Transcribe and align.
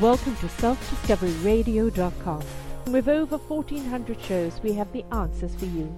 Welcome 0.00 0.36
to 0.36 0.46
selfdiscoveryradio.com. 0.46 2.42
With 2.92 3.08
over 3.08 3.38
1400 3.38 4.20
shows, 4.20 4.60
we 4.62 4.74
have 4.74 4.92
the 4.92 5.04
answers 5.14 5.54
for 5.54 5.64
you. 5.64 5.90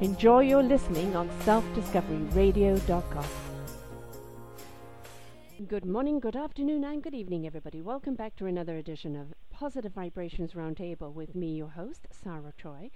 Enjoy 0.00 0.42
your 0.42 0.62
listening 0.62 1.16
on 1.16 1.28
selfdiscoveryradio.com. 1.40 3.24
Good 5.66 5.84
morning, 5.84 6.20
good 6.20 6.36
afternoon, 6.36 6.84
and 6.84 7.02
good 7.02 7.14
evening, 7.14 7.44
everybody. 7.44 7.82
Welcome 7.82 8.14
back 8.14 8.36
to 8.36 8.46
another 8.46 8.76
edition 8.76 9.16
of 9.16 9.34
Positive 9.50 9.92
Vibrations 9.92 10.52
Roundtable 10.52 11.12
with 11.12 11.34
me, 11.34 11.56
your 11.56 11.70
host, 11.70 12.06
Sarah 12.12 12.52
Troy, 12.56 12.92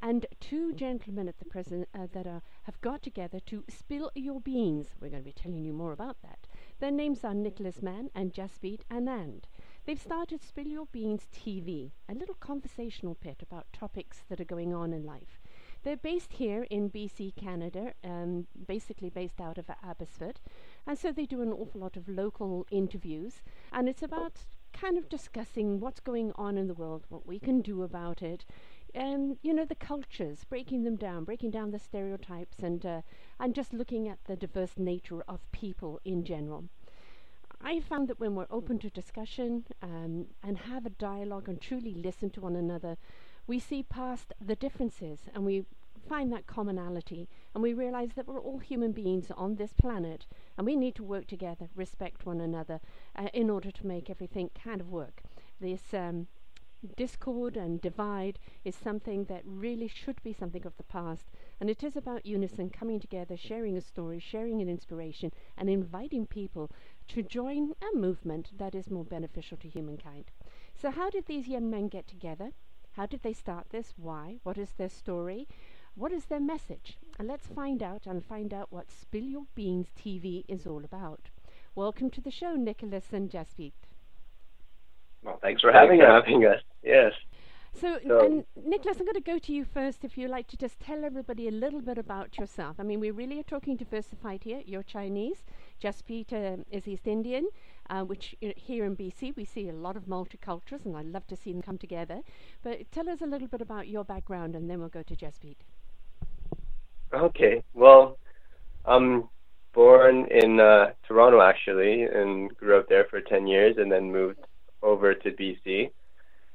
and 0.00 0.24
two 0.40 0.72
gentlemen 0.72 1.28
at 1.28 1.38
the 1.38 1.44
present 1.44 1.86
uh, 1.94 2.06
that 2.14 2.26
are, 2.26 2.40
have 2.62 2.80
got 2.80 3.02
together 3.02 3.40
to 3.40 3.62
spill 3.68 4.10
your 4.14 4.40
beans. 4.40 4.86
We're 5.02 5.10
going 5.10 5.22
to 5.22 5.26
be 5.26 5.32
telling 5.32 5.64
you 5.64 5.74
more 5.74 5.92
about 5.92 6.22
that. 6.22 6.46
Their 6.80 6.92
names 6.92 7.24
are 7.24 7.34
Nicholas 7.34 7.82
Mann 7.82 8.08
and 8.14 8.32
Jaspreet 8.32 8.80
Anand. 8.90 9.42
They've 9.88 9.98
started 9.98 10.42
Spill 10.42 10.66
Your 10.66 10.84
Beans 10.84 11.26
TV, 11.34 11.92
a 12.10 12.14
little 12.14 12.34
conversational 12.34 13.14
pit 13.14 13.38
about 13.40 13.72
topics 13.72 14.22
that 14.28 14.38
are 14.38 14.44
going 14.44 14.74
on 14.74 14.92
in 14.92 15.02
life. 15.02 15.40
They're 15.82 15.96
based 15.96 16.34
here 16.34 16.64
in 16.64 16.90
BC, 16.90 17.34
Canada, 17.36 17.94
um, 18.04 18.48
basically 18.66 19.08
based 19.08 19.40
out 19.40 19.56
of 19.56 19.70
Abbotsford, 19.82 20.40
and 20.86 20.98
so 20.98 21.10
they 21.10 21.24
do 21.24 21.40
an 21.40 21.54
awful 21.54 21.80
lot 21.80 21.96
of 21.96 22.06
local 22.06 22.66
interviews, 22.70 23.40
and 23.72 23.88
it's 23.88 24.02
about 24.02 24.44
kind 24.74 24.98
of 24.98 25.08
discussing 25.08 25.80
what's 25.80 26.00
going 26.00 26.32
on 26.34 26.58
in 26.58 26.66
the 26.66 26.74
world, 26.74 27.06
what 27.08 27.26
we 27.26 27.38
can 27.38 27.62
do 27.62 27.82
about 27.82 28.20
it, 28.20 28.44
and 28.94 29.38
you 29.40 29.54
know 29.54 29.64
the 29.64 29.74
cultures, 29.74 30.44
breaking 30.44 30.84
them 30.84 30.96
down, 30.96 31.24
breaking 31.24 31.50
down 31.50 31.70
the 31.70 31.78
stereotypes, 31.78 32.58
and 32.58 32.84
uh, 32.84 33.00
and 33.40 33.54
just 33.54 33.72
looking 33.72 34.06
at 34.06 34.22
the 34.26 34.36
diverse 34.36 34.76
nature 34.76 35.22
of 35.26 35.50
people 35.50 35.98
in 36.04 36.24
general. 36.24 36.68
I 37.60 37.80
found 37.80 38.08
that 38.08 38.20
when 38.20 38.34
we're 38.34 38.46
open 38.50 38.78
to 38.80 38.90
discussion 38.90 39.64
um, 39.82 40.26
and 40.42 40.58
have 40.58 40.86
a 40.86 40.90
dialogue 40.90 41.48
and 41.48 41.60
truly 41.60 41.94
listen 41.94 42.30
to 42.30 42.40
one 42.40 42.56
another, 42.56 42.96
we 43.46 43.58
see 43.58 43.82
past 43.82 44.32
the 44.40 44.56
differences 44.56 45.20
and 45.34 45.44
we 45.44 45.64
find 46.08 46.32
that 46.32 46.46
commonality 46.46 47.28
and 47.54 47.62
we 47.62 47.74
realize 47.74 48.10
that 48.14 48.26
we're 48.26 48.40
all 48.40 48.58
human 48.58 48.92
beings 48.92 49.30
on 49.36 49.56
this 49.56 49.72
planet 49.72 50.26
and 50.56 50.66
we 50.66 50.76
need 50.76 50.94
to 50.94 51.02
work 51.02 51.26
together, 51.26 51.68
respect 51.74 52.24
one 52.24 52.40
another 52.40 52.80
uh, 53.16 53.28
in 53.34 53.50
order 53.50 53.70
to 53.70 53.86
make 53.86 54.08
everything 54.08 54.50
kind 54.54 54.80
of 54.80 54.88
work. 54.88 55.22
This 55.60 55.92
um, 55.92 56.28
discord 56.96 57.56
and 57.56 57.80
divide 57.80 58.38
is 58.64 58.76
something 58.76 59.24
that 59.24 59.42
really 59.44 59.88
should 59.88 60.22
be 60.22 60.32
something 60.32 60.64
of 60.64 60.76
the 60.76 60.84
past. 60.84 61.30
And 61.60 61.68
it 61.68 61.82
is 61.82 61.96
about 61.96 62.24
unison, 62.24 62.70
coming 62.70 63.00
together, 63.00 63.36
sharing 63.36 63.76
a 63.76 63.80
story, 63.80 64.20
sharing 64.20 64.62
an 64.62 64.68
inspiration, 64.68 65.32
and 65.56 65.68
inviting 65.68 66.26
people 66.26 66.70
to 67.08 67.22
join 67.22 67.72
a 67.82 67.96
movement 67.96 68.50
that 68.58 68.74
is 68.74 68.90
more 68.90 69.04
beneficial 69.04 69.56
to 69.58 69.68
humankind. 69.68 70.30
So, 70.74 70.90
how 70.90 71.10
did 71.10 71.26
these 71.26 71.48
young 71.48 71.70
men 71.70 71.88
get 71.88 72.06
together? 72.06 72.52
How 72.92 73.06
did 73.06 73.22
they 73.22 73.32
start 73.32 73.70
this? 73.70 73.94
Why? 73.96 74.38
What 74.42 74.58
is 74.58 74.72
their 74.72 74.88
story? 74.88 75.48
What 75.94 76.12
is 76.12 76.26
their 76.26 76.40
message? 76.40 76.98
And 77.18 77.26
let's 77.26 77.46
find 77.46 77.82
out 77.82 78.06
and 78.06 78.24
find 78.24 78.54
out 78.54 78.72
what 78.72 78.90
Spill 78.90 79.24
Your 79.24 79.46
Beans 79.54 79.88
TV 79.98 80.44
is 80.48 80.66
all 80.66 80.84
about. 80.84 81.30
Welcome 81.74 82.10
to 82.10 82.20
the 82.20 82.30
show, 82.30 82.54
Nicholas 82.54 83.06
and 83.12 83.30
Jaspreet. 83.30 83.72
Well, 85.22 85.38
thanks 85.42 85.62
for 85.62 85.72
having, 85.72 86.00
us. 86.00 86.24
having 86.24 86.44
us. 86.44 86.60
Yes. 86.82 87.12
So, 87.74 87.98
so, 88.06 88.24
and 88.24 88.44
Nicholas, 88.56 88.98
I'm 88.98 89.06
going 89.06 89.14
to 89.14 89.20
go 89.20 89.38
to 89.38 89.52
you 89.52 89.64
first. 89.64 90.04
If 90.04 90.18
you'd 90.18 90.30
like 90.30 90.48
to 90.48 90.56
just 90.56 90.80
tell 90.80 91.04
everybody 91.04 91.46
a 91.46 91.52
little 91.52 91.80
bit 91.80 91.98
about 91.98 92.38
yourself. 92.38 92.76
I 92.78 92.82
mean, 92.82 92.98
we 92.98 93.10
really 93.10 93.38
are 93.38 93.44
talking 93.44 93.76
diversified 93.76 94.42
here. 94.44 94.62
You're 94.64 94.82
Chinese. 94.82 95.44
Jaspreet 95.82 96.32
uh, 96.32 96.62
is 96.70 96.88
East 96.88 97.06
Indian, 97.06 97.48
uh, 97.88 98.02
which 98.02 98.34
you 98.40 98.48
know, 98.48 98.54
here 98.56 98.84
in 98.84 98.96
BC 98.96 99.36
we 99.36 99.44
see 99.44 99.68
a 99.68 99.72
lot 99.72 99.96
of 99.96 100.06
multicultures, 100.06 100.84
and 100.84 100.96
I 100.96 101.02
love 101.02 101.26
to 101.28 101.36
see 101.36 101.52
them 101.52 101.62
come 101.62 101.78
together. 101.78 102.20
But 102.62 102.90
tell 102.90 103.08
us 103.08 103.20
a 103.20 103.26
little 103.26 103.48
bit 103.48 103.60
about 103.60 103.88
your 103.88 104.04
background, 104.04 104.54
and 104.56 104.68
then 104.68 104.80
we'll 104.80 104.88
go 104.88 105.02
to 105.02 105.14
Jaspreet. 105.14 105.56
Okay. 107.12 107.62
Well, 107.74 108.18
I'm 108.84 109.28
born 109.72 110.26
in 110.30 110.60
uh, 110.60 110.92
Toronto 111.06 111.40
actually, 111.40 112.02
and 112.02 112.54
grew 112.56 112.78
up 112.78 112.88
there 112.88 113.04
for 113.04 113.20
ten 113.20 113.46
years, 113.46 113.76
and 113.78 113.90
then 113.90 114.10
moved 114.10 114.40
over 114.82 115.14
to 115.14 115.30
BC. 115.30 115.90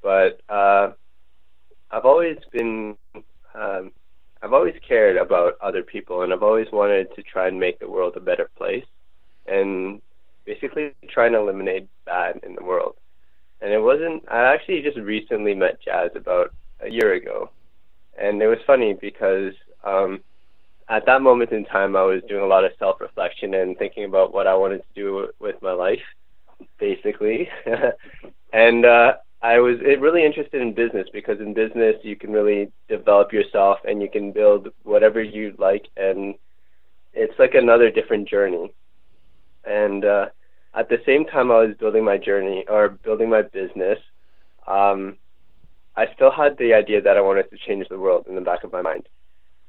But 0.02 0.42
uh, 0.50 0.92
I've 1.92 2.06
always 2.06 2.38
been 2.52 2.98
um, 3.56 3.92
I've 4.42 4.52
always 4.52 4.76
cared 4.86 5.16
about 5.16 5.54
other 5.62 5.82
people, 5.82 6.24
and 6.24 6.34
I've 6.34 6.44
always 6.44 6.68
wanted 6.74 7.16
to 7.16 7.24
try 7.24 7.48
and 7.48 7.58
make 7.58 7.80
the 7.80 7.90
world 7.90 8.18
a 8.18 8.20
better 8.20 8.50
place 8.58 8.84
and 9.48 10.02
basically 10.46 10.94
trying 11.10 11.34
to 11.34 11.40
eliminate 11.40 11.88
bad 12.06 12.40
in 12.44 12.56
the 12.56 12.64
world. 12.64 12.96
And 13.62 13.72
it 13.72 13.82
wasn't, 13.82 14.24
I 14.30 14.54
actually 14.54 14.82
just 14.82 14.98
recently 14.98 15.54
met 15.54 15.82
Jazz 15.82 16.12
about 16.16 16.54
a 16.82 16.90
year 16.90 17.14
ago. 17.14 17.50
And 18.18 18.42
it 18.42 18.48
was 18.48 18.60
funny 18.68 18.94
because 18.94 19.54
um, 19.84 20.20
at 20.90 21.06
that 21.06 21.22
moment 21.22 21.52
in 21.52 21.66
time, 21.66 21.96
I 21.96 22.04
was 22.04 22.22
doing 22.28 22.44
a 22.44 22.48
lot 22.48 22.66
of 22.66 22.72
self 22.78 23.00
reflection 23.00 23.54
and 23.54 23.78
thinking 23.78 24.04
about 24.04 24.34
what 24.34 24.48
I 24.48 24.56
wanted 24.56 24.80
to 24.80 24.94
do 24.94 25.30
with 25.40 25.62
my 25.62 25.72
life, 25.72 26.04
basically. 26.78 27.50
and 28.54 28.86
uh, 28.86 29.14
I 29.42 29.60
was 29.60 29.80
really 29.80 30.26
interested 30.26 30.62
in 30.62 30.74
business 30.74 31.08
because 31.12 31.40
in 31.40 31.54
business, 31.54 31.96
you 32.04 32.16
can 32.16 32.32
really 32.32 32.72
develop 32.90 33.34
yourself 33.34 33.80
and 33.86 34.02
you 34.02 34.10
can 34.10 34.32
build 34.32 34.70
whatever 34.84 35.22
you 35.22 35.56
like. 35.58 35.88
And 35.98 36.36
it's 37.14 37.38
like 37.40 37.56
another 37.56 37.90
different 37.90 38.28
journey 38.28 38.74
and 39.66 40.06
uh, 40.06 40.26
at 40.74 40.90
the 40.90 41.02
same 41.06 41.26
time 41.26 41.52
I 41.52 41.66
was 41.66 41.76
building 41.80 42.04
my 42.04 42.18
journey 42.18 42.66
or 42.68 42.90
building 42.90 43.30
my 43.30 43.42
business, 43.42 44.00
um, 44.68 45.18
I 45.96 46.08
still 46.16 46.32
had 46.32 46.58
the 46.58 46.74
idea 46.74 47.02
that 47.02 47.18
I 47.18 47.22
wanted 47.22 47.50
to 47.52 47.58
change 47.58 47.88
the 47.90 48.00
world 48.00 48.26
in 48.28 48.36
the 48.36 48.42
back 48.42 48.64
of 48.64 48.72
my 48.72 48.82
mind. 48.82 49.08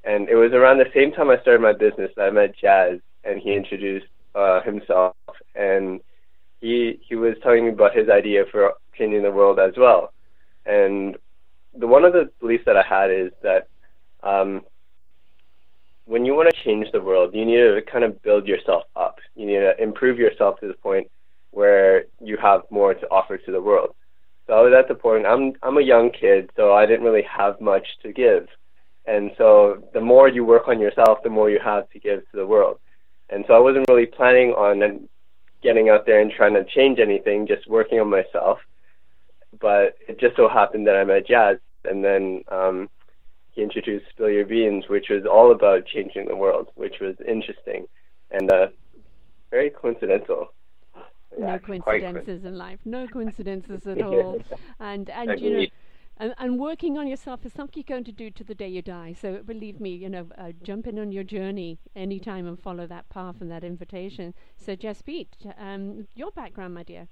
And 0.05 0.29
it 0.29 0.37
was 0.37 0.53
around 0.53 0.79
the 0.79 0.91
same 0.95 1.13
time 1.13 1.31
I 1.31 1.41
started 1.41 1.61
my 1.61 1.73
business 1.73 2.11
that 2.17 2.25
I 2.25 2.31
met 2.31 2.57
Jazz, 2.57 3.01
and 3.25 3.41
he 3.41 3.55
introduced 3.55 4.07
uh, 4.35 4.61
himself, 4.63 5.15
and 5.55 6.01
he 6.61 6.99
he 7.07 7.15
was 7.15 7.35
telling 7.43 7.65
me 7.65 7.71
about 7.71 7.97
his 7.97 8.09
idea 8.09 8.45
for 8.51 8.75
changing 8.97 9.23
the 9.23 9.31
world 9.31 9.59
as 9.59 9.73
well. 9.77 10.13
And 10.67 11.17
the 11.77 11.87
one 11.87 12.05
of 12.05 12.13
the 12.13 12.31
beliefs 12.41 12.65
that 12.67 12.77
I 12.77 12.83
had 12.83 13.11
is 13.11 13.33
that 13.43 13.69
um, 14.23 14.63
when 16.07 16.25
you 16.25 16.35
want 16.35 16.55
to 16.55 16.65
change 16.65 16.87
the 16.93 17.01
world, 17.01 17.35
you 17.35 17.45
need 17.45 17.57
to 17.57 17.81
kind 17.91 18.05
of 18.05 18.21
build 18.23 18.47
yourself 18.47 18.85
up. 18.95 19.19
You 19.35 19.47
need 19.47 19.61
to 19.61 19.75
improve 19.83 20.19
yourself 20.19 20.61
to 20.61 20.69
the 20.69 20.75
point 20.75 21.11
where 21.51 22.05
you 22.21 22.37
have 22.37 22.63
more 22.71 22.95
to 22.95 23.07
offer 23.11 23.39
to 23.39 23.53
the 23.53 23.63
world. 23.63 23.95
So 24.47 24.53
I 24.53 24.61
was 24.61 24.75
at 24.79 24.89
the 24.89 24.95
point 24.95 25.25
I'm 25.25 25.55
I'm 25.63 25.79
a 25.79 25.83
young 25.83 26.11
kid, 26.11 26.51
so 26.57 26.75
I 26.75 26.85
didn't 26.85 27.07
really 27.07 27.23
have 27.23 27.61
much 27.61 27.87
to 28.03 28.13
give. 28.13 28.49
And 29.07 29.31
so 29.39 29.83
the 29.93 30.01
more 30.01 30.29
you 30.29 30.45
work 30.45 30.69
on 30.69 30.81
yourself, 30.81 31.19
the 31.23 31.31
more 31.31 31.51
you 31.51 31.61
have 31.63 31.89
to 31.91 31.99
give 31.99 32.21
to 32.31 32.37
the 32.37 32.47
world. 32.47 32.79
And 33.31 33.45
so 33.47 33.55
I 33.55 33.59
wasn't 33.59 33.89
really 33.89 34.07
planning 34.07 34.51
on 34.51 35.09
getting 35.63 35.89
out 35.89 36.05
there 36.05 36.21
and 36.21 36.31
trying 36.31 36.55
to 36.55 36.65
change 36.65 36.99
anything, 36.99 37.47
just 37.47 37.69
working 37.69 38.01
on 38.01 38.11
myself. 38.11 38.59
But 39.61 39.97
it 40.09 40.21
just 40.21 40.37
so 40.37 40.49
happened 40.49 40.87
that 40.87 40.97
I 40.97 41.05
met 41.05 41.27
Jazz, 41.27 41.59
and 41.85 42.05
then 42.05 42.45
um, 42.49 42.91
he 43.55 43.63
introduced 43.63 44.07
Spill 44.11 44.31
Your 44.31 44.45
Beans, 44.45 44.85
which 44.89 45.07
was 45.11 45.25
all 45.25 45.53
about 45.53 45.87
changing 45.87 46.27
the 46.27 46.37
world, 46.37 46.69
which 46.75 46.97
was 47.01 47.15
interesting 47.27 47.87
and 48.31 48.51
uh, 48.53 48.67
very 49.51 49.71
coincidental. 49.71 50.53
No 51.39 51.47
yeah, 51.47 51.59
coincidences 51.59 52.45
in 52.45 52.57
life. 52.57 52.81
No 52.85 53.07
coincidences 53.07 53.87
at 53.87 54.03
all. 54.03 54.41
and 54.81 55.09
and 55.11 55.41
you 55.41 55.51
know. 55.59 55.67
And, 56.17 56.33
and, 56.39 56.61
working 56.61 56.97
on 56.97 57.09
yourself 57.09 57.45
is 57.45 57.53
something 57.53 57.83
you're 57.85 57.97
going 57.97 58.05
to 58.05 58.13
do 58.13 58.31
to 58.31 58.45
the 58.45 58.55
day 58.55 58.69
you 58.69 58.83
die. 58.83 59.17
So 59.21 59.43
believe 59.43 59.81
me, 59.81 59.91
you 59.91 60.09
know, 60.09 60.29
uh, 60.39 60.53
jump 60.63 60.87
in 60.87 60.97
on 61.01 61.11
your 61.11 61.25
journey 61.25 61.81
anytime 61.97 62.47
and 62.47 62.57
follow 62.57 62.87
that 62.87 63.09
path 63.09 63.41
and 63.41 63.51
that 63.51 63.65
invitation. 63.65 64.33
So, 64.57 64.77
Jaspreet, 64.77 65.27
um, 65.59 66.07
your 66.15 66.31
background, 66.31 66.75
my 66.75 66.85
dear 66.85 67.09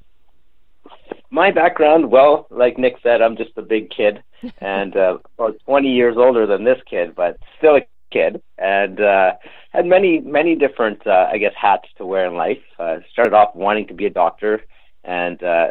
my 1.32 1.50
background, 1.50 2.10
well, 2.10 2.46
like 2.50 2.78
Nick 2.78 2.96
said, 3.02 3.22
I'm 3.22 3.36
just 3.36 3.56
a 3.56 3.62
big 3.62 3.90
kid 3.90 4.22
and 4.58 4.94
uh, 4.96 5.18
about 5.38 5.56
20 5.64 5.88
years 5.88 6.16
older 6.18 6.46
than 6.46 6.62
this 6.62 6.78
kid, 6.88 7.14
but 7.16 7.38
still 7.58 7.76
a 7.76 7.86
kid, 8.12 8.42
and 8.58 9.00
uh, 9.00 9.32
had 9.70 9.86
many, 9.86 10.20
many 10.20 10.54
different, 10.54 11.04
uh, 11.06 11.28
I 11.32 11.38
guess, 11.38 11.54
hats 11.60 11.88
to 11.96 12.04
wear 12.04 12.26
in 12.26 12.34
life. 12.34 12.62
Uh, 12.78 12.98
started 13.10 13.32
off 13.32 13.56
wanting 13.56 13.88
to 13.88 13.94
be 13.94 14.04
a 14.04 14.10
doctor, 14.10 14.60
and 15.04 15.42
uh, 15.42 15.66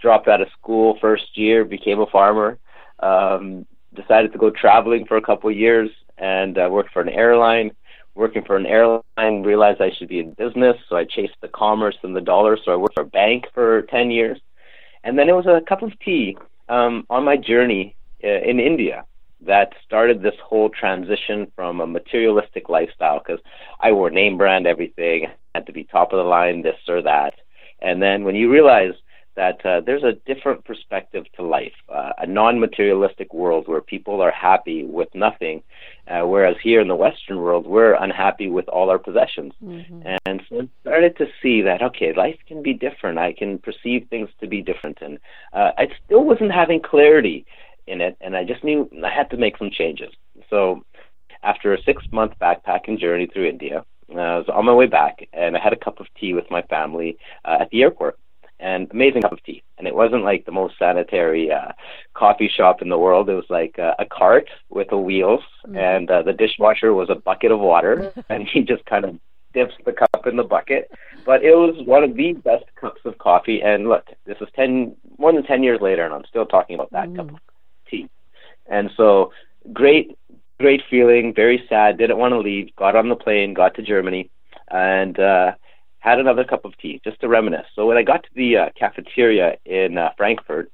dropped 0.00 0.28
out 0.28 0.40
of 0.40 0.48
school 0.56 0.96
first 1.00 1.36
year, 1.36 1.64
became 1.64 1.98
a 1.98 2.06
farmer. 2.06 2.58
Um, 3.00 3.66
decided 3.94 4.32
to 4.32 4.38
go 4.38 4.50
traveling 4.50 5.04
for 5.06 5.16
a 5.16 5.22
couple 5.22 5.50
of 5.50 5.56
years, 5.56 5.90
and 6.16 6.56
uh, 6.56 6.68
worked 6.70 6.92
for 6.92 7.02
an 7.02 7.08
airline. 7.08 7.72
Working 8.14 8.44
for 8.44 8.56
an 8.56 8.66
airline, 8.66 9.42
realized 9.42 9.80
I 9.80 9.90
should 9.98 10.08
be 10.08 10.20
in 10.20 10.34
business, 10.34 10.76
so 10.88 10.96
I 10.96 11.04
chased 11.04 11.34
the 11.40 11.48
commerce 11.48 11.96
and 12.02 12.14
the 12.14 12.20
dollar. 12.20 12.58
So 12.62 12.70
I 12.70 12.76
worked 12.76 12.94
for 12.94 13.00
a 13.00 13.06
bank 13.06 13.46
for 13.54 13.82
10 13.82 14.10
years 14.10 14.38
and 15.04 15.18
then 15.18 15.28
it 15.28 15.32
was 15.32 15.46
a 15.46 15.62
cup 15.68 15.82
of 15.82 15.98
tea 16.00 16.36
um, 16.68 17.06
on 17.10 17.24
my 17.24 17.36
journey 17.36 17.96
uh, 18.24 18.28
in 18.28 18.60
India 18.60 19.04
that 19.44 19.72
started 19.84 20.22
this 20.22 20.34
whole 20.42 20.68
transition 20.68 21.50
from 21.56 21.80
a 21.80 21.86
materialistic 21.86 22.68
lifestyle 22.68 23.18
because 23.18 23.40
I 23.80 23.92
wore 23.92 24.10
name 24.10 24.38
brand 24.38 24.66
everything, 24.66 25.26
had 25.54 25.66
to 25.66 25.72
be 25.72 25.84
top 25.84 26.12
of 26.12 26.18
the 26.18 26.24
line, 26.24 26.62
this 26.62 26.76
or 26.88 27.02
that. 27.02 27.34
And 27.80 28.00
then 28.00 28.22
when 28.24 28.36
you 28.36 28.50
realize 28.50 28.94
that 29.34 29.64
uh, 29.64 29.80
there's 29.80 30.02
a 30.02 30.12
different 30.26 30.64
perspective 30.64 31.24
to 31.36 31.42
life, 31.42 31.72
uh, 31.88 32.10
a 32.18 32.26
non-materialistic 32.26 33.32
world 33.32 33.66
where 33.66 33.80
people 33.80 34.20
are 34.20 34.30
happy 34.30 34.84
with 34.84 35.08
nothing, 35.14 35.62
uh, 36.08 36.20
whereas 36.20 36.56
here 36.62 36.80
in 36.80 36.88
the 36.88 36.94
Western 36.94 37.38
world 37.38 37.66
we're 37.66 37.94
unhappy 37.94 38.48
with 38.48 38.68
all 38.68 38.90
our 38.90 38.98
possessions. 38.98 39.52
Mm-hmm. 39.64 40.02
And 40.26 40.42
so 40.48 40.60
I 40.60 40.68
started 40.82 41.16
to 41.18 41.26
see 41.42 41.62
that 41.62 41.82
okay, 41.82 42.12
life 42.14 42.38
can 42.46 42.62
be 42.62 42.74
different. 42.74 43.18
I 43.18 43.32
can 43.32 43.58
perceive 43.58 44.06
things 44.10 44.28
to 44.40 44.46
be 44.46 44.60
different, 44.62 44.98
and 45.00 45.18
uh, 45.52 45.70
I 45.78 45.88
still 46.04 46.24
wasn't 46.24 46.52
having 46.52 46.80
clarity 46.80 47.46
in 47.86 48.00
it, 48.00 48.16
and 48.20 48.36
I 48.36 48.44
just 48.44 48.62
knew 48.62 48.88
I 49.04 49.10
had 49.10 49.30
to 49.30 49.36
make 49.36 49.56
some 49.58 49.70
changes. 49.70 50.12
So 50.50 50.84
after 51.42 51.74
a 51.74 51.82
six-month 51.82 52.34
backpacking 52.40 52.98
journey 52.98 53.26
through 53.26 53.48
India. 53.48 53.84
I 54.10 54.36
was 54.36 54.48
on 54.52 54.66
my 54.66 54.74
way 54.74 54.86
back, 54.86 55.26
and 55.32 55.56
I 55.56 55.60
had 55.60 55.72
a 55.72 55.76
cup 55.76 55.98
of 55.98 56.06
tea 56.20 56.34
with 56.34 56.50
my 56.50 56.62
family 56.62 57.16
uh, 57.44 57.58
at 57.60 57.70
the 57.70 57.82
airport 57.82 58.18
and 58.62 58.88
amazing 58.92 59.22
cup 59.22 59.32
of 59.32 59.42
tea. 59.42 59.62
And 59.76 59.86
it 59.86 59.94
wasn't 59.94 60.24
like 60.24 60.46
the 60.46 60.52
most 60.52 60.78
sanitary 60.78 61.50
uh, 61.50 61.72
coffee 62.14 62.48
shop 62.48 62.80
in 62.80 62.88
the 62.88 62.98
world. 62.98 63.28
It 63.28 63.34
was 63.34 63.50
like 63.50 63.78
uh, 63.78 63.94
a 63.98 64.06
cart 64.06 64.48
with 64.70 64.88
the 64.88 64.96
wheels, 64.96 65.42
mm. 65.66 65.76
and 65.76 66.10
uh, 66.10 66.22
the 66.22 66.32
dishwasher 66.32 66.94
was 66.94 67.10
a 67.10 67.16
bucket 67.16 67.50
of 67.50 67.60
water, 67.60 68.12
and 68.30 68.46
he 68.46 68.62
just 68.62 68.84
kind 68.86 69.04
of 69.04 69.18
dips 69.52 69.74
the 69.84 69.92
cup 69.92 70.26
in 70.26 70.36
the 70.36 70.44
bucket. 70.44 70.90
But 71.26 71.42
it 71.42 71.54
was 71.54 71.74
one 71.86 72.04
of 72.04 72.16
the 72.16 72.32
best 72.34 72.64
cups 72.80 73.00
of 73.04 73.18
coffee. 73.18 73.60
And 73.62 73.88
look, 73.88 74.06
this 74.24 74.38
is 74.40 74.48
ten 74.54 74.96
more 75.18 75.32
than 75.32 75.42
ten 75.42 75.62
years 75.62 75.80
later, 75.80 76.04
and 76.04 76.14
I'm 76.14 76.24
still 76.24 76.46
talking 76.46 76.74
about 76.74 76.92
that 76.92 77.08
mm. 77.08 77.16
cup 77.16 77.30
of 77.30 77.40
tea. 77.90 78.08
And 78.66 78.90
so 78.96 79.32
great, 79.72 80.16
great 80.60 80.82
feeling. 80.88 81.34
Very 81.34 81.64
sad. 81.68 81.98
Didn't 81.98 82.18
want 82.18 82.32
to 82.32 82.38
leave. 82.38 82.74
Got 82.76 82.94
on 82.94 83.08
the 83.08 83.16
plane. 83.16 83.54
Got 83.54 83.74
to 83.74 83.82
Germany, 83.82 84.30
and. 84.70 85.18
uh 85.18 85.52
had 86.02 86.18
another 86.18 86.44
cup 86.52 86.64
of 86.64 86.76
tea 86.82 87.00
just 87.06 87.18
to 87.20 87.28
reminisce. 87.28 87.70
So 87.76 87.86
when 87.86 87.96
I 87.96 88.02
got 88.02 88.20
to 88.24 88.34
the 88.34 88.50
uh, 88.56 88.68
cafeteria 88.82 89.48
in 89.64 89.90
uh, 89.96 90.10
Frankfurt, 90.16 90.66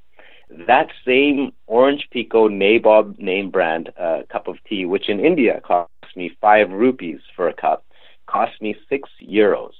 that 0.73 0.89
same 1.05 1.53
Orange 1.67 2.09
Pekoe 2.13 2.49
Nabob 2.49 3.19
name 3.19 3.51
brand 3.51 3.85
uh, 4.01 4.21
cup 4.33 4.49
of 4.49 4.57
tea, 4.69 4.87
which 4.87 5.07
in 5.13 5.21
India 5.21 5.61
cost 5.71 5.91
me 6.17 6.27
five 6.41 6.71
rupees 6.71 7.21
for 7.37 7.47
a 7.49 7.53
cup, 7.53 7.85
cost 8.27 8.55
me 8.63 8.75
six 8.89 9.03
euros. 9.23 9.75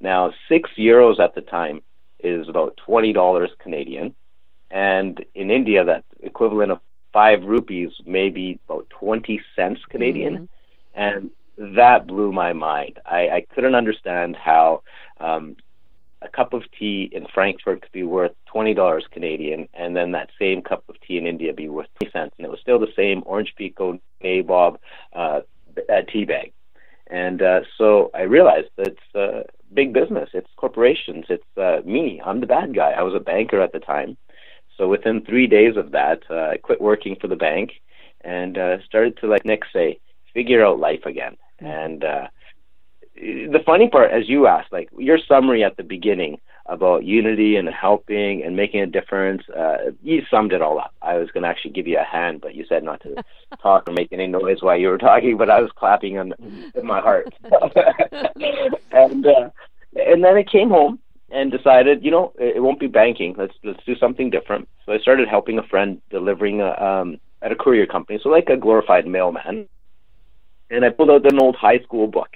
Now, 0.00 0.32
six 0.48 0.70
euros 0.78 1.18
at 1.18 1.34
the 1.34 1.40
time 1.40 1.82
is 2.20 2.48
about 2.48 2.76
twenty 2.86 3.12
dollars 3.12 3.50
Canadian, 3.64 4.14
and 4.70 5.24
in 5.34 5.50
India, 5.50 5.84
that 5.84 6.04
equivalent 6.22 6.70
of 6.70 6.78
five 7.12 7.42
rupees 7.42 7.90
may 8.06 8.28
be 8.30 8.60
about 8.68 8.88
twenty 8.90 9.40
cents 9.56 9.80
Canadian. 9.90 10.34
Mm-hmm. 10.34 11.04
And 11.06 11.30
that 11.56 12.06
blew 12.06 12.32
my 12.32 12.52
mind. 12.52 12.98
I, 13.04 13.28
I 13.28 13.46
couldn't 13.54 13.74
understand 13.74 14.36
how 14.36 14.82
um, 15.20 15.56
a 16.22 16.28
cup 16.28 16.52
of 16.52 16.62
tea 16.78 17.10
in 17.12 17.26
Frankfurt 17.32 17.82
could 17.82 17.92
be 17.92 18.02
worth 18.02 18.32
twenty 18.46 18.74
dollars 18.74 19.04
Canadian, 19.10 19.68
and 19.74 19.96
then 19.96 20.12
that 20.12 20.30
same 20.38 20.62
cup 20.62 20.84
of 20.88 20.96
tea 21.00 21.18
in 21.18 21.26
India 21.26 21.52
be 21.52 21.68
worth 21.68 21.88
twenty 21.98 22.12
cents, 22.12 22.34
and 22.38 22.46
it 22.46 22.50
was 22.50 22.60
still 22.60 22.78
the 22.78 22.92
same 22.96 23.22
Orange 23.26 23.54
Pekoe 23.58 24.00
Nabob 24.22 24.78
uh, 25.12 25.40
uh, 25.88 26.02
tea 26.10 26.24
bag. 26.24 26.52
And 27.08 27.42
uh, 27.42 27.60
so 27.76 28.10
I 28.14 28.22
realized 28.22 28.70
that 28.76 28.88
it's 28.88 29.14
uh, 29.14 29.42
big 29.72 29.92
business, 29.92 30.30
it's 30.32 30.48
corporations, 30.56 31.26
it's 31.28 31.44
uh, 31.56 31.80
me. 31.84 32.20
I'm 32.24 32.40
the 32.40 32.46
bad 32.46 32.74
guy. 32.74 32.92
I 32.92 33.02
was 33.02 33.14
a 33.14 33.20
banker 33.20 33.60
at 33.60 33.72
the 33.72 33.80
time. 33.80 34.16
So 34.76 34.88
within 34.88 35.24
three 35.24 35.46
days 35.46 35.76
of 35.76 35.92
that, 35.92 36.22
uh, 36.30 36.48
I 36.52 36.56
quit 36.56 36.80
working 36.80 37.16
for 37.20 37.28
the 37.28 37.36
bank 37.36 37.72
and 38.22 38.56
uh, 38.56 38.82
started 38.84 39.18
to, 39.18 39.26
like 39.28 39.44
Nick 39.44 39.62
say, 39.72 40.00
figure 40.32 40.64
out 40.64 40.80
life 40.80 41.04
again. 41.04 41.36
And 41.66 42.04
uh, 42.04 42.28
the 43.16 43.62
funny 43.64 43.88
part, 43.88 44.10
as 44.10 44.28
you 44.28 44.46
asked, 44.46 44.72
like 44.72 44.88
your 44.98 45.18
summary 45.18 45.64
at 45.64 45.76
the 45.76 45.82
beginning 45.82 46.40
about 46.66 47.04
unity 47.04 47.56
and 47.56 47.68
helping 47.68 48.42
and 48.42 48.56
making 48.56 48.80
a 48.80 48.86
difference, 48.86 49.42
uh, 49.50 49.90
you 50.02 50.22
summed 50.30 50.52
it 50.52 50.62
all 50.62 50.78
up. 50.78 50.94
I 51.02 51.16
was 51.16 51.30
going 51.30 51.42
to 51.42 51.48
actually 51.48 51.72
give 51.72 51.86
you 51.86 51.98
a 51.98 52.04
hand, 52.04 52.40
but 52.40 52.54
you 52.54 52.64
said 52.68 52.82
not 52.82 53.02
to 53.02 53.22
talk 53.62 53.88
or 53.88 53.92
make 53.92 54.12
any 54.12 54.26
noise 54.26 54.62
while 54.62 54.76
you 54.76 54.88
were 54.88 54.98
talking, 54.98 55.36
but 55.36 55.50
I 55.50 55.60
was 55.60 55.70
clapping 55.76 56.16
in, 56.16 56.34
in 56.74 56.86
my 56.86 57.00
heart. 57.00 57.32
and 58.92 59.26
uh, 59.26 59.50
and 59.96 60.24
then 60.24 60.36
I 60.36 60.42
came 60.42 60.70
home 60.70 60.98
and 61.30 61.52
decided, 61.52 62.04
you 62.04 62.10
know, 62.10 62.32
it, 62.38 62.56
it 62.56 62.60
won't 62.60 62.80
be 62.80 62.88
banking. 62.88 63.34
Let's 63.36 63.54
let's 63.62 63.84
do 63.84 63.94
something 63.96 64.30
different. 64.30 64.68
So 64.86 64.92
I 64.92 64.98
started 64.98 65.28
helping 65.28 65.58
a 65.58 65.62
friend 65.62 66.00
delivering 66.10 66.60
a, 66.60 66.72
um, 66.82 67.18
at 67.42 67.52
a 67.52 67.56
courier 67.56 67.86
company, 67.86 68.18
so 68.22 68.28
like 68.30 68.48
a 68.48 68.56
glorified 68.56 69.06
mailman 69.06 69.68
and 70.70 70.84
I 70.84 70.90
pulled 70.90 71.10
out 71.10 71.30
an 71.30 71.40
old 71.40 71.56
high 71.56 71.78
school 71.80 72.06
book. 72.06 72.30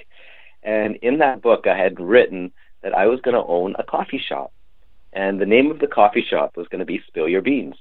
And 0.62 0.96
in 0.96 1.18
that 1.18 1.42
book, 1.42 1.66
I 1.66 1.76
had 1.76 2.00
written 2.00 2.52
that 2.82 2.94
I 2.94 3.06
was 3.06 3.20
going 3.20 3.34
to 3.34 3.44
own 3.44 3.74
a 3.78 3.84
coffee 3.84 4.22
shop. 4.26 4.52
And 5.12 5.40
the 5.40 5.46
name 5.46 5.70
of 5.70 5.78
the 5.78 5.86
coffee 5.86 6.24
shop 6.28 6.56
was 6.56 6.68
going 6.68 6.80
to 6.80 6.84
be 6.84 7.00
Spill 7.06 7.28
Your 7.28 7.42
Beans. 7.42 7.76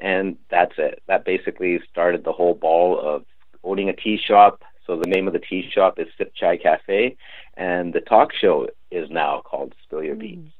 And 0.00 0.36
that's 0.50 0.74
it. 0.78 1.02
That 1.06 1.24
basically 1.24 1.80
started 1.90 2.24
the 2.24 2.32
whole 2.32 2.54
ball 2.54 3.00
of 3.00 3.24
owning 3.64 3.88
a 3.88 3.96
tea 3.96 4.18
shop. 4.18 4.62
So 4.86 4.96
the 4.96 5.08
name 5.08 5.26
of 5.26 5.32
the 5.32 5.40
tea 5.40 5.68
shop 5.72 5.98
is 5.98 6.06
Sip 6.16 6.32
Chai 6.34 6.56
Cafe. 6.56 7.16
And 7.54 7.92
the 7.92 8.00
talk 8.00 8.32
show 8.32 8.68
is 8.90 9.10
now 9.10 9.42
called 9.44 9.74
Spill 9.84 10.02
Your 10.02 10.16
mm. 10.16 10.20
Beans. 10.20 10.50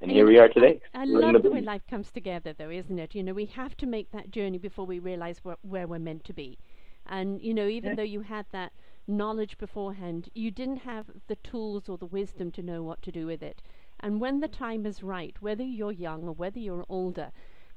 And, 0.00 0.10
and 0.10 0.16
here 0.16 0.26
we 0.26 0.38
are 0.38 0.48
today. 0.48 0.80
I, 0.94 1.02
I 1.02 1.04
love 1.04 1.34
the, 1.34 1.38
the 1.38 1.50
way 1.50 1.60
life 1.60 1.82
comes 1.88 2.10
together, 2.10 2.52
though, 2.58 2.70
isn't 2.70 2.98
it? 2.98 3.14
You 3.14 3.22
know, 3.22 3.34
we 3.34 3.46
have 3.46 3.76
to 3.76 3.86
make 3.86 4.10
that 4.10 4.32
journey 4.32 4.58
before 4.58 4.84
we 4.84 4.98
realize 4.98 5.40
wh- 5.46 5.64
where 5.64 5.86
we're 5.86 6.00
meant 6.00 6.24
to 6.24 6.32
be. 6.32 6.58
And, 7.06 7.40
you 7.40 7.54
know, 7.54 7.66
even 7.66 7.90
yeah. 7.90 7.96
though 7.96 8.02
you 8.02 8.20
had 8.22 8.46
that 8.52 8.72
knowledge 9.06 9.58
beforehand, 9.58 10.28
you 10.34 10.50
didn't 10.50 10.78
have 10.78 11.06
the 11.26 11.36
tools 11.36 11.88
or 11.88 11.98
the 11.98 12.06
wisdom 12.06 12.50
to 12.52 12.62
know 12.62 12.82
what 12.82 13.02
to 13.02 13.12
do 13.12 13.26
with 13.26 13.42
it. 13.42 13.62
And 14.00 14.20
when 14.20 14.40
the 14.40 14.48
time 14.48 14.86
is 14.86 15.02
right, 15.02 15.36
whether 15.40 15.64
you're 15.64 15.92
young 15.92 16.24
or 16.24 16.32
whether 16.32 16.58
you're 16.58 16.86
older, 16.88 17.30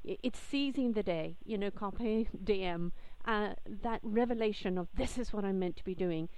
it's 0.04 0.38
seizing 0.38 0.92
the 0.92 1.02
day, 1.02 1.36
you 1.44 1.58
know, 1.58 1.70
carpe 1.70 2.28
diem, 2.44 2.92
uh, 3.24 3.54
that 3.82 4.00
revelation 4.02 4.78
of 4.78 4.88
this 4.94 5.18
is 5.18 5.32
what 5.32 5.44
I'm 5.44 5.58
meant 5.58 5.76
to 5.76 5.84
be 5.84 5.94
doing. 5.94 6.28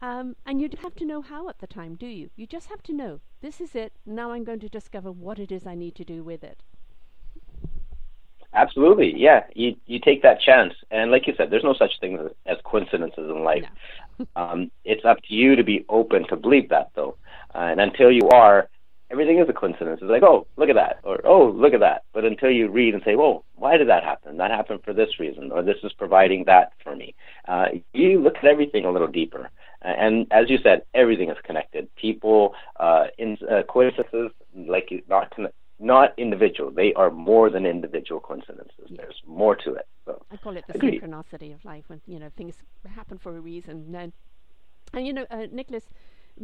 Um, 0.00 0.36
and 0.46 0.60
you 0.60 0.68
have 0.82 0.94
to 0.96 1.04
know 1.04 1.22
how 1.22 1.48
at 1.48 1.58
the 1.58 1.66
time, 1.66 1.96
do 1.96 2.06
you? 2.06 2.30
You 2.36 2.46
just 2.46 2.68
have 2.68 2.82
to 2.84 2.92
know 2.92 3.20
this 3.40 3.60
is 3.60 3.74
it. 3.74 3.92
Now 4.06 4.30
I'm 4.30 4.44
going 4.44 4.60
to 4.60 4.68
discover 4.68 5.10
what 5.10 5.40
it 5.40 5.50
is 5.50 5.66
I 5.66 5.74
need 5.74 5.96
to 5.96 6.04
do 6.04 6.22
with 6.22 6.44
it. 6.44 6.62
Absolutely, 8.58 9.14
yeah. 9.16 9.44
You 9.54 9.76
you 9.86 10.00
take 10.00 10.22
that 10.22 10.40
chance, 10.40 10.74
and 10.90 11.12
like 11.12 11.28
you 11.28 11.34
said, 11.36 11.48
there's 11.48 11.62
no 11.62 11.74
such 11.74 11.92
thing 12.00 12.28
as 12.44 12.58
coincidences 12.64 13.30
in 13.30 13.44
life. 13.44 13.64
No. 14.18 14.26
um, 14.36 14.70
it's 14.84 15.04
up 15.04 15.18
to 15.28 15.34
you 15.34 15.54
to 15.54 15.62
be 15.62 15.84
open 15.88 16.26
to 16.26 16.36
believe 16.36 16.68
that, 16.70 16.90
though. 16.96 17.16
Uh, 17.54 17.68
and 17.70 17.80
until 17.80 18.10
you 18.10 18.28
are, 18.30 18.68
everything 19.12 19.38
is 19.38 19.48
a 19.48 19.52
coincidence. 19.52 20.00
It's 20.02 20.10
like, 20.10 20.24
oh, 20.24 20.48
look 20.56 20.68
at 20.68 20.74
that, 20.74 20.98
or 21.04 21.20
oh, 21.24 21.50
look 21.50 21.72
at 21.72 21.78
that. 21.80 22.02
But 22.12 22.24
until 22.24 22.50
you 22.50 22.68
read 22.68 22.94
and 22.94 23.02
say, 23.04 23.14
well, 23.14 23.44
why 23.54 23.76
did 23.76 23.88
that 23.90 24.02
happen? 24.02 24.38
That 24.38 24.50
happened 24.50 24.80
for 24.84 24.92
this 24.92 25.20
reason, 25.20 25.52
or 25.52 25.62
this 25.62 25.78
is 25.84 25.92
providing 25.92 26.42
that 26.46 26.72
for 26.82 26.96
me. 26.96 27.14
Uh, 27.46 27.66
you 27.92 28.20
look 28.20 28.38
at 28.38 28.44
everything 28.44 28.84
a 28.84 28.90
little 28.90 29.06
deeper. 29.06 29.50
And 29.82 30.26
as 30.32 30.50
you 30.50 30.58
said, 30.64 30.82
everything 30.94 31.30
is 31.30 31.36
connected. 31.44 31.94
People, 31.94 32.54
uh, 32.80 33.04
in 33.18 33.38
uh, 33.48 33.62
coincidences, 33.68 34.32
like 34.52 34.90
not 35.08 35.32
not 35.78 36.12
individual. 36.18 36.70
They 36.70 36.92
are 36.94 37.10
more 37.10 37.50
than 37.50 37.64
individual 37.66 38.20
coincidences. 38.20 38.86
Yeah. 38.88 38.96
There's 39.02 39.22
more 39.26 39.56
to 39.56 39.74
it. 39.74 39.86
So 40.04 40.22
I 40.30 40.36
call 40.36 40.56
it 40.56 40.64
the 40.66 40.74
Agreed. 40.74 41.02
synchronicity 41.02 41.54
of 41.54 41.64
life 41.64 41.84
when 41.88 42.00
you 42.06 42.18
know 42.18 42.30
things 42.36 42.56
happen 42.86 43.18
for 43.18 43.36
a 43.36 43.40
reason. 43.40 43.94
And, 43.94 44.12
and 44.92 45.06
you 45.06 45.12
know, 45.12 45.26
uh, 45.30 45.46
Nicholas, 45.52 45.84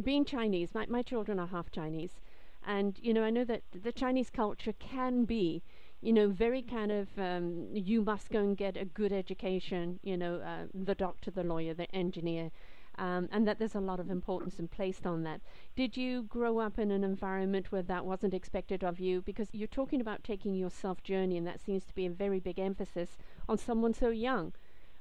being 0.03 0.25
Chinese, 0.25 0.73
my 0.73 0.85
my 0.87 1.01
children 1.01 1.39
are 1.39 1.47
half 1.47 1.71
Chinese, 1.71 2.21
and 2.65 2.97
you 3.01 3.13
know 3.13 3.23
I 3.23 3.29
know 3.29 3.43
that 3.45 3.63
the 3.83 3.91
Chinese 3.91 4.29
culture 4.29 4.73
can 4.73 5.25
be. 5.25 5.61
You 6.01 6.13
know, 6.13 6.27
very 6.27 6.61
kind 6.61 6.91
of 6.91 7.07
um, 7.17 7.69
you 7.73 8.03
must 8.03 8.29
go 8.29 8.39
and 8.39 8.55
get 8.55 8.77
a 8.77 8.85
good 8.85 9.11
education. 9.11 9.99
You 10.03 10.17
know, 10.17 10.35
uh, 10.35 10.67
the 10.73 10.93
doctor, 10.93 11.31
the 11.31 11.43
lawyer, 11.43 11.73
the 11.73 11.89
engineer, 11.95 12.51
um, 12.97 13.27
and 13.31 13.47
that 13.47 13.59
there's 13.59 13.75
a 13.75 13.79
lot 13.79 13.99
of 13.99 14.09
importance 14.09 14.59
in 14.59 14.67
placed 14.67 15.05
on 15.05 15.23
that. 15.23 15.41
Did 15.75 15.97
you 15.97 16.23
grow 16.23 16.59
up 16.59 16.79
in 16.79 16.91
an 16.91 17.03
environment 17.03 17.71
where 17.71 17.81
that 17.83 18.05
wasn't 18.05 18.33
expected 18.33 18.83
of 18.83 18.99
you? 18.99 19.21
Because 19.21 19.49
you're 19.51 19.67
talking 19.67 20.01
about 20.01 20.23
taking 20.23 20.55
your 20.55 20.69
self 20.69 21.03
journey, 21.03 21.37
and 21.37 21.47
that 21.47 21.59
seems 21.59 21.85
to 21.85 21.95
be 21.95 22.05
a 22.05 22.11
very 22.11 22.39
big 22.39 22.59
emphasis 22.59 23.17
on 23.47 23.57
someone 23.57 23.93
so 23.93 24.09
young, 24.09 24.53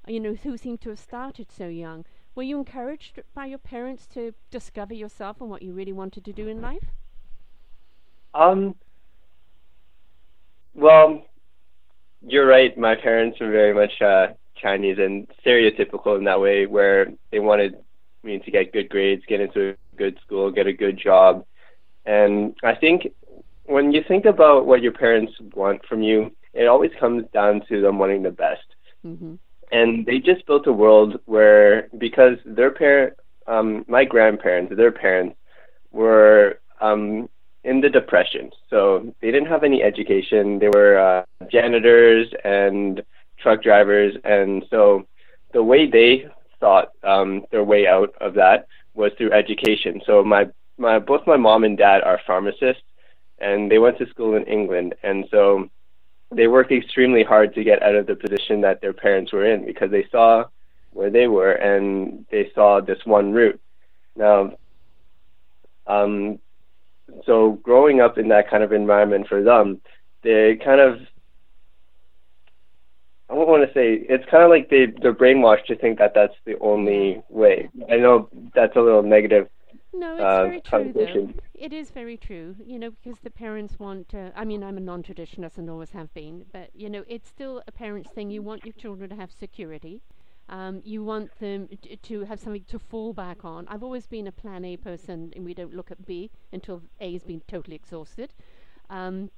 you 0.06 0.20
know, 0.20 0.34
who 0.34 0.56
seemed 0.56 0.80
to 0.82 0.90
have 0.90 0.98
started 0.98 1.50
so 1.50 1.68
young. 1.68 2.04
Were 2.34 2.42
you 2.42 2.58
encouraged 2.58 3.20
by 3.34 3.46
your 3.46 3.58
parents 3.58 4.06
to 4.08 4.34
discover 4.50 4.94
yourself 4.94 5.40
and 5.40 5.48
what 5.48 5.62
you 5.62 5.72
really 5.72 5.92
wanted 5.92 6.24
to 6.24 6.32
do 6.32 6.48
in 6.48 6.60
life? 6.60 6.86
Um. 8.34 8.74
Well, 10.74 11.24
you're 12.26 12.46
right. 12.46 12.76
My 12.76 12.96
parents 12.96 13.38
were 13.40 13.50
very 13.50 13.72
much 13.72 14.02
uh, 14.02 14.34
Chinese 14.64 14.98
and 14.98 15.14
stereotypical 15.40 16.16
in 16.18 16.24
that 16.24 16.40
way, 16.46 16.58
where 16.76 17.00
they 17.30 17.40
wanted 17.50 17.72
me 18.22 18.38
to 18.44 18.50
get 18.50 18.72
good 18.72 18.88
grades, 18.94 19.22
get 19.32 19.40
into 19.46 19.60
a 19.70 19.96
good 19.96 20.16
school, 20.24 20.50
get 20.58 20.66
a 20.66 20.72
good 20.84 20.96
job. 21.08 21.44
And 22.06 22.56
I 22.72 22.74
think 22.82 22.98
when 23.66 23.92
you 23.94 24.02
think 24.10 24.24
about 24.34 24.66
what 24.68 24.82
your 24.82 24.92
parents 25.04 25.32
want 25.60 25.84
from 25.88 26.00
you, 26.02 26.18
it 26.60 26.66
always 26.66 26.92
comes 26.98 27.22
down 27.32 27.54
to 27.68 27.74
them 27.82 27.98
wanting 27.98 28.22
the 28.22 28.30
best. 28.30 28.68
Mm-hmm. 29.06 29.34
And 29.72 30.06
they 30.06 30.18
just 30.18 30.46
built 30.46 30.66
a 30.66 30.72
world 30.84 31.20
where, 31.34 31.88
because 32.06 32.36
their 32.58 32.70
parent, 32.70 33.14
um, 33.46 33.84
my 33.96 34.04
grandparents, 34.04 34.72
their 34.74 34.92
parents, 34.92 35.36
were 35.90 36.60
um, 36.80 37.28
in 37.64 37.80
the 37.80 37.88
depression. 37.88 38.50
So 38.70 38.78
they 39.20 39.30
didn't 39.30 39.48
have 39.54 39.64
any 39.64 39.82
education. 39.82 40.58
They 40.58 40.68
were 40.68 40.94
uh, 41.08 41.46
janitors 41.50 42.28
and 42.44 43.02
truck 43.38 43.62
drivers, 43.62 44.14
and 44.24 44.64
so 44.70 45.06
the 45.52 45.62
way 45.62 45.88
they 45.88 46.26
thought 46.60 46.90
um, 47.02 47.44
their 47.50 47.64
way 47.64 47.86
out 47.86 48.14
of 48.20 48.34
that 48.34 48.66
was 48.94 49.12
through 49.16 49.32
education. 49.32 50.00
So 50.06 50.24
my 50.24 50.48
my 50.78 50.98
both 50.98 51.26
my 51.26 51.36
mom 51.36 51.64
and 51.64 51.76
dad 51.76 52.02
are 52.02 52.20
pharmacists, 52.26 52.82
and 53.38 53.70
they 53.70 53.78
went 53.78 53.98
to 53.98 54.08
school 54.08 54.36
in 54.36 54.44
England, 54.44 54.94
and 55.02 55.24
so 55.30 55.68
they 56.30 56.46
worked 56.46 56.72
extremely 56.72 57.22
hard 57.22 57.54
to 57.54 57.64
get 57.64 57.82
out 57.82 57.94
of 57.94 58.06
the 58.06 58.16
position 58.16 58.60
that 58.62 58.80
their 58.80 58.92
parents 58.92 59.32
were 59.32 59.44
in 59.44 59.64
because 59.64 59.90
they 59.90 60.06
saw 60.10 60.44
where 60.92 61.10
they 61.10 61.26
were 61.26 61.52
and 61.52 62.24
they 62.30 62.50
saw 62.54 62.80
this 62.80 62.98
one 63.04 63.32
route. 63.32 63.60
Now, 64.16 64.56
um, 65.86 66.38
so 67.26 67.52
growing 67.62 68.00
up 68.00 68.18
in 68.18 68.28
that 68.28 68.48
kind 68.48 68.62
of 68.62 68.72
environment 68.72 69.28
for 69.28 69.42
them, 69.42 69.80
they 70.22 70.56
kind 70.64 70.80
of 70.80 71.00
I 73.34 73.36
don't 73.36 73.48
want 73.48 73.66
to 73.66 73.74
say 73.74 74.06
it's 74.08 74.24
kind 74.30 74.44
of 74.44 74.50
like 74.50 74.70
they 74.70 74.86
they're 75.02 75.12
brainwashed 75.12 75.66
to 75.66 75.76
think 75.76 75.98
that 75.98 76.12
that's 76.14 76.34
the 76.44 76.56
only 76.60 77.20
way. 77.28 77.68
I 77.90 77.96
know 77.96 78.28
that's 78.54 78.76
a 78.76 78.80
little 78.80 79.02
negative. 79.02 79.48
No, 79.92 80.14
it's 80.14 80.22
uh, 80.22 80.44
very 80.44 80.60
true. 80.60 80.92
Though. 80.94 81.40
It 81.52 81.72
is 81.72 81.90
very 81.90 82.16
true. 82.16 82.54
You 82.64 82.78
know, 82.78 82.90
because 82.92 83.18
the 83.20 83.30
parents 83.30 83.76
want. 83.80 84.08
to 84.10 84.32
I 84.36 84.44
mean, 84.44 84.62
I'm 84.62 84.76
a 84.76 84.80
non-traditionalist 84.80 85.58
and 85.58 85.68
always 85.68 85.90
have 85.90 86.14
been, 86.14 86.44
but 86.52 86.70
you 86.74 86.88
know, 86.88 87.02
it's 87.08 87.28
still 87.28 87.60
a 87.66 87.72
parent's 87.72 88.10
thing. 88.10 88.30
You 88.30 88.40
want 88.40 88.64
your 88.64 88.74
children 88.74 89.10
to 89.10 89.16
have 89.16 89.32
security. 89.32 90.00
Um, 90.48 90.80
you 90.84 91.02
want 91.02 91.36
them 91.40 91.68
t- 91.82 91.96
to 91.96 92.24
have 92.26 92.38
something 92.38 92.64
to 92.68 92.78
fall 92.78 93.12
back 93.14 93.44
on. 93.44 93.66
I've 93.66 93.82
always 93.82 94.06
been 94.06 94.28
a 94.28 94.32
plan 94.32 94.64
A 94.64 94.76
person, 94.76 95.32
and 95.34 95.44
we 95.44 95.54
don't 95.54 95.74
look 95.74 95.90
at 95.90 96.06
B 96.06 96.30
until 96.52 96.82
A 97.00 97.12
has 97.14 97.24
been 97.24 97.42
totally 97.48 97.74
exhausted. 97.74 98.32
Um, 98.90 99.30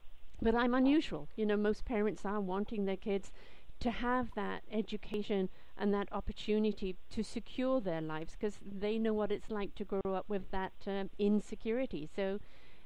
but 0.43 0.55
I'm 0.55 0.75
unusual. 0.75 1.29
You 1.37 1.47
know, 1.47 1.57
most 1.57 1.85
parents 1.85 2.25
are 2.25 2.41
wanting 2.41 2.85
their 2.85 2.97
kids 2.97 3.33
to 3.81 3.91
have 3.91 4.31
that 4.35 4.63
education 4.73 5.49
and 5.77 5.93
that 5.93 6.09
opportunity 6.13 6.97
to 7.11 7.23
secure 7.23 7.81
their 7.81 8.01
lives 8.01 8.35
because 8.39 8.59
they 8.65 8.99
know 8.99 9.13
what 9.13 9.31
it's 9.31 9.51
like 9.51 9.75
to 9.75 9.85
grow 9.85 10.15
up 10.15 10.25
with 10.29 10.51
that 10.51 10.73
um, 10.87 11.11
insecurity. 11.19 12.09
So 12.17 12.39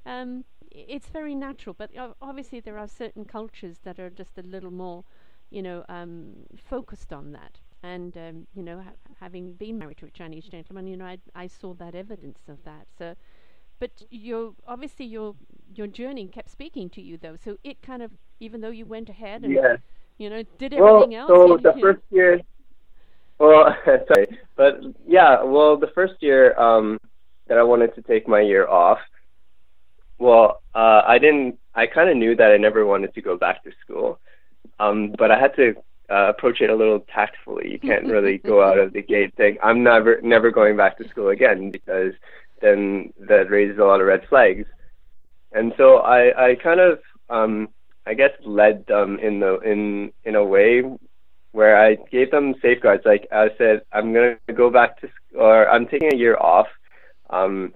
um, 0.04 0.44
it's 0.70 1.08
very 1.08 1.34
natural, 1.34 1.74
but 1.78 1.90
obviously 2.20 2.60
there 2.60 2.78
are 2.78 2.88
certain 2.88 3.24
cultures 3.24 3.78
that 3.84 3.98
are 3.98 4.10
just 4.10 4.38
a 4.38 4.42
little 4.42 4.70
more, 4.70 5.04
you 5.50 5.62
know, 5.62 5.84
um, 5.88 6.32
focused 6.56 7.12
on 7.12 7.32
that. 7.32 7.58
And 7.82 8.16
um, 8.16 8.46
you 8.54 8.62
know, 8.62 8.80
ha- 8.80 9.14
having 9.20 9.54
been 9.54 9.78
married 9.78 9.98
to 9.98 10.06
a 10.06 10.10
Chinese 10.10 10.44
gentleman, 10.44 10.86
you 10.86 10.96
know, 10.96 11.06
I, 11.06 11.18
I 11.34 11.46
saw 11.46 11.72
that 11.74 11.94
evidence 11.94 12.40
of 12.48 12.62
that. 12.64 12.86
So, 12.98 13.14
but 13.78 14.02
your 14.10 14.52
obviously 14.66 15.06
your 15.06 15.34
your 15.74 15.86
journey 15.86 16.26
kept 16.26 16.50
speaking 16.50 16.90
to 16.90 17.00
you 17.00 17.16
though. 17.16 17.36
So 17.36 17.56
it 17.64 17.80
kind 17.80 18.02
of, 18.02 18.10
even 18.38 18.60
though 18.60 18.70
you 18.70 18.84
went 18.84 19.08
ahead 19.08 19.44
and 19.44 19.54
yeah. 19.54 19.76
You 20.20 20.28
know 20.28 20.42
did 20.58 20.74
everything 20.74 21.10
well, 21.10 21.14
else. 21.14 21.28
So 21.28 21.56
the 21.56 21.80
first 21.80 22.02
year, 22.10 22.40
well, 23.38 23.74
sorry, 23.84 24.38
but 24.54 24.80
yeah, 25.06 25.42
well, 25.42 25.76
the 25.78 25.90
first 25.94 26.14
year 26.20 26.58
um, 26.60 26.98
that 27.48 27.58
I 27.58 27.62
wanted 27.62 27.94
to 27.94 28.02
take 28.02 28.28
my 28.28 28.40
year 28.40 28.68
off, 28.68 28.98
well, 30.18 30.62
uh, 30.74 31.02
I 31.06 31.18
didn't. 31.18 31.58
I 31.74 31.86
kind 31.86 32.10
of 32.10 32.16
knew 32.16 32.36
that 32.36 32.50
I 32.50 32.58
never 32.58 32.84
wanted 32.84 33.14
to 33.14 33.22
go 33.22 33.36
back 33.36 33.64
to 33.64 33.70
school, 33.82 34.20
um, 34.78 35.14
but 35.18 35.30
I 35.30 35.40
had 35.40 35.56
to 35.56 35.74
uh, 36.10 36.28
approach 36.28 36.60
it 36.60 36.68
a 36.68 36.76
little 36.76 37.00
tactfully. 37.00 37.72
You 37.72 37.78
can't 37.78 38.06
really 38.06 38.38
go 38.38 38.62
out 38.62 38.78
of 38.78 38.92
the 38.92 39.02
gate 39.02 39.32
saying 39.38 39.56
I'm 39.62 39.82
never 39.82 40.20
never 40.20 40.50
going 40.50 40.76
back 40.76 40.98
to 40.98 41.08
school 41.08 41.30
again 41.30 41.70
because 41.70 42.12
then 42.60 43.14
that 43.20 43.50
raises 43.50 43.78
a 43.78 43.84
lot 43.84 44.02
of 44.02 44.06
red 44.06 44.26
flags. 44.28 44.66
And 45.52 45.72
so 45.78 45.96
I 45.96 46.50
I 46.50 46.54
kind 46.56 46.80
of 46.80 46.98
um, 47.30 47.68
I 48.10 48.14
guess 48.14 48.32
led 48.44 48.86
them 48.86 49.18
in 49.20 49.38
the 49.38 49.60
in 49.60 50.12
in 50.24 50.34
a 50.34 50.44
way 50.44 50.82
where 51.52 51.76
I 51.80 51.96
gave 52.10 52.32
them 52.32 52.54
safeguards. 52.60 53.04
Like 53.06 53.28
I 53.30 53.50
said, 53.56 53.82
I'm 53.92 54.12
gonna 54.12 54.36
go 54.52 54.68
back 54.68 55.00
to 55.00 55.08
or 55.38 55.68
I'm 55.68 55.86
taking 55.86 56.12
a 56.12 56.16
year 56.16 56.36
off. 56.36 56.66
Um, 57.30 57.72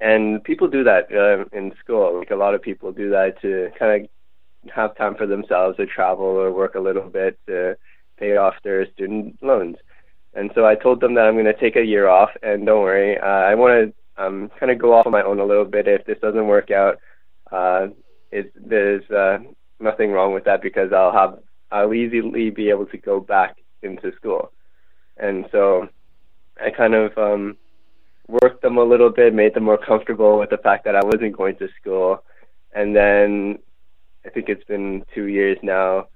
and 0.00 0.42
people 0.42 0.66
do 0.66 0.82
that 0.84 1.04
uh, 1.12 1.44
in 1.56 1.72
school. 1.78 2.18
Like 2.18 2.32
a 2.32 2.36
lot 2.36 2.54
of 2.54 2.62
people 2.62 2.90
do 2.90 3.10
that 3.10 3.40
to 3.42 3.70
kind 3.78 4.04
of 4.04 4.70
have 4.74 4.96
time 4.96 5.14
for 5.14 5.26
themselves 5.26 5.78
or 5.78 5.86
travel 5.86 6.24
or 6.24 6.50
work 6.50 6.74
a 6.74 6.80
little 6.80 7.08
bit 7.08 7.38
to 7.46 7.76
pay 8.18 8.36
off 8.36 8.54
their 8.64 8.90
student 8.92 9.40
loans. 9.40 9.76
And 10.34 10.50
so 10.54 10.66
I 10.66 10.74
told 10.74 11.00
them 11.00 11.14
that 11.14 11.26
I'm 11.26 11.34
going 11.34 11.44
to 11.44 11.60
take 11.60 11.76
a 11.76 11.84
year 11.84 12.08
off, 12.08 12.30
and 12.42 12.66
don't 12.66 12.82
worry, 12.82 13.18
uh, 13.18 13.24
I 13.50 13.54
want 13.56 13.94
to 14.16 14.24
um, 14.24 14.50
kind 14.58 14.70
of 14.70 14.78
go 14.78 14.94
off 14.94 15.06
on 15.06 15.12
my 15.12 15.22
own 15.22 15.40
a 15.40 15.44
little 15.44 15.64
bit. 15.64 15.88
If 15.88 16.06
this 16.06 16.18
doesn't 16.20 16.46
work 16.46 16.70
out, 16.70 16.98
uh, 17.50 17.88
it, 18.30 18.52
there's 18.54 19.08
uh, 19.10 19.38
nothing 19.80 20.12
wrong 20.12 20.34
with 20.34 20.44
that 20.44 20.62
because 20.62 20.92
I'll 20.92 21.12
have 21.12 21.38
I'll 21.70 21.94
easily 21.94 22.50
be 22.50 22.70
able 22.70 22.86
to 22.86 22.98
go 22.98 23.20
back 23.20 23.56
into 23.82 24.12
school. 24.16 24.52
And 25.16 25.46
so 25.52 25.88
I 26.60 26.70
kind 26.70 26.94
of 26.94 27.16
um, 27.16 27.56
worked 28.28 28.62
them 28.62 28.76
a 28.76 28.84
little 28.84 29.10
bit, 29.10 29.34
made 29.34 29.54
them 29.54 29.64
more 29.64 29.78
comfortable 29.78 30.38
with 30.38 30.50
the 30.50 30.58
fact 30.58 30.84
that 30.84 30.96
I 30.96 31.04
wasn't 31.04 31.36
going 31.36 31.56
to 31.56 31.68
school. 31.80 32.24
And 32.74 32.94
then 32.94 33.58
I 34.24 34.30
think 34.30 34.48
it's 34.48 34.64
been 34.64 35.04
two 35.14 35.26
years 35.26 35.58
now, 35.62 36.08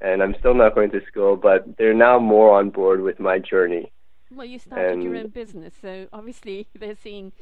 and 0.00 0.22
I'm 0.22 0.34
still 0.38 0.54
not 0.54 0.74
going 0.74 0.90
to 0.90 1.00
school, 1.06 1.36
but 1.36 1.64
they're 1.78 1.94
now 1.94 2.18
more 2.18 2.58
on 2.58 2.70
board 2.70 3.00
with 3.00 3.18
my 3.18 3.38
journey. 3.38 3.92
Well, 4.30 4.46
you 4.46 4.58
started 4.58 4.92
and 4.92 5.02
your 5.02 5.16
own 5.16 5.28
business, 5.28 5.72
so 5.80 6.08
obviously 6.12 6.68
they're 6.78 6.96
seeing, 6.96 7.32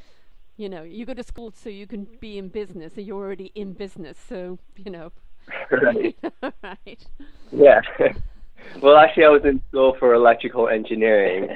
you 0.57 0.69
know, 0.69 0.83
you 0.83 1.07
go 1.07 1.15
to 1.15 1.23
school 1.23 1.53
so 1.53 1.69
you 1.69 1.87
can 1.87 2.07
be 2.21 2.39
in 2.39 2.49
business, 2.49 2.97
and 2.97 3.07
you're 3.07 3.23
already 3.23 3.51
in 3.55 3.73
business, 3.73 4.19
so, 4.29 4.59
you 4.77 4.91
know, 4.91 5.11
right. 5.71 6.17
right. 6.63 7.07
Yeah. 7.53 7.81
well, 8.83 8.97
actually, 8.97 9.25
I 9.25 9.29
was 9.29 9.45
in 9.45 9.63
school 9.69 9.97
for 9.99 10.15
electrical 10.15 10.69
engineering, 10.69 11.49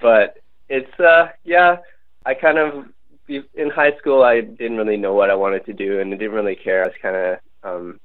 but 0.00 0.38
it's 0.68 1.00
uh, 1.00 1.28
yeah. 1.44 1.76
I 2.26 2.34
kind 2.34 2.58
of 2.58 2.86
in 3.28 3.70
high 3.70 3.96
school 3.98 4.22
I 4.22 4.40
didn't 4.40 4.76
really 4.76 4.96
know 4.96 5.14
what 5.14 5.30
I 5.30 5.34
wanted 5.34 5.64
to 5.66 5.72
do, 5.72 6.00
and 6.00 6.12
I 6.12 6.16
didn't 6.16 6.34
really 6.34 6.56
care. 6.56 6.84
I 6.84 6.86
was 6.86 6.96
kind 7.00 7.16
of 7.16 7.38
um, 7.62 8.00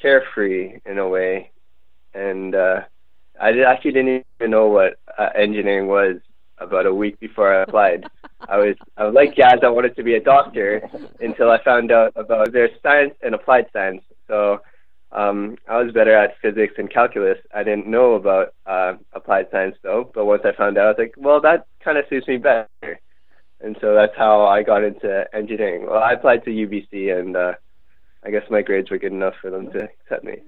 carefree 0.00 0.78
in 0.86 0.98
a 0.98 1.08
way, 1.08 1.50
and 2.14 2.54
uh, 2.54 2.80
I 3.40 3.60
actually 3.60 3.92
didn't 3.92 4.26
even 4.38 4.50
know 4.50 4.68
what 4.68 4.98
uh, 5.18 5.30
engineering 5.34 5.88
was 5.88 6.16
about 6.58 6.86
a 6.86 6.94
week 6.94 7.18
before 7.18 7.52
I 7.52 7.62
applied. 7.62 8.04
I 8.48 8.56
was 8.58 8.76
I 8.96 9.04
was 9.04 9.14
like 9.14 9.36
jazz. 9.36 9.60
I 9.62 9.68
wanted 9.68 9.96
to 9.96 10.02
be 10.02 10.14
a 10.14 10.20
doctor 10.20 10.82
until 11.20 11.50
I 11.50 11.62
found 11.62 11.90
out 11.92 12.12
about 12.16 12.52
their 12.52 12.70
science 12.82 13.14
and 13.22 13.34
applied 13.34 13.66
science, 13.72 14.02
so 14.28 14.60
um, 15.12 15.56
I 15.68 15.82
was 15.82 15.92
better 15.92 16.16
at 16.16 16.38
physics 16.40 16.74
and 16.78 16.90
calculus. 16.90 17.38
I 17.54 17.62
didn't 17.62 17.86
know 17.86 18.14
about 18.14 18.54
uh, 18.66 18.94
applied 19.12 19.48
science 19.50 19.76
though, 19.82 20.10
but 20.14 20.24
once 20.24 20.42
I 20.44 20.52
found 20.52 20.78
out, 20.78 20.86
I 20.86 20.88
was 20.88 20.96
like, 20.98 21.14
well, 21.16 21.40
that 21.42 21.66
kind 21.84 21.98
of 21.98 22.04
suits 22.08 22.26
me 22.26 22.38
better. 22.38 23.00
And 23.60 23.76
so 23.80 23.94
that's 23.94 24.16
how 24.16 24.44
I 24.46 24.62
got 24.62 24.82
into 24.82 25.24
engineering. 25.32 25.86
Well, 25.86 26.02
I 26.02 26.14
applied 26.14 26.44
to 26.44 26.50
UBC, 26.50 27.16
and 27.16 27.36
uh, 27.36 27.52
I 28.24 28.30
guess 28.30 28.42
my 28.50 28.62
grades 28.62 28.90
were 28.90 28.98
good 28.98 29.12
enough 29.12 29.34
for 29.40 29.50
them 29.50 29.70
to 29.72 29.84
accept 29.84 30.24
me. 30.24 30.38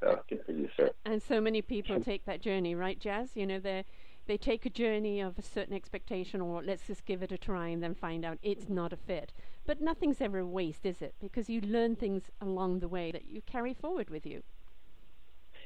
So 0.00 0.20
good 0.28 0.40
for 0.46 0.52
you, 0.52 0.68
sir. 0.76 0.90
And 1.04 1.22
so 1.22 1.40
many 1.40 1.60
people 1.60 2.00
take 2.00 2.24
that 2.26 2.40
journey, 2.40 2.74
right, 2.74 2.98
Jazz? 2.98 3.30
You 3.34 3.46
know, 3.46 3.58
they 3.58 3.84
they 4.26 4.36
take 4.36 4.66
a 4.66 4.70
journey 4.70 5.20
of 5.20 5.38
a 5.38 5.42
certain 5.42 5.74
expectation, 5.74 6.40
or 6.40 6.62
let's 6.62 6.86
just 6.86 7.04
give 7.04 7.22
it 7.22 7.32
a 7.32 7.38
try, 7.38 7.68
and 7.68 7.82
then 7.82 7.94
find 7.94 8.24
out 8.24 8.38
it's 8.42 8.68
not 8.68 8.92
a 8.92 8.96
fit. 8.96 9.32
But 9.66 9.80
nothing's 9.80 10.20
ever 10.20 10.38
a 10.38 10.46
waste, 10.46 10.84
is 10.86 11.02
it? 11.02 11.14
Because 11.20 11.48
you 11.48 11.60
learn 11.60 11.96
things 11.96 12.24
along 12.40 12.80
the 12.80 12.88
way 12.88 13.10
that 13.12 13.26
you 13.26 13.42
carry 13.42 13.74
forward 13.74 14.10
with 14.10 14.26
you. 14.26 14.42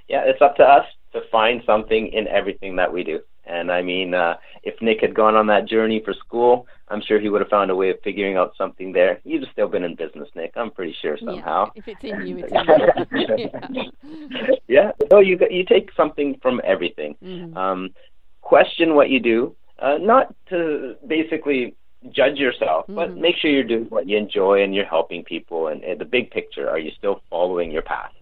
Yeah, 0.08 0.22
it's 0.24 0.42
up 0.42 0.56
to 0.56 0.64
us 0.64 0.86
to 1.12 1.20
find 1.30 1.62
something 1.64 2.08
in 2.08 2.26
everything 2.28 2.76
that 2.76 2.92
we 2.92 3.04
do. 3.04 3.20
And 3.46 3.70
I 3.72 3.82
mean, 3.82 4.14
uh, 4.14 4.36
if 4.62 4.80
Nick 4.80 5.00
had 5.00 5.14
gone 5.14 5.34
on 5.34 5.46
that 5.48 5.66
journey 5.66 6.02
for 6.04 6.14
school, 6.14 6.66
I'm 6.88 7.00
sure 7.00 7.18
he 7.20 7.28
would 7.28 7.40
have 7.40 7.50
found 7.50 7.70
a 7.70 7.76
way 7.76 7.90
of 7.90 7.96
figuring 8.02 8.36
out 8.36 8.52
something 8.56 8.92
there. 8.92 9.20
You'd 9.24 9.42
have 9.42 9.52
still 9.52 9.68
been 9.68 9.84
in 9.84 9.94
business, 9.94 10.28
Nick. 10.34 10.52
I'm 10.56 10.70
pretty 10.70 10.94
sure 11.00 11.16
somehow. 11.18 11.70
Yeah, 11.74 11.82
if 11.82 11.88
it's 11.88 12.04
in 12.04 12.26
you, 12.26 12.38
it's 12.38 12.52
in 13.12 13.38
you. 13.38 13.50
yeah. 14.30 14.54
yeah. 14.68 14.92
No, 15.10 15.20
you 15.20 15.38
you 15.50 15.64
take 15.64 15.90
something 15.96 16.38
from 16.42 16.60
everything. 16.64 17.16
Mm-hmm. 17.24 17.56
Um, 17.56 17.90
question 18.40 18.94
what 18.94 19.10
you 19.10 19.20
do, 19.20 19.56
uh, 19.78 19.98
not 20.00 20.34
to 20.48 20.96
basically 21.06 21.74
judge 22.10 22.36
yourself, 22.36 22.84
mm-hmm. 22.84 22.94
but 22.94 23.16
make 23.16 23.36
sure 23.36 23.50
you're 23.50 23.64
doing 23.64 23.86
what 23.88 24.08
you 24.08 24.16
enjoy 24.16 24.62
and 24.62 24.74
you're 24.74 24.86
helping 24.86 25.22
people. 25.24 25.68
And, 25.68 25.82
and 25.84 26.00
the 26.00 26.04
big 26.04 26.30
picture, 26.30 26.68
are 26.68 26.78
you 26.78 26.90
still 26.96 27.22
following 27.30 27.70
your 27.70 27.82
path? 27.82 28.12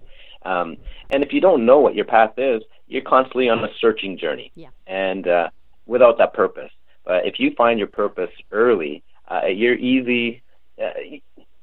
Um, 0.44 0.76
and 1.10 1.22
if 1.22 1.32
you 1.32 1.40
don't 1.40 1.66
know 1.66 1.78
what 1.78 1.94
your 1.94 2.04
path 2.04 2.34
is, 2.36 2.62
you're 2.86 3.02
constantly 3.02 3.48
on 3.48 3.62
a 3.64 3.68
searching 3.80 4.16
journey, 4.16 4.50
yeah. 4.54 4.68
and 4.86 5.28
uh, 5.28 5.48
without 5.86 6.16
that 6.18 6.32
purpose. 6.32 6.70
But 7.04 7.26
if 7.26 7.38
you 7.38 7.52
find 7.56 7.78
your 7.78 7.88
purpose 7.88 8.30
early, 8.50 9.02
uh, 9.30 9.46
you're 9.46 9.74
easy. 9.74 10.42
Uh, 10.82 11.18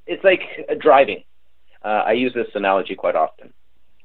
it's 0.05 0.23
like 0.23 0.41
driving. 0.79 1.23
Uh, 1.83 2.03
I 2.05 2.13
use 2.13 2.33
this 2.33 2.47
analogy 2.53 2.95
quite 2.95 3.15
often. 3.15 3.53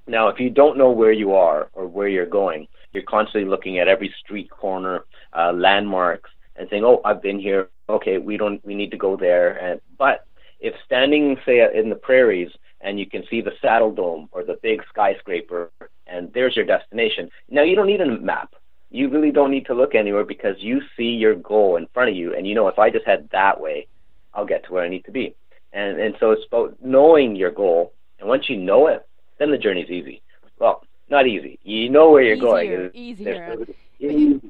Now, 0.06 0.28
if 0.28 0.40
you 0.40 0.50
don't 0.50 0.78
know 0.78 0.90
where 0.90 1.12
you 1.12 1.34
are 1.34 1.68
or 1.72 1.86
where 1.86 2.08
you're 2.08 2.26
going, 2.26 2.66
you're 2.92 3.02
constantly 3.04 3.48
looking 3.48 3.78
at 3.78 3.88
every 3.88 4.14
street 4.18 4.50
corner, 4.50 5.04
uh, 5.32 5.52
landmarks, 5.52 6.30
and 6.56 6.68
saying, 6.68 6.84
"Oh, 6.84 7.00
I've 7.04 7.22
been 7.22 7.38
here. 7.38 7.68
Okay, 7.88 8.18
we 8.18 8.36
don't. 8.36 8.64
We 8.64 8.74
need 8.74 8.90
to 8.90 8.96
go 8.96 9.16
there." 9.16 9.56
And 9.56 9.80
but 9.98 10.26
if 10.60 10.74
standing 10.84 11.38
say, 11.46 11.66
in 11.74 11.88
the 11.88 11.94
prairies, 11.94 12.50
and 12.80 12.98
you 12.98 13.06
can 13.06 13.24
see 13.28 13.40
the 13.40 13.52
Saddledome 13.62 14.28
or 14.32 14.44
the 14.44 14.58
big 14.62 14.82
skyscraper, 14.88 15.70
and 16.06 16.32
there's 16.32 16.56
your 16.56 16.66
destination. 16.66 17.30
Now 17.48 17.62
you 17.62 17.76
don't 17.76 17.86
need 17.86 18.00
a 18.00 18.06
map. 18.06 18.54
You 18.90 19.08
really 19.08 19.30
don't 19.30 19.50
need 19.50 19.66
to 19.66 19.74
look 19.74 19.94
anywhere 19.94 20.24
because 20.24 20.56
you 20.58 20.80
see 20.96 21.10
your 21.10 21.34
goal 21.34 21.76
in 21.76 21.86
front 21.94 22.10
of 22.10 22.16
you, 22.16 22.34
and 22.34 22.46
you 22.46 22.54
know 22.54 22.68
if 22.68 22.78
I 22.78 22.90
just 22.90 23.06
head 23.06 23.28
that 23.32 23.60
way, 23.60 23.86
I'll 24.34 24.46
get 24.46 24.64
to 24.64 24.72
where 24.72 24.84
I 24.84 24.88
need 24.88 25.04
to 25.04 25.12
be. 25.12 25.34
And 25.72 26.00
and 26.00 26.16
so 26.18 26.32
it's 26.32 26.46
about 26.46 26.76
knowing 26.82 27.36
your 27.36 27.52
goal, 27.52 27.92
and 28.18 28.28
once 28.28 28.48
you 28.48 28.56
know 28.56 28.88
it, 28.88 29.06
then 29.38 29.50
the 29.50 29.58
journey's 29.58 29.90
easy. 29.90 30.22
Well, 30.58 30.84
not 31.10 31.26
easy. 31.26 31.58
You 31.62 31.90
know 31.90 32.10
where 32.10 32.22
you're 32.22 32.34
easier, 32.34 32.86
going. 32.86 32.90
Easier. 32.94 33.56
But, 33.58 33.68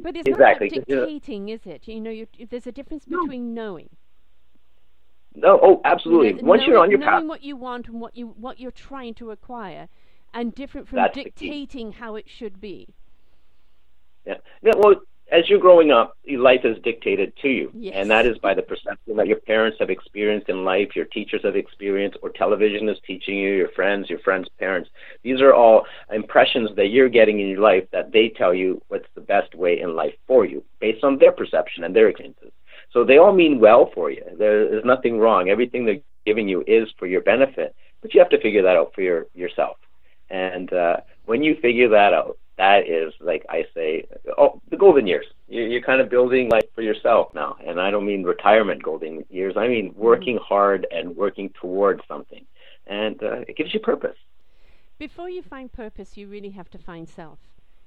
but, 0.03 0.17
it's 0.17 0.29
exactly. 0.29 0.71
not 0.71 0.87
dictating, 0.87 1.49
is 1.49 1.61
it? 1.65 1.89
You 1.89 2.01
know, 2.01 2.25
there's 2.51 2.67
a 2.67 2.73
difference 2.73 3.05
between 3.05 3.55
no. 3.55 3.63
knowing. 3.63 3.89
No, 5.35 5.59
oh, 5.63 5.81
absolutely. 5.85 6.41
You 6.41 6.47
Once 6.47 6.61
knowing, 6.61 6.71
you're 6.71 6.79
on 6.81 6.91
your 6.91 6.99
knowing 6.99 7.09
path, 7.09 7.19
knowing 7.19 7.29
what 7.29 7.43
you 7.43 7.57
want 7.57 7.89
and 7.89 8.01
what 8.01 8.17
you 8.17 8.35
what 8.39 8.59
you're 8.59 8.71
trying 8.71 9.15
to 9.15 9.31
acquire, 9.31 9.89
and 10.35 10.55
different 10.55 10.89
from 10.89 10.97
That's 10.97 11.15
dictating 11.15 11.93
how 11.93 12.17
it 12.17 12.27
should 12.29 12.61
be. 12.61 12.89
Yeah. 14.27 14.35
yeah. 14.63 14.73
Well, 14.77 14.97
as 15.31 15.49
you're 15.49 15.61
growing 15.61 15.91
up, 15.93 16.17
life 16.29 16.65
is 16.65 16.77
dictated 16.83 17.33
to 17.43 17.49
you, 17.49 17.71
yes. 17.75 17.95
and 17.97 18.11
that 18.11 18.27
is 18.27 18.37
by 18.39 18.55
the 18.55 18.63
perception 18.63 19.17
that 19.17 19.29
your 19.29 19.39
parents 19.39 19.79
have 19.79 19.91
experienced 19.91 20.49
in 20.49 20.65
life, 20.65 20.97
your 20.97 21.05
teachers 21.05 21.43
have 21.45 21.57
experienced, 21.57 22.19
or 22.23 22.31
television 22.31 22.89
is 22.89 22.99
teaching 23.07 23.37
you, 23.37 23.53
your 23.53 23.69
friends, 23.71 24.11
your 24.11 24.19
friends' 24.21 24.49
parents. 24.59 24.91
These 25.23 25.41
are 25.41 25.55
all 25.55 25.87
impressions 26.13 26.71
that 26.77 26.89
you're 26.89 27.09
getting 27.09 27.41
in 27.41 27.49
your 27.49 27.61
life 27.61 27.85
that 27.93 28.13
they 28.13 28.29
tell 28.29 28.53
you 28.53 28.83
what's 28.89 29.09
the 29.15 29.21
best 29.21 29.55
way 29.55 29.81
in 29.81 29.95
life 29.95 30.15
for 30.27 30.45
you, 30.45 30.65
based 30.81 31.05
on 31.05 31.19
their 31.19 31.33
perception 31.33 31.85
and 31.85 31.95
their 31.95 32.09
experiences. 32.09 32.53
So 32.93 33.05
they 33.05 33.19
all 33.19 33.33
mean 33.33 33.61
well 33.61 33.91
for 33.95 34.11
you. 34.11 34.25
There 34.37 34.77
is 34.77 34.85
nothing 34.85 35.19
wrong. 35.19 35.49
Everything 35.49 35.85
they're 35.85 36.01
giving 36.27 36.49
you 36.49 36.65
is 36.67 36.89
for 36.99 37.07
your 37.07 37.21
benefit, 37.21 37.75
but 38.03 38.13
you 38.13 38.21
have 38.21 38.31
to 38.31 38.41
figure 38.41 38.63
that 38.63 38.77
out 38.77 38.93
for 38.95 39.03
your 39.03 39.27
yourself. 39.35 39.77
And 40.29 40.73
uh, 40.73 40.99
when 41.27 41.43
you 41.43 41.57
figure 41.61 41.89
that 41.91 42.15
out, 42.15 42.39
that 42.61 42.87
is 42.87 43.15
like 43.21 43.47
I 43.49 43.65
say, 43.75 44.07
oh, 44.37 44.61
the 44.69 44.77
golden 44.77 45.07
years. 45.07 45.25
You're, 45.49 45.81
kind 45.81 46.01
of 46.03 46.11
building 46.11 46.51
life 46.51 46.69
for 46.75 46.83
yourself 46.83 47.35
now, 47.35 47.57
and 47.67 47.81
I 47.81 47.91
don't 47.91 48.05
mean 48.05 48.23
retirement 48.23 48.83
golden 48.83 49.25
years. 49.31 49.55
I 49.57 49.67
mean 49.67 49.95
working 49.97 50.37
mm-hmm. 50.37 50.45
hard 50.45 50.87
and 50.91 51.17
working 51.17 51.49
towards 51.59 52.03
something, 52.07 52.45
and 52.87 53.21
uh, 53.23 53.49
it 53.49 53.57
gives 53.57 53.73
you 53.73 53.81
purpose. 53.81 54.19
Before 54.99 55.31
you 55.31 55.43
find 55.43 55.73
purpose, 55.73 56.19
you 56.19 56.29
really 56.29 56.51
have 56.51 56.71
to 56.71 56.79
find 56.79 57.09
self. 57.09 57.39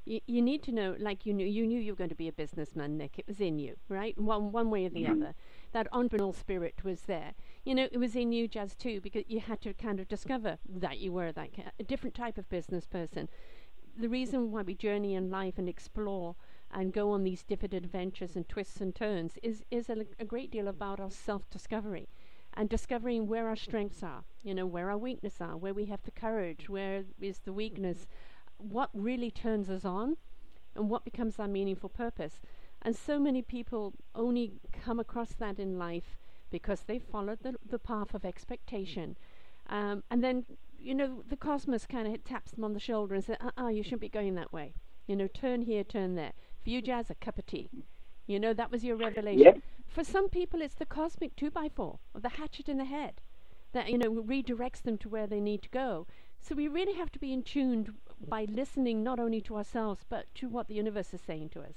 You, 0.06 0.20
you 0.26 0.42
need 0.42 0.64
to 0.64 0.72
know, 0.72 0.96
like 1.00 1.28
you 1.28 1.34
knew, 1.34 1.46
you 1.46 1.68
knew 1.68 1.80
you 1.80 1.92
were 1.92 2.02
going 2.04 2.10
to 2.10 2.16
be 2.16 2.28
a 2.28 2.34
businessman, 2.34 2.98
Nick. 2.98 3.20
It 3.20 3.28
was 3.28 3.40
in 3.40 3.60
you, 3.60 3.76
right? 3.88 4.18
One 4.18 4.52
one 4.52 4.72
way 4.72 4.88
or 4.88 4.90
the 4.90 5.04
mm-hmm. 5.04 5.22
other. 5.22 5.36
That 5.72 5.92
entrepreneurial 5.92 6.36
spirit 6.36 6.84
was 6.84 7.02
there. 7.02 7.34
You 7.64 7.76
know, 7.76 7.88
it 7.92 8.00
was 8.00 8.16
in 8.16 8.32
you, 8.32 8.48
Jazz, 8.48 8.74
too, 8.74 9.00
because 9.02 9.24
you 9.28 9.40
had 9.40 9.62
to 9.62 9.74
kind 9.74 10.00
of 10.00 10.08
discover 10.08 10.58
that 10.68 10.98
you 10.98 11.12
were 11.12 11.32
that 11.32 11.50
a 11.80 11.84
different 11.84 12.16
type 12.16 12.40
of 12.40 12.50
business 12.50 12.88
person. 12.88 13.30
The 13.98 14.10
reason 14.10 14.52
why 14.52 14.64
we 14.64 14.74
journey 14.74 15.14
in 15.16 15.30
life 15.30 15.58
and 15.58 15.70
explore 15.70 16.36
and 16.72 16.92
go 16.92 17.12
on 17.12 17.24
these 17.24 17.44
different 17.44 17.74
adventures 17.74 18.36
and 18.36 18.48
twists 18.50 18.82
and 18.82 18.96
turns 18.96 19.38
is 19.44 19.64
is 19.70 19.90
a, 19.90 20.06
a 20.20 20.26
great 20.26 20.50
deal 20.50 20.68
about 20.68 21.00
our 21.00 21.12
self-discovery 21.12 22.10
and 22.56 22.70
discovering 22.70 23.28
where 23.28 23.48
our 23.48 23.56
strengths 23.56 24.02
are. 24.04 24.24
You 24.44 24.56
know, 24.56 24.66
where 24.66 24.90
our 24.90 24.98
weaknesses 24.98 25.42
are, 25.42 25.58
where 25.58 25.74
we 25.74 25.86
have 25.86 26.04
the 26.04 26.12
courage, 26.12 26.70
where 26.70 27.04
is 27.22 27.40
the 27.40 27.54
weakness 27.54 28.08
what 28.58 28.90
really 28.94 29.32
turns 29.32 29.70
us 29.70 29.86
on 29.86 30.18
and 30.76 30.90
what 30.90 31.04
becomes 31.04 31.40
our 31.40 31.48
meaningful 31.48 31.90
purpose. 31.90 32.40
And 32.82 32.96
so 32.96 33.20
many 33.20 33.42
people 33.42 33.94
only 34.16 34.54
come 34.72 35.00
across 35.00 35.34
that 35.34 35.60
in 35.60 35.78
life 35.78 36.18
because 36.50 36.82
they 36.82 37.00
followed 37.00 37.40
the, 37.42 37.56
the 37.68 37.80
path 37.80 38.14
of 38.14 38.26
expectation. 38.26 39.18
Um, 39.70 40.04
and 40.12 40.24
then, 40.24 40.46
you 40.84 40.94
know, 40.94 41.24
the 41.28 41.38
cosmos 41.38 41.86
kind 41.86 42.14
of 42.14 42.24
taps 42.24 42.52
them 42.52 42.64
on 42.64 42.74
the 42.74 42.80
shoulder 42.80 43.16
and 43.16 43.24
says, 43.24 43.38
uh 43.40 43.62
uh, 43.62 43.68
you 43.68 43.84
shouldn't 43.84 44.02
be 44.02 44.10
going 44.10 44.36
that 44.36 44.52
way. 44.52 44.74
You 45.08 45.16
know, 45.16 45.28
turn 45.28 45.62
here, 45.62 45.84
turn 45.84 46.16
there. 46.16 46.34
For 46.62 46.70
you, 46.70 46.82
Jazz, 46.82 47.10
a 47.10 47.16
cup 47.16 47.38
of 47.38 47.46
tea. 47.46 47.70
You 48.28 48.40
know, 48.40 48.54
that 48.54 48.72
was 48.72 48.84
your 48.84 48.96
revelation. 48.96 49.44
Yep. 49.44 49.58
For 49.88 50.04
some 50.04 50.30
people, 50.30 50.62
it's 50.62 50.76
the 50.76 50.86
cosmic 50.86 51.36
two 51.36 51.52
by 51.52 51.70
four, 51.70 52.00
or 52.14 52.22
the 52.22 52.30
hatchet 52.30 52.70
in 52.70 52.78
the 52.78 52.86
head, 52.86 53.22
that, 53.74 53.90
you 53.90 53.98
know, 53.98 54.12
redirects 54.12 54.82
them 54.82 54.98
to 55.00 55.10
where 55.10 55.28
they 55.28 55.40
need 55.40 55.62
to 55.64 55.70
go. 55.70 56.08
So 56.40 56.56
we 56.56 56.68
really 56.68 56.94
have 56.94 57.12
to 57.14 57.20
be 57.20 57.34
in 57.34 57.44
tune 57.44 57.96
by 58.28 58.46
listening 58.50 59.04
not 59.04 59.20
only 59.20 59.42
to 59.42 59.56
ourselves 59.58 60.06
but 60.10 60.26
to 60.36 60.50
what 60.50 60.68
the 60.68 60.74
universe 60.74 61.14
is 61.14 61.22
saying 61.22 61.50
to 61.50 61.62
us. 61.62 61.76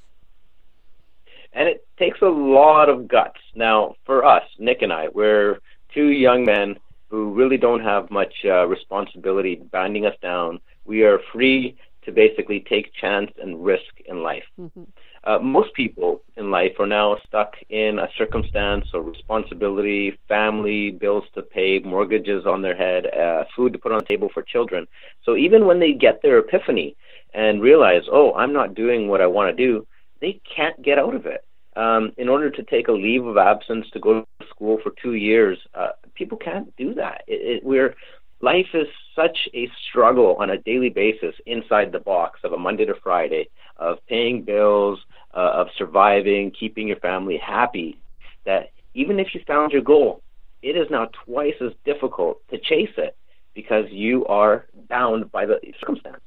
And 1.53 1.69
it 1.69 1.87
takes 1.99 2.21
a 2.23 2.27
lot 2.27 2.88
of 2.88 3.07
guts. 3.07 3.40
Now, 3.55 3.95
for 4.05 4.25
us, 4.25 4.42
Nick 4.59 4.83
and 4.83 4.92
I, 4.92 5.09
we're 5.12 5.61
two 5.95 6.09
young 6.09 6.45
men 6.45 6.77
who 7.09 7.33
really 7.33 7.57
don't 7.57 7.83
have 7.83 8.11
much 8.11 8.35
uh, 8.45 8.66
responsibility 8.66 9.57
binding 9.71 10.07
us 10.07 10.14
down. 10.23 10.61
We 10.85 11.03
are 11.05 11.21
free 11.33 11.77
to 12.05 12.12
basically 12.12 12.61
take 12.61 12.92
chance 12.95 13.31
and 13.42 13.64
risk 13.64 14.01
in 14.07 14.23
life. 14.23 14.45
Mm-hmm. 14.59 14.85
Uh, 15.25 15.40
most 15.40 15.75
people 15.75 16.23
in 16.37 16.53
life 16.53 16.79
are 16.79 16.87
now 16.87 17.16
stuck 17.27 17.55
in 17.69 17.99
a 17.99 18.09
circumstance 18.16 18.87
or 18.95 19.03
responsibility, 19.03 20.16
family, 20.29 20.92
bills 20.92 21.25
to 21.35 21.42
pay, 21.42 21.81
mortgages 21.81 22.47
on 22.47 22.62
their 22.62 22.77
head, 22.77 23.07
uh, 23.07 23.45
food 23.57 23.73
to 23.73 23.79
put 23.79 23.90
on 23.90 23.99
the 23.99 24.05
table 24.05 24.31
for 24.33 24.42
children. 24.42 24.87
So 25.25 25.37
even 25.37 25.66
when 25.66 25.81
they 25.81 25.92
get 25.92 26.23
their 26.23 26.38
epiphany 26.38 26.97
and 27.35 27.61
realize, 27.61 28.03
oh, 28.11 28.35
I'm 28.35 28.53
not 28.53 28.77
doing 28.77 29.09
what 29.09 29.21
I 29.21 29.27
want 29.27 29.55
to 29.55 29.66
do, 29.66 29.85
they 30.21 30.40
can't 30.55 30.81
get 30.81 30.99
out 30.99 31.16
of 31.16 31.27
it. 31.27 31.45
Um, 31.77 32.12
in 32.17 32.29
order 32.29 32.51
to 32.51 32.62
take 32.62 32.89
a 32.89 32.93
leave 32.93 33.27
of 33.27 33.37
absence 33.37 33.87
to 33.93 34.01
go 34.01 34.27
to 34.41 34.47
school 34.49 34.79
for 34.83 34.93
two 35.03 35.12
years, 35.15 35.59
uh, 35.75 35.89
people 36.15 36.39
can't 36.39 36.75
do 36.77 36.95
that. 36.95 37.23
It, 37.27 37.59
it, 37.59 37.65
we're 37.65 37.95
life 38.41 38.67
is 38.75 38.87
such 39.15 39.49
a 39.55 39.69
struggle 39.89 40.37
on 40.39 40.51
a 40.51 40.59
daily 40.59 40.89
basis 40.89 41.35
inside 41.47 41.93
the 41.93 41.99
box 41.99 42.41
of 42.45 42.53
a 42.53 42.59
Monday 42.59 42.85
to 42.87 42.95
Friday 43.03 43.49
of 43.77 43.99
paying 44.09 44.43
bills, 44.43 44.99
uh, 45.35 45.51
of 45.55 45.69
surviving, 45.77 46.51
keeping 46.51 46.89
your 46.89 46.99
family 46.99 47.37
happy, 47.37 47.99
that 48.45 48.71
even 48.95 49.19
if 49.19 49.35
you 49.35 49.41
found 49.47 49.73
your 49.73 49.83
goal, 49.83 50.23
it 50.62 50.77
is 50.77 50.87
now 50.91 51.09
twice 51.25 51.55
as 51.61 51.73
difficult 51.85 52.41
to 52.49 52.59
chase 52.59 52.95
it 52.97 53.17
because 53.55 53.85
you 53.91 54.25
are 54.27 54.67
bound 54.89 55.31
by 55.31 55.47
the 55.47 55.59
circumstance. 55.81 56.21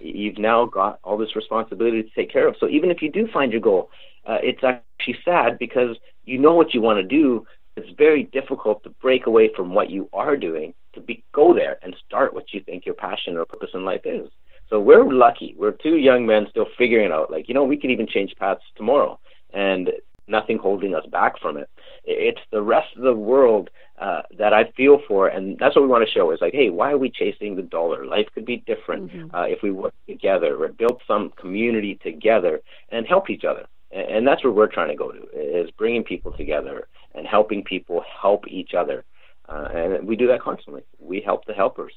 You've 0.00 0.38
now 0.38 0.66
got 0.66 0.98
all 1.02 1.16
this 1.16 1.36
responsibility 1.36 2.02
to 2.02 2.10
take 2.10 2.30
care 2.30 2.46
of. 2.46 2.56
So 2.58 2.68
even 2.68 2.90
if 2.90 3.00
you 3.00 3.10
do 3.10 3.26
find 3.32 3.52
your 3.52 3.60
goal, 3.60 3.90
uh, 4.26 4.38
it's 4.42 4.62
actually 4.64 5.18
sad 5.24 5.58
because 5.58 5.96
you 6.24 6.38
know 6.38 6.54
what 6.54 6.74
you 6.74 6.80
want 6.80 6.98
to 6.98 7.04
do. 7.04 7.46
It's 7.76 7.90
very 7.98 8.24
difficult 8.24 8.82
to 8.84 8.90
break 8.90 9.26
away 9.26 9.50
from 9.54 9.74
what 9.74 9.90
you 9.90 10.08
are 10.12 10.36
doing 10.36 10.74
to 10.94 11.00
be, 11.00 11.24
go 11.32 11.52
there 11.52 11.78
and 11.82 11.94
start 12.06 12.32
what 12.32 12.52
you 12.52 12.60
think 12.60 12.86
your 12.86 12.94
passion 12.94 13.36
or 13.36 13.44
purpose 13.44 13.70
in 13.74 13.84
life 13.84 14.02
is. 14.04 14.28
So 14.70 14.80
we're 14.80 15.04
lucky. 15.12 15.54
We're 15.58 15.72
two 15.72 15.96
young 15.96 16.24
men 16.24 16.46
still 16.50 16.66
figuring 16.78 17.06
it 17.06 17.12
out. 17.12 17.30
Like, 17.30 17.48
you 17.48 17.54
know, 17.54 17.64
we 17.64 17.76
could 17.76 17.90
even 17.90 18.06
change 18.06 18.34
paths 18.38 18.62
tomorrow 18.76 19.18
and 19.52 19.90
nothing 20.26 20.58
holding 20.58 20.94
us 20.94 21.04
back 21.06 21.38
from 21.40 21.56
it. 21.56 21.68
It's 22.04 22.40
the 22.50 22.62
rest 22.62 22.88
of 22.96 23.02
the 23.02 23.12
world 23.12 23.70
uh, 23.98 24.22
that 24.38 24.52
I 24.52 24.70
feel 24.76 25.00
for, 25.06 25.28
and 25.28 25.56
that's 25.58 25.76
what 25.76 25.82
we 25.82 25.88
want 25.88 26.06
to 26.06 26.12
show. 26.12 26.30
Is 26.30 26.40
like, 26.40 26.54
hey, 26.54 26.70
why 26.70 26.92
are 26.92 26.98
we 26.98 27.10
chasing 27.10 27.56
the 27.56 27.62
dollar? 27.62 28.06
Life 28.06 28.26
could 28.34 28.44
be 28.44 28.64
different 28.66 29.12
mm-hmm. 29.12 29.34
uh, 29.34 29.44
if 29.44 29.62
we 29.62 29.70
work 29.70 29.94
together 30.08 30.56
or 30.62 30.68
build 30.68 31.00
some 31.06 31.30
community 31.38 31.98
together 32.02 32.60
and 32.90 33.06
help 33.06 33.30
each 33.30 33.44
other. 33.44 33.66
And, 33.94 34.26
that's 34.26 34.42
where 34.42 34.52
we're 34.52 34.66
trying 34.66 34.88
to 34.88 34.96
go 34.96 35.12
to 35.12 35.22
is 35.32 35.70
bringing 35.70 36.02
people 36.02 36.32
together 36.32 36.88
and 37.14 37.26
helping 37.26 37.62
people 37.62 38.02
help 38.20 38.48
each 38.48 38.74
other. 38.74 39.04
Uh, 39.48 39.68
and 39.72 40.08
we 40.08 40.16
do 40.16 40.26
that 40.26 40.40
constantly. 40.42 40.82
We 40.98 41.20
help 41.20 41.44
the 41.44 41.52
helpers. 41.54 41.92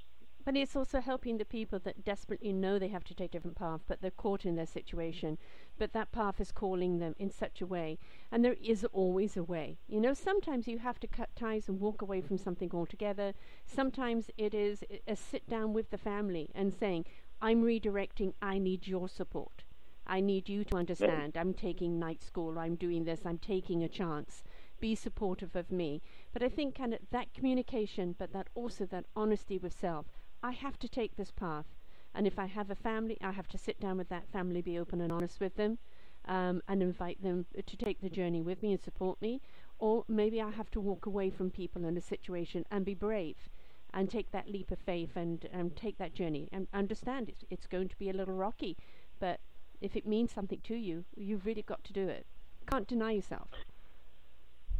But 0.45 0.55
it's 0.55 0.75
also 0.75 1.01
helping 1.01 1.37
the 1.37 1.45
people 1.45 1.79
that 1.79 2.05
desperately 2.05 2.53
know 2.53 2.77
they 2.79 2.87
have 2.87 3.03
to 3.05 3.15
take 3.15 3.31
a 3.31 3.33
different 3.33 3.57
path, 3.57 3.81
but 3.87 4.01
they're 4.01 4.11
caught 4.11 4.45
in 4.45 4.55
their 4.55 4.65
situation. 4.65 5.37
But 5.77 5.91
that 5.93 6.11
path 6.11 6.39
is 6.39 6.51
calling 6.51 6.99
them 6.99 7.15
in 7.17 7.31
such 7.31 7.61
a 7.61 7.65
way. 7.65 7.97
And 8.31 8.45
there 8.45 8.55
is 8.63 8.85
always 8.93 9.35
a 9.35 9.43
way. 9.43 9.77
You 9.87 9.99
know, 9.99 10.13
sometimes 10.13 10.67
you 10.67 10.77
have 10.77 10.99
to 11.01 11.07
cut 11.07 11.35
ties 11.35 11.67
and 11.67 11.81
walk 11.81 12.01
away 12.01 12.21
from 12.21 12.37
something 12.37 12.69
altogether. 12.73 13.33
Sometimes 13.65 14.29
it 14.37 14.53
is 14.53 14.83
a 15.05 15.15
sit 15.17 15.49
down 15.49 15.73
with 15.73 15.89
the 15.89 15.97
family 15.97 16.49
and 16.55 16.73
saying, 16.73 17.05
I'm 17.41 17.63
redirecting, 17.63 18.33
I 18.41 18.57
need 18.57 18.87
your 18.87 19.09
support. 19.09 19.63
I 20.07 20.21
need 20.21 20.49
you 20.49 20.63
to 20.65 20.77
understand. 20.77 21.35
I'm 21.37 21.53
taking 21.53 21.99
night 21.99 22.23
school, 22.23 22.57
I'm 22.57 22.75
doing 22.75 23.03
this, 23.03 23.25
I'm 23.25 23.37
taking 23.37 23.83
a 23.83 23.89
chance. 23.89 24.43
Be 24.79 24.95
supportive 24.95 25.55
of 25.55 25.71
me. 25.71 26.01
But 26.33 26.43
I 26.43 26.49
think 26.49 26.75
kind 26.75 26.93
of 26.93 26.99
that 27.11 27.33
communication, 27.33 28.15
but 28.17 28.31
that 28.33 28.47
also 28.55 28.85
that 28.87 29.05
honesty 29.15 29.57
with 29.57 29.73
self. 29.73 30.05
I 30.41 30.51
have 30.51 30.79
to 30.79 30.87
take 30.89 31.15
this 31.15 31.31
path. 31.31 31.65
And 32.15 32.25
if 32.25 32.39
I 32.39 32.45
have 32.45 32.71
a 32.71 32.75
family, 32.75 33.17
I 33.21 33.31
have 33.31 33.47
to 33.49 33.57
sit 33.57 33.79
down 33.79 33.97
with 33.97 34.09
that 34.09 34.29
family, 34.31 34.61
be 34.61 34.79
open 34.79 35.01
and 35.01 35.11
honest 35.11 35.39
with 35.39 35.55
them, 35.55 35.77
um, 36.25 36.61
and 36.67 36.81
invite 36.81 37.21
them 37.21 37.45
to 37.65 37.77
take 37.77 38.01
the 38.01 38.09
journey 38.09 38.41
with 38.41 38.63
me 38.63 38.71
and 38.71 38.81
support 38.81 39.21
me. 39.21 39.41
Or 39.79 40.03
maybe 40.07 40.41
I 40.41 40.51
have 40.51 40.71
to 40.71 40.81
walk 40.81 41.05
away 41.05 41.29
from 41.29 41.51
people 41.51 41.85
in 41.85 41.97
a 41.97 42.01
situation 42.01 42.65
and 42.71 42.85
be 42.85 42.93
brave 42.93 43.49
and 43.93 44.09
take 44.09 44.31
that 44.31 44.49
leap 44.49 44.71
of 44.71 44.79
faith 44.79 45.15
and 45.15 45.47
um, 45.53 45.69
take 45.71 45.97
that 45.97 46.13
journey 46.13 46.49
and 46.51 46.67
understand 46.73 47.29
it's, 47.29 47.43
it's 47.49 47.67
going 47.67 47.87
to 47.89 47.97
be 47.97 48.09
a 48.09 48.13
little 48.13 48.33
rocky. 48.33 48.77
But 49.19 49.39
if 49.81 49.95
it 49.95 50.07
means 50.07 50.31
something 50.31 50.59
to 50.63 50.75
you, 50.75 51.05
you've 51.15 51.45
really 51.45 51.61
got 51.61 51.83
to 51.85 51.93
do 51.93 52.07
it. 52.07 52.25
Can't 52.67 52.87
deny 52.87 53.11
yourself. 53.11 53.49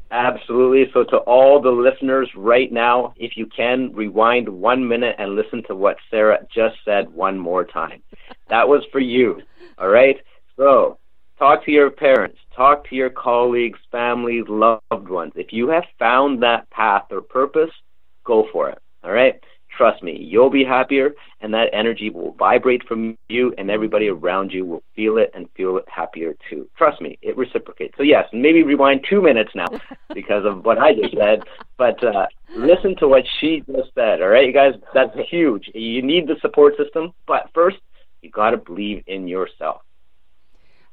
Absolutely. 0.09 0.89
So, 0.93 1.03
to 1.05 1.17
all 1.17 1.61
the 1.61 1.69
listeners 1.71 2.29
right 2.35 2.71
now, 2.71 3.13
if 3.17 3.35
you 3.35 3.45
can, 3.45 3.91
rewind 3.93 4.47
one 4.47 4.87
minute 4.87 5.15
and 5.19 5.35
listen 5.35 5.63
to 5.67 5.75
what 5.75 5.97
Sarah 6.09 6.39
just 6.53 6.75
said 6.85 7.13
one 7.13 7.37
more 7.37 7.65
time. 7.65 8.01
That 8.49 8.69
was 8.69 8.81
for 8.93 9.01
you. 9.01 9.41
All 9.77 9.89
right? 9.89 10.15
So, 10.55 10.99
talk 11.37 11.65
to 11.65 11.71
your 11.71 11.91
parents, 11.91 12.37
talk 12.55 12.87
to 12.87 12.95
your 12.95 13.09
colleagues, 13.09 13.77
families, 13.91 14.45
loved 14.47 15.09
ones. 15.09 15.33
If 15.35 15.51
you 15.51 15.67
have 15.67 15.83
found 15.99 16.41
that 16.43 16.69
path 16.69 17.07
or 17.11 17.19
purpose, 17.19 17.71
go 18.23 18.47
for 18.53 18.69
it. 18.69 18.79
All 19.03 19.11
right? 19.11 19.35
Trust 19.77 20.01
me, 20.01 20.17
you'll 20.19 20.49
be 20.49 20.63
happier, 20.63 21.11
and 21.39 21.53
that 21.53 21.69
energy 21.71 22.09
will 22.09 22.31
vibrate 22.33 22.83
from 22.87 23.15
you, 23.29 23.53
and 23.59 23.69
everybody 23.69 24.07
around 24.07 24.51
you 24.51 24.65
will 24.65 24.81
feel 24.95 25.17
it 25.19 25.29
and 25.35 25.47
feel 25.55 25.77
it 25.77 25.85
happier 25.87 26.33
too. 26.49 26.67
Trust 26.75 26.99
me, 26.99 27.19
it 27.21 27.37
reciprocates. 27.37 27.93
So, 27.95 28.01
yes, 28.01 28.25
maybe 28.33 28.63
rewind 28.63 29.05
two 29.07 29.21
minutes 29.21 29.51
now 29.53 29.67
because 30.15 30.45
of 30.45 30.65
what 30.65 30.79
I 30.79 30.95
just 30.95 31.15
said, 31.15 31.41
but 31.77 32.03
uh, 32.03 32.25
listen 32.55 32.95
to 32.97 33.07
what 33.07 33.23
she 33.39 33.63
just 33.67 33.93
said, 33.93 34.19
all 34.23 34.29
right, 34.29 34.47
you 34.47 34.53
guys? 34.53 34.73
That's 34.95 35.15
huge. 35.29 35.69
You 35.75 36.01
need 36.01 36.27
the 36.27 36.37
support 36.41 36.73
system, 36.75 37.13
but 37.27 37.49
first, 37.53 37.77
you 38.23 38.31
got 38.31 38.51
to 38.51 38.57
believe 38.57 39.03
in 39.05 39.27
yourself. 39.27 39.81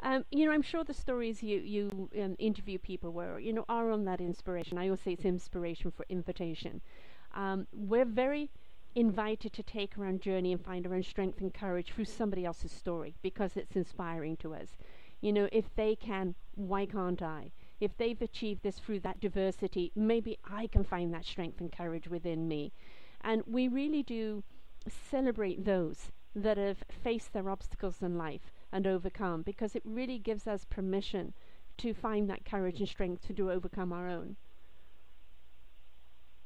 Um, 0.03 0.27
you 0.31 0.45
know, 0.45 0.53
I'm 0.53 0.61
sure 0.61 0.85
the 0.85 0.93
stories 0.93 1.43
you 1.43 1.59
you 1.61 2.11
um, 2.23 2.37
interview 2.39 2.79
people 2.79 3.13
were, 3.13 3.39
you 3.39 3.55
know, 3.55 3.65
are 3.71 3.91
on 3.91 4.05
that 4.05 4.21
inspiration. 4.21 4.77
I 4.77 4.85
always 4.85 5.01
say 5.01 5.13
it's 5.13 5.25
inspiration 5.25 5.91
for 5.91 6.05
invitation. 6.11 6.83
Um, 7.35 7.67
we're 7.73 8.05
very 8.05 8.51
invited 8.95 9.53
to 9.53 9.63
take 9.63 9.99
our 9.99 10.07
own 10.07 10.21
journey 10.21 10.53
and 10.53 10.65
find 10.65 10.87
our 10.87 10.95
own 10.95 11.03
strength 11.03 11.41
and 11.41 11.53
courage 11.53 11.93
through 11.93 12.05
somebody 12.05 12.45
else's 12.45 12.73
story 12.73 13.15
because 13.23 13.57
it's 13.57 13.77
inspiring 13.77 14.37
to 14.39 14.55
us. 14.55 14.77
You 15.21 15.33
know, 15.33 15.49
if 15.53 15.65
they 15.75 15.97
can, 15.97 16.35
why 16.55 16.87
can't 16.87 17.23
I? 17.23 17.53
If 17.81 17.97
they've 17.97 18.21
achieved 18.21 18.63
this 18.63 18.79
through 18.79 19.01
that 19.01 19.21
diversity, 19.21 19.91
maybe 19.97 20.39
I 20.45 20.67
can 20.67 20.85
find 20.85 21.13
that 21.13 21.25
strength 21.25 21.61
and 21.61 21.73
courage 21.73 22.09
within 22.09 22.47
me. 22.47 22.73
And 23.21 23.43
we 23.47 23.69
really 23.69 24.03
do 24.03 24.45
celebrate 25.11 25.65
those 25.65 26.13
that 26.37 26.57
have 26.57 26.85
faced 27.03 27.33
their 27.33 27.49
obstacles 27.49 28.03
in 28.03 28.19
life 28.19 28.53
and 28.73 28.87
overcome 28.87 29.43
because 29.43 29.75
it 29.75 29.83
really 29.85 30.19
gives 30.19 30.47
us 30.47 30.65
permission 30.65 31.33
to 31.79 31.95
find 31.95 32.29
that 32.29 32.45
courage 32.45 32.81
and 32.81 32.89
strength 32.89 33.27
to 33.27 33.33
do 33.33 33.51
overcome 33.51 33.93
our 33.93 34.09
own. 34.09 34.37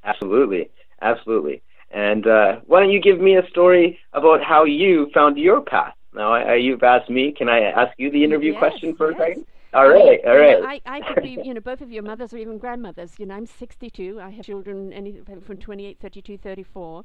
Absolutely, 0.05 0.71
absolutely. 1.03 1.63
And 1.91 2.27
uh, 2.27 2.61
why 2.67 2.81
don't 2.81 2.91
you 2.91 3.01
give 3.01 3.21
me 3.21 3.37
a 3.37 3.47
story 3.49 3.99
about 4.13 4.43
how 4.43 4.65
you 4.65 5.11
found 5.15 5.39
your 5.39 5.61
path? 5.61 5.95
Now, 6.15 6.33
I, 6.33 6.55
you've 6.55 6.83
asked 6.83 7.11
me. 7.11 7.33
Can 7.33 7.49
I 7.49 7.61
ask 7.61 7.93
you 7.99 8.11
the 8.11 8.25
interview 8.25 8.53
yes, 8.53 8.59
question 8.59 8.95
for 8.97 9.11
yes. 9.11 9.21
a 9.21 9.23
second? 9.23 9.47
All 9.75 9.89
right, 9.89 10.21
all 10.27 10.37
right. 10.37 10.61
Know, 10.61 10.67
I, 10.67 10.81
I 10.87 11.01
could 11.01 11.23
be, 11.23 11.39
you 11.45 11.53
know, 11.53 11.61
both 11.61 11.83
of 11.83 11.93
your 11.93 12.03
mothers 12.03 12.33
or 12.33 12.39
even 12.39 12.57
grandmothers. 12.57 13.19
You 13.19 13.27
know, 13.27 13.35
I'm 13.35 13.47
62. 13.47 14.19
I 14.21 14.31
have 14.31 14.45
children 14.45 14.93
anything 14.93 15.41
from 15.43 15.59
28, 15.59 15.99
32, 16.01 16.39
34. 16.39 17.05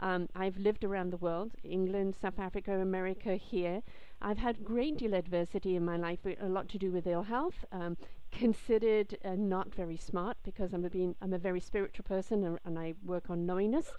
Um, 0.00 0.28
I've 0.34 0.58
lived 0.58 0.84
around 0.84 1.10
the 1.10 1.16
world, 1.16 1.52
England, 1.64 2.16
South 2.20 2.38
Africa, 2.38 2.78
America, 2.80 3.36
here. 3.36 3.82
I've 4.20 4.38
had 4.38 4.64
great 4.64 4.98
deal 4.98 5.14
of 5.14 5.20
adversity 5.20 5.74
in 5.74 5.84
my 5.84 5.96
life, 5.96 6.20
a 6.24 6.46
lot 6.46 6.68
to 6.70 6.78
do 6.78 6.90
with 6.90 7.06
ill 7.06 7.22
health. 7.22 7.64
Um, 7.72 7.96
considered 8.32 9.16
uh, 9.24 9.34
not 9.36 9.74
very 9.74 9.96
smart 9.96 10.36
because 10.42 10.72
I'm 10.72 10.84
a 10.84 10.90
being, 10.90 11.14
I'm 11.20 11.32
a 11.32 11.38
very 11.38 11.60
spiritual 11.60 12.04
person 12.04 12.44
and, 12.44 12.58
and 12.64 12.78
I 12.78 12.94
work 13.04 13.30
on 13.30 13.46
knowingness, 13.46 13.92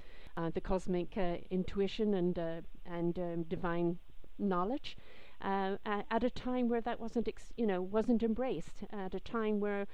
the 0.54 0.62
cosmic 0.62 1.18
uh, 1.18 1.38
intuition 1.50 2.14
and 2.14 2.38
uh, 2.40 2.62
and 2.86 3.18
um, 3.20 3.44
divine 3.44 4.00
knowledge. 4.38 4.98
Uh, 5.42 5.76
at 5.86 6.24
a 6.24 6.30
time 6.30 6.70
where 6.70 6.80
that 6.80 7.02
wasn't, 7.02 7.28
ex- 7.28 7.52
you 7.58 7.68
know, 7.68 7.82
wasn't 7.82 8.24
embraced. 8.24 8.84
At 8.94 9.14
a 9.14 9.20
time 9.20 9.60
where 9.60 9.88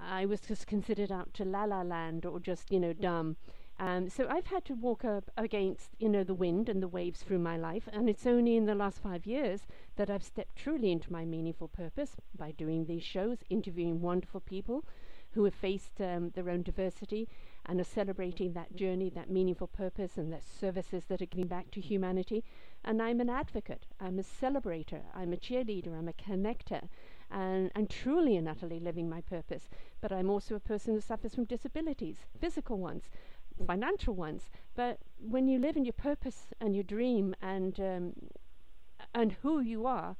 I 0.00 0.26
was 0.26 0.40
just 0.40 0.66
considered 0.66 1.10
out 1.10 1.34
to 1.34 1.44
la 1.44 1.64
la 1.64 1.82
land 1.82 2.24
or 2.24 2.38
just, 2.38 2.70
you 2.70 2.78
know, 2.78 2.92
dumb. 2.92 3.36
Um, 3.80 4.08
so 4.08 4.28
I've 4.28 4.46
had 4.46 4.64
to 4.66 4.74
walk 4.74 5.04
up 5.04 5.30
against, 5.36 5.90
you 5.98 6.08
know, 6.08 6.22
the 6.22 6.34
wind 6.34 6.68
and 6.68 6.80
the 6.80 6.88
waves 6.88 7.22
through 7.22 7.40
my 7.40 7.56
life, 7.56 7.88
and 7.92 8.08
it's 8.08 8.26
only 8.26 8.56
in 8.56 8.66
the 8.66 8.74
last 8.74 9.02
five 9.02 9.26
years 9.26 9.66
that 9.96 10.08
I've 10.08 10.22
stepped 10.22 10.54
truly 10.54 10.92
into 10.92 11.12
my 11.12 11.24
meaningful 11.24 11.66
purpose 11.66 12.12
by 12.38 12.52
doing 12.52 12.84
these 12.84 13.02
shows, 13.02 13.38
interviewing 13.50 14.00
wonderful 14.00 14.40
people 14.40 14.84
who 15.32 15.42
have 15.44 15.54
faced 15.54 16.00
um, 16.00 16.30
their 16.30 16.48
own 16.48 16.62
diversity 16.62 17.28
and 17.66 17.80
are 17.80 17.84
celebrating 17.84 18.52
that 18.52 18.76
journey, 18.76 19.10
that 19.10 19.30
meaningful 19.30 19.66
purpose, 19.66 20.16
and 20.16 20.32
the 20.32 20.40
services 20.40 21.04
that 21.08 21.22
are 21.22 21.26
giving 21.26 21.46
back 21.46 21.70
to 21.70 21.80
humanity. 21.80 22.44
And 22.84 23.00
I'm 23.00 23.20
an 23.20 23.30
advocate, 23.30 23.86
I'm 24.00 24.18
a 24.18 24.22
celebrator, 24.22 25.02
I'm 25.14 25.32
a 25.32 25.36
cheerleader, 25.36 25.98
I'm 25.98 26.08
a 26.08 26.12
connector, 26.12 26.88
and 27.30 27.70
I'm 27.74 27.86
truly 27.86 28.36
and 28.36 28.48
utterly 28.48 28.80
living 28.80 29.08
my 29.08 29.22
purpose. 29.22 29.70
But 30.00 30.12
I'm 30.12 30.28
also 30.28 30.54
a 30.54 30.60
person 30.60 30.94
who 30.94 31.00
suffers 31.00 31.34
from 31.34 31.44
disabilities, 31.44 32.18
physical 32.38 32.78
ones 32.78 33.08
financial 33.66 34.14
ones. 34.14 34.50
But 34.74 34.98
when 35.18 35.48
you 35.48 35.58
live 35.58 35.76
in 35.76 35.84
your 35.84 35.92
purpose 35.92 36.48
and 36.60 36.74
your 36.74 36.84
dream 36.84 37.34
and 37.40 37.78
um, 37.78 38.12
and 39.14 39.32
who 39.42 39.60
you 39.60 39.86
are 39.86 40.16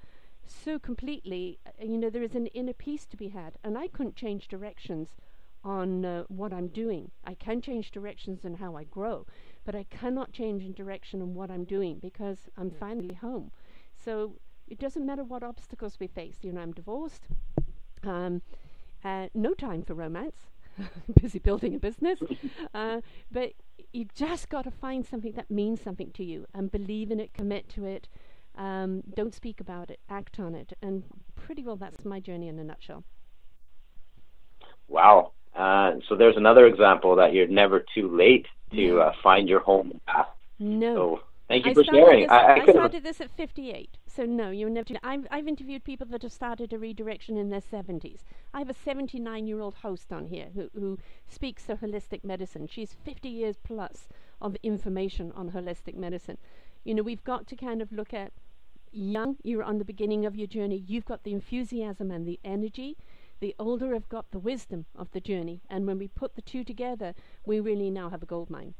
so 0.46 0.78
completely, 0.78 1.58
uh, 1.66 1.84
you 1.84 1.98
know, 1.98 2.10
there 2.10 2.22
is 2.22 2.34
an 2.34 2.46
inner 2.48 2.72
peace 2.72 3.06
to 3.06 3.16
be 3.16 3.28
had. 3.28 3.54
And 3.64 3.76
I 3.78 3.88
couldn't 3.88 4.16
change 4.16 4.48
directions 4.48 5.16
on 5.64 6.04
uh, 6.04 6.24
what 6.28 6.52
I'm 6.52 6.68
doing. 6.68 7.10
I 7.24 7.34
can 7.34 7.60
change 7.60 7.90
directions 7.90 8.44
and 8.44 8.56
how 8.58 8.76
I 8.76 8.84
grow, 8.84 9.26
but 9.64 9.74
I 9.74 9.84
cannot 9.84 10.32
change 10.32 10.62
in 10.62 10.72
direction 10.72 11.22
on 11.22 11.34
what 11.34 11.50
I'm 11.50 11.64
doing 11.64 11.98
because 12.00 12.48
I'm 12.56 12.70
finally 12.70 13.14
home. 13.14 13.50
So 13.94 14.36
it 14.68 14.78
doesn't 14.78 15.06
matter 15.06 15.24
what 15.24 15.42
obstacles 15.42 15.98
we 15.98 16.06
face. 16.06 16.38
You 16.42 16.52
know, 16.52 16.60
I'm 16.60 16.72
divorced. 16.72 17.28
Um, 18.02 18.42
uh, 19.04 19.28
no 19.34 19.54
time 19.54 19.82
for 19.82 19.94
romance. 19.94 20.50
busy 21.20 21.38
building 21.38 21.74
a 21.74 21.78
business. 21.78 22.20
Uh, 22.74 23.00
but 23.30 23.52
you've 23.92 24.12
just 24.14 24.48
got 24.48 24.64
to 24.64 24.70
find 24.70 25.06
something 25.06 25.32
that 25.32 25.48
means 25.48 25.80
something 25.80 26.10
to 26.10 26.24
you 26.24 26.44
and 26.52 26.72
believe 26.72 27.12
in 27.12 27.20
it, 27.20 27.32
commit 27.32 27.68
to 27.68 27.84
it. 27.84 28.08
Um, 28.56 29.04
don't 29.14 29.32
speak 29.32 29.60
about 29.60 29.90
it, 29.90 30.00
act 30.10 30.40
on 30.40 30.56
it. 30.56 30.72
And 30.82 31.04
pretty 31.36 31.62
well 31.62 31.76
that's 31.76 32.04
my 32.04 32.18
journey 32.18 32.48
in 32.48 32.58
a 32.58 32.64
nutshell. 32.64 33.04
Wow. 34.88 35.32
Uh, 35.54 35.94
so 36.08 36.16
there's 36.16 36.36
another 36.36 36.66
example 36.66 37.16
that 37.16 37.32
you're 37.32 37.46
never 37.46 37.84
too 37.94 38.14
late 38.16 38.46
to 38.72 39.00
uh, 39.00 39.12
find 39.22 39.48
your 39.48 39.60
home 39.60 40.00
path. 40.06 40.26
No. 40.58 40.94
So 40.94 41.20
thank 41.48 41.64
you 41.64 41.70
I 41.70 41.74
for 41.74 41.84
sharing. 41.84 42.22
This, 42.22 42.30
I, 42.30 42.36
I, 42.36 42.54
I 42.62 42.66
started 42.66 43.04
this 43.04 43.20
at 43.20 43.30
58. 43.30 43.96
So 44.06 44.24
no, 44.24 44.50
you're 44.50 44.70
never. 44.70 44.86
Too, 44.86 44.96
I've 45.02 45.26
I've 45.30 45.48
interviewed 45.48 45.84
people 45.84 46.06
that 46.10 46.22
have 46.22 46.32
started 46.32 46.72
a 46.72 46.78
redirection 46.78 47.36
in 47.36 47.50
their 47.50 47.60
70s. 47.60 48.20
I 48.52 48.60
have 48.60 48.70
a 48.70 48.74
79-year-old 48.74 49.74
host 49.74 50.12
on 50.12 50.26
here 50.26 50.48
who 50.54 50.70
who 50.74 50.98
speaks 51.28 51.68
of 51.68 51.80
holistic 51.80 52.24
medicine. 52.24 52.68
She's 52.68 52.96
50 53.04 53.28
years 53.28 53.56
plus 53.62 54.08
of 54.40 54.56
information 54.62 55.32
on 55.34 55.50
holistic 55.50 55.96
medicine. 55.96 56.38
You 56.84 56.94
know, 56.94 57.02
we've 57.02 57.24
got 57.24 57.46
to 57.48 57.56
kind 57.56 57.82
of 57.82 57.92
look 57.92 58.14
at 58.14 58.32
young. 58.92 59.36
You're 59.42 59.64
on 59.64 59.78
the 59.78 59.84
beginning 59.84 60.26
of 60.26 60.36
your 60.36 60.46
journey. 60.46 60.84
You've 60.86 61.06
got 61.06 61.24
the 61.24 61.32
enthusiasm 61.32 62.10
and 62.10 62.26
the 62.26 62.38
energy. 62.44 62.96
The 63.44 63.54
older 63.58 63.92
have 63.92 64.08
got 64.08 64.30
the 64.30 64.38
wisdom 64.38 64.86
of 64.96 65.12
the 65.12 65.20
journey, 65.20 65.60
and 65.68 65.86
when 65.86 65.98
we 65.98 66.08
put 66.08 66.34
the 66.34 66.40
two 66.40 66.64
together, 66.64 67.12
we 67.44 67.60
really 67.60 67.90
now 67.90 68.08
have 68.08 68.22
a 68.22 68.24
gold 68.24 68.48
mine. 68.48 68.72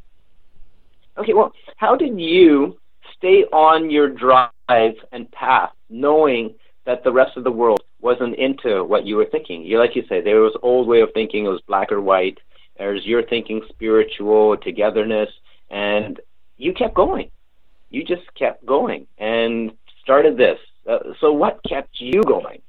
Okay, 1.19 1.35
well, 1.35 1.53
how 1.77 1.97
did 1.97 2.19
you 2.19 2.79
stay 3.15 3.45
on 3.53 3.91
your 3.91 4.09
drive 4.09 4.95
and 5.13 5.31
path, 5.33 5.73
knowing 5.91 6.55
that 6.87 7.05
the 7.05 7.13
rest 7.13 7.37
of 7.37 7.45
the 7.45 7.53
world 7.53 7.83
wasn't 8.01 8.37
into 8.37 8.83
what 8.85 9.05
you 9.05 9.17
were 9.17 9.27
thinking. 9.27 9.65
You 9.65 9.79
like 9.79 9.95
you 9.95 10.03
say, 10.09 10.23
there 10.23 10.41
was 10.41 10.57
old 10.63 10.89
way 10.89 11.03
of 11.03 11.11
thinking, 11.13 11.45
it 11.45 11.51
was 11.51 11.61
black 11.69 11.93
or 11.93 12.01
white. 12.01 12.39
There's 12.79 13.05
your 13.05 13.23
thinking 13.23 13.61
spiritual, 13.69 14.57
togetherness, 14.57 15.29
and 15.69 16.19
you 16.57 16.73
kept 16.73 16.95
going. 16.95 17.31
You 17.91 18.03
just 18.03 18.33
kept 18.35 18.65
going 18.65 19.09
and 19.19 19.73
started 20.03 20.39
this. 20.39 20.59
Uh, 20.89 21.13
so 21.21 21.35
what 21.35 21.61
kept 21.69 22.01
you 22.01 22.23
going? 22.23 22.63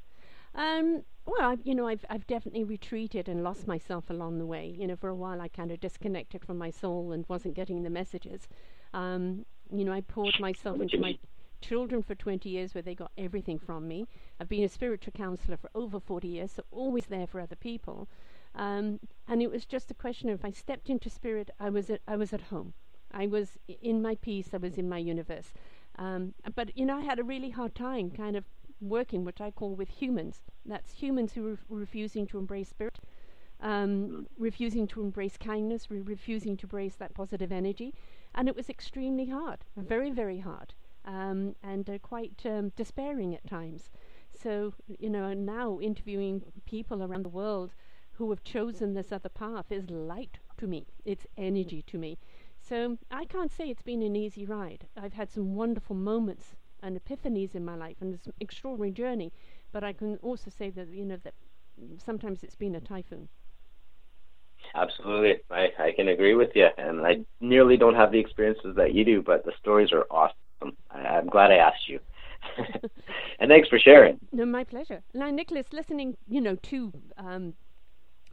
Um, 0.55 1.01
well, 1.26 1.52
I, 1.52 1.58
you 1.64 1.76
know, 1.76 1.88
I've 1.88 2.06
I've 2.10 2.28
definitely 2.28 2.64
retreated 2.64 3.28
and 3.28 3.44
lost 3.44 3.68
myself 3.68 4.10
along 4.10 4.38
the 4.38 4.46
way. 4.46 4.76
You 4.78 4.88
know, 4.88 4.96
for 4.96 5.10
a 5.10 5.16
while 5.16 5.42
I 5.42 5.48
kind 5.48 5.72
of 5.72 5.80
disconnected 5.80 6.46
from 6.46 6.58
my 6.58 6.70
soul 6.70 7.12
and 7.12 7.26
wasn't 7.28 7.56
getting 7.56 7.84
the 7.84 7.90
messages. 7.90 8.48
Um, 8.94 9.46
you 9.72 9.84
know, 9.84 9.92
I 9.92 10.02
poured 10.02 10.40
myself 10.40 10.80
into 10.80 11.00
my 11.00 11.18
children 11.62 12.04
for 12.04 12.14
20 12.16 12.48
years 12.50 12.76
where 12.76 12.82
they 12.84 12.94
got 12.94 13.12
everything 13.18 13.58
from 13.58 13.88
me. 13.88 14.08
I've 14.40 14.50
been 14.50 14.64
a 14.64 14.70
spiritual 14.70 15.14
counselor 15.14 15.58
for 15.58 15.70
over 15.74 16.00
40 16.00 16.28
years, 16.28 16.52
so 16.52 16.64
always 16.72 17.08
there 17.08 17.28
for 17.28 17.40
other 17.40 17.56
people. 17.56 18.08
Um, 18.54 19.00
and 19.28 19.42
it 19.42 19.52
was 19.52 19.66
just 19.66 19.92
a 19.92 19.96
question 19.96 20.30
of 20.30 20.40
if 20.40 20.46
I 20.46 20.52
stepped 20.52 20.90
into 20.90 21.10
spirit, 21.10 21.50
I 21.60 21.70
was 21.70 21.90
at, 21.90 22.02
I 22.08 22.16
was 22.16 22.34
at 22.34 22.42
home. 22.42 22.74
I 23.12 23.28
was 23.28 23.58
in 23.82 24.02
my 24.02 24.16
peace. 24.16 24.50
I 24.54 24.58
was 24.58 24.78
in 24.78 24.88
my 24.88 24.98
universe. 24.98 25.54
Um, 25.98 26.34
but 26.56 26.78
you 26.78 26.86
know, 26.86 26.98
I 26.98 27.02
had 27.02 27.20
a 27.20 27.24
really 27.24 27.50
hard 27.50 27.74
time 27.74 28.12
kind 28.12 28.36
of 28.36 28.46
working, 28.82 29.24
what 29.26 29.42
I 29.42 29.52
call 29.52 29.76
with 29.76 29.90
humans. 29.90 30.42
That's 30.66 30.94
humans 30.94 31.34
who 31.34 31.48
are 31.54 31.58
refusing 31.70 32.28
to 32.28 32.38
embrace 32.38 32.70
spirit, 32.70 33.00
um, 33.62 34.28
refusing 34.38 34.88
to 34.88 35.02
embrace 35.02 35.38
kindness, 35.38 35.90
re- 35.90 36.02
refusing 36.02 36.58
to 36.58 36.66
embrace 36.66 36.96
that 36.96 37.14
positive 37.14 37.52
energy 37.52 37.94
and 38.36 38.50
it 38.50 38.56
was 38.56 38.70
extremely 38.70 39.28
hard, 39.28 39.60
very, 39.78 40.12
very 40.12 40.40
hard, 40.40 40.74
um, 41.06 41.56
and 41.64 41.90
uh, 41.90 41.98
quite 42.00 42.42
um, 42.46 42.72
despairing 42.76 43.34
at 43.34 43.48
times. 43.48 43.90
So, 44.38 44.74
you 45.00 45.10
know, 45.10 45.34
now 45.34 45.80
interviewing 45.80 46.44
people 46.66 47.02
around 47.02 47.24
the 47.24 47.30
world 47.30 47.74
who 48.12 48.30
have 48.30 48.44
chosen 48.44 48.94
this 48.94 49.12
other 49.12 49.30
path 49.30 49.72
is 49.72 49.90
light 49.90 50.40
to 50.58 50.68
me. 50.68 50.86
It's 51.06 51.26
energy 51.38 51.82
to 51.84 51.98
me. 51.98 52.18
So 52.60 52.98
I 53.10 53.26
can't 53.26 53.52
say 53.52 53.70
it's 53.70 53.82
been 53.82 54.02
an 54.02 54.16
easy 54.16 54.46
ride. 54.46 54.88
I've 54.98 55.14
had 55.14 55.32
some 55.32 55.56
wonderful 55.56 55.96
moments 55.96 56.56
and 56.86 57.00
epiphanies 57.04 57.56
in 57.56 57.65
my 57.65 57.76
life 57.76 57.98
and 58.00 58.13
this 58.13 58.28
extraordinary 58.39 58.91
journey. 58.91 59.34
But 59.71 59.84
I 59.84 59.91
can 59.91 60.17
also 60.21 60.50
say 60.50 60.69
that 60.69 60.88
you 60.89 61.04
know 61.04 61.17
that 61.24 61.34
sometimes 61.98 62.43
it's 62.43 62.56
been 62.56 62.76
a 62.76 62.80
typhoon. 62.80 63.28
Absolutely, 64.74 65.36
I, 65.52 65.67
I 65.80 65.91
can 65.95 66.08
agree 66.08 66.36
with 66.36 66.52
you, 66.56 66.67
and 66.78 67.06
I 67.06 67.17
nearly 67.39 67.78
don't 67.78 67.95
have 67.95 68.12
the 68.12 68.19
experiences 68.19 68.76
that 68.76 68.93
you 68.93 69.04
do, 69.04 69.21
but 69.21 69.45
the 69.45 69.54
stories 69.60 69.91
are 69.91 70.06
awesome. 70.10 70.76
I, 70.91 71.00
I'm 71.00 71.28
glad 71.28 71.52
I 71.52 71.58
asked 71.58 71.88
you. 71.88 72.00
and 73.39 73.50
thanks 73.50 73.69
for 73.69 73.80
sharing. 73.80 74.19
No, 74.32 74.45
my 74.45 74.63
pleasure. 74.63 75.02
Now, 75.13 75.30
Nicholas, 75.30 75.67
listening, 75.71 76.17
you 76.28 76.41
know, 76.41 76.56
to 76.56 76.93
um, 77.17 77.54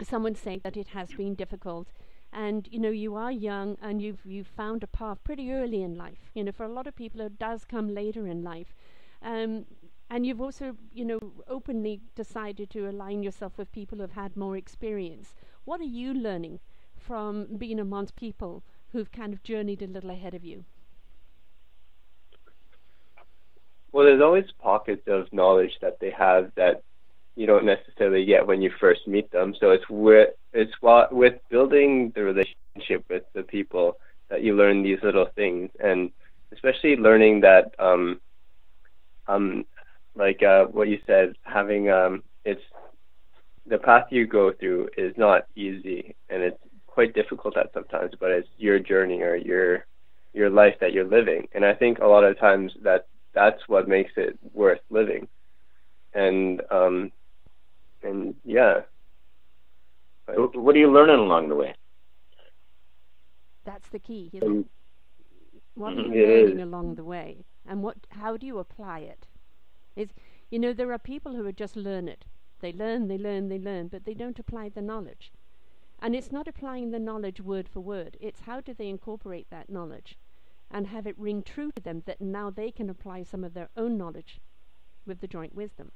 someone 0.03 0.35
say 0.35 0.59
that 0.65 0.77
it 0.77 0.88
has 0.88 1.12
been 1.12 1.35
difficult, 1.35 1.88
and 2.33 2.68
you 2.71 2.79
know, 2.79 2.90
you 2.90 3.14
are 3.14 3.31
young 3.31 3.77
and 3.83 4.01
you've 4.01 4.25
you've 4.25 4.47
found 4.47 4.83
a 4.83 4.87
path 4.87 5.18
pretty 5.25 5.53
early 5.53 5.83
in 5.83 5.97
life. 5.97 6.31
You 6.35 6.45
know, 6.45 6.53
for 6.53 6.64
a 6.64 6.73
lot 6.73 6.87
of 6.87 6.97
people, 6.97 7.21
it 7.21 7.38
does 7.38 7.64
come 7.64 7.95
later 7.95 8.27
in 8.27 8.42
life. 8.42 8.75
Um, 9.23 9.66
and 10.11 10.27
you've 10.27 10.40
also, 10.40 10.77
you 10.92 11.05
know, 11.05 11.18
openly 11.49 12.01
decided 12.14 12.71
to 12.71 12.88
align 12.88 13.23
yourself 13.23 13.57
with 13.57 13.73
people 13.73 13.99
who've 13.99 14.11
had 14.11 14.37
more 14.37 14.57
experience. 14.57 15.35
What 15.64 15.81
are 15.81 15.85
you 15.85 16.12
learning 16.12 16.61
from 16.99 17.47
being 17.57 17.81
amongst 17.81 18.16
people 18.16 18.62
who've 18.92 19.11
kind 19.11 19.33
of 19.33 19.42
journeyed 19.42 19.81
a 19.83 19.87
little 19.87 20.11
ahead 20.11 20.35
of 20.35 20.45
you? 20.45 20.64
Well, 23.92 24.07
there's 24.07 24.23
always 24.23 24.45
pockets 24.59 25.03
of 25.07 25.33
knowledge 25.33 25.73
that 25.81 25.99
they 26.01 26.11
have 26.11 26.53
that 26.57 26.83
you 27.37 27.47
don't 27.47 27.64
necessarily 27.64 28.25
get 28.25 28.47
when 28.47 28.61
you 28.61 28.71
first 28.79 29.07
meet 29.07 29.31
them. 29.31 29.55
So 29.59 29.71
it's 29.71 29.88
with 29.88 30.31
it's 30.53 30.73
with 30.83 31.35
building 31.51 32.12
the 32.14 32.25
relationship 32.25 33.05
with 33.09 33.25
the 33.35 33.42
people 33.42 33.97
that 34.29 34.42
you 34.42 34.55
learn 34.55 34.83
these 34.83 34.99
little 35.03 35.27
things, 35.35 35.71
and 35.81 36.11
especially 36.53 36.97
learning 36.97 37.40
that 37.40 37.75
um, 37.79 38.21
um, 39.27 39.64
like 40.14 40.42
uh, 40.42 40.64
what 40.66 40.88
you 40.88 40.99
said, 41.07 41.35
having 41.42 41.90
um, 41.90 42.23
it's 42.45 42.62
the 43.66 43.79
path 43.79 44.07
you 44.11 44.27
go 44.27 44.53
through 44.53 44.88
is 44.97 45.14
not 45.16 45.47
easy, 45.57 46.14
and 46.29 46.42
it's 46.42 46.59
quite 46.87 47.14
difficult 47.14 47.57
at 47.57 47.73
sometimes. 47.73 48.12
But 48.18 48.31
it's 48.31 48.49
your 48.59 48.79
journey 48.79 49.23
or 49.23 49.37
your 49.37 49.87
your 50.35 50.51
life 50.51 50.77
that 50.81 50.92
you're 50.92 51.05
living, 51.05 51.49
and 51.53 51.64
I 51.64 51.75
think 51.75 51.99
a 51.99 52.07
lot 52.07 52.25
of 52.25 52.38
times 52.38 52.73
that 52.83 53.07
that's 53.35 53.66
what 53.68 53.88
makes 53.88 54.12
it 54.16 54.38
worth 54.53 54.81
living. 54.90 55.29
And 56.14 56.61
um, 56.71 57.12
and 58.03 58.35
yeah. 58.45 58.83
What 60.27 60.77
are 60.77 60.79
you 60.79 60.91
learning 60.91 61.17
along 61.17 61.49
the 61.49 61.57
way? 61.57 61.75
That's 63.65 63.88
the 63.88 63.99
key. 63.99 64.31
Um, 64.43 64.67
what 65.75 65.93
are 65.93 65.97
mm-hmm. 65.97 66.12
you 66.12 66.27
learning 66.27 66.59
is. 66.59 66.62
along 66.62 66.95
the 66.95 67.05
way, 67.05 67.45
and 67.67 67.83
what? 67.83 67.97
How 68.11 68.37
do 68.37 68.47
you 68.47 68.59
apply 68.59 69.01
it? 69.01 69.27
Is 69.97 70.11
you 70.51 70.59
know 70.59 70.73
there 70.73 70.93
are 70.93 70.99
people 70.99 71.35
who 71.35 71.51
just 71.53 71.77
learn 71.77 72.09
it. 72.09 72.25
They 72.61 72.73
learn, 72.73 73.09
they 73.09 73.19
learn, 73.19 73.49
they 73.49 73.59
learn, 73.59 73.88
but 73.88 74.05
they 74.05 74.15
don't 74.15 74.38
apply 74.38 74.69
the 74.69 74.83
knowledge. 74.83 75.33
And 75.99 76.15
it's 76.15 76.33
not 76.33 76.49
applying 76.49 76.91
the 76.91 76.99
knowledge 76.99 77.41
word 77.41 77.69
for 77.69 77.81
word. 77.81 78.17
It's 78.21 78.41
how 78.41 78.61
do 78.61 78.73
they 78.73 78.88
incorporate 78.88 79.51
that 79.51 79.71
knowledge 79.71 80.17
and 80.71 80.87
have 80.87 81.07
it 81.07 81.19
ring 81.19 81.43
true 81.43 81.71
to 81.73 81.83
them 81.83 82.03
that 82.07 82.21
now 82.21 82.51
they 82.51 82.71
can 82.71 82.88
apply 82.88 83.23
some 83.25 83.45
of 83.45 83.55
their 83.55 83.69
own 83.77 83.99
knowledge 83.99 84.41
with 85.07 85.21
the 85.21 85.27
joint 85.27 85.55
wisdom. 85.55 85.93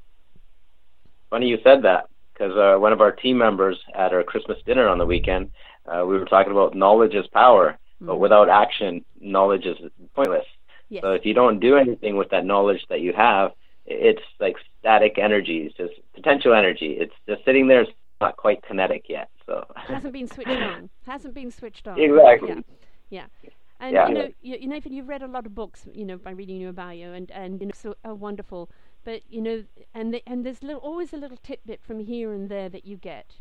Funny 1.31 1.47
you 1.47 1.59
said 1.65 1.83
that 1.83 2.09
because 2.33 2.57
uh, 2.57 2.79
one 2.79 2.93
of 2.93 3.01
our 3.01 3.13
team 3.13 3.39
members 3.39 3.79
at 3.95 4.13
our 4.13 4.23
Christmas 4.23 4.59
dinner 4.67 4.89
on 4.89 4.99
the 4.99 5.07
weekend, 5.07 5.51
uh, 5.87 6.05
we 6.07 6.19
were 6.19 6.25
talking 6.25 6.53
about 6.53 6.75
knowledge 6.75 7.15
is 7.15 7.27
power, 7.29 7.79
mm. 8.03 8.07
but 8.07 8.17
without 8.17 8.49
action, 8.49 9.05
knowledge 9.21 9.65
is 9.65 9.77
pointless. 10.15 10.45
Yes. 10.89 11.03
So 11.03 11.13
if 11.13 11.25
you 11.25 11.35
don't 11.35 11.59
do 11.59 11.77
anything 11.77 12.17
with 12.17 12.31
that 12.31 12.45
knowledge 12.45 12.85
that 12.91 13.01
you 13.01 13.13
have, 13.13 13.53
it's 13.87 14.23
like 14.41 14.57
static 14.81 15.19
energy. 15.19 15.59
It's 15.67 15.77
just 15.77 15.95
potential 16.15 16.55
energy. 16.55 16.97
It's 16.99 17.15
just 17.29 17.45
sitting 17.45 17.69
there. 17.69 17.83
It's 17.83 17.93
not 18.21 18.37
quite 18.37 18.63
kinetic 18.63 19.07
yet. 19.09 19.29
So 19.47 19.67
hasn't 19.77 20.13
been 20.13 20.29
switched 20.29 20.51
on. 20.51 20.91
Hasn't 21.07 21.35
been 21.35 21.51
switched 21.51 21.87
on. 21.89 21.99
Exactly. 22.01 22.65
Yeah. 23.11 23.27
Yeah. 23.43 23.51
And 23.79 23.93
yeah. 23.93 24.09
you 24.09 24.15
know, 24.15 24.29
you, 24.43 24.73
if 24.73 24.87
you've 24.87 25.09
read 25.09 25.23
a 25.23 25.27
lot 25.27 25.45
of 25.45 25.55
books, 25.55 25.87
you 25.93 26.05
know, 26.05 26.17
by 26.17 26.31
reading 26.31 26.57
your 26.61 26.73
bio, 26.73 27.13
and 27.13 27.31
and 27.31 27.61
you 27.61 27.67
know, 27.67 27.73
so 27.75 27.95
uh, 28.09 28.15
wonderful. 28.15 28.71
But 29.07 29.23
you 29.31 29.41
know, 29.41 29.65
and 29.95 30.13
the, 30.13 30.23
and 30.27 30.45
there's 30.45 30.65
little, 30.65 30.81
always 30.81 31.13
a 31.13 31.17
little 31.17 31.39
tidbit 31.39 31.81
from 31.81 32.01
here 32.01 32.33
and 32.33 32.49
there 32.49 32.69
that 32.69 32.85
you 32.85 32.97
get. 32.97 33.37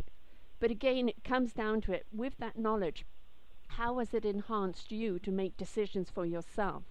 But 0.60 0.69
again, 0.69 1.10
it 1.10 1.23
comes 1.23 1.54
down 1.54 1.82
to 1.82 1.91
it. 1.91 2.06
With 2.13 2.38
that 2.38 2.58
knowledge, 2.58 3.04
how 3.69 3.97
has 3.97 4.13
it 4.13 4.25
enhanced 4.25 4.91
you 4.91 5.17
to 5.19 5.32
make 5.32 5.58
decisions 5.58 6.12
for 6.13 6.23
yourself, 6.23 6.84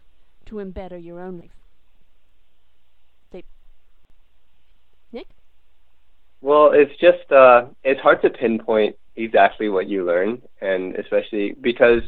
to 0.46 0.58
embetter 0.58 0.98
your 0.98 1.20
own 1.20 1.38
life? 1.38 1.56
Nick. 5.14 5.28
Well, 6.40 6.72
it's 6.72 6.98
just 7.00 7.30
uh, 7.30 7.66
it's 7.84 8.00
hard 8.00 8.20
to 8.22 8.30
pinpoint 8.30 8.96
exactly 9.14 9.68
what 9.68 9.88
you 9.88 10.04
learn, 10.04 10.42
and 10.60 10.96
especially 10.96 11.52
because 11.52 12.02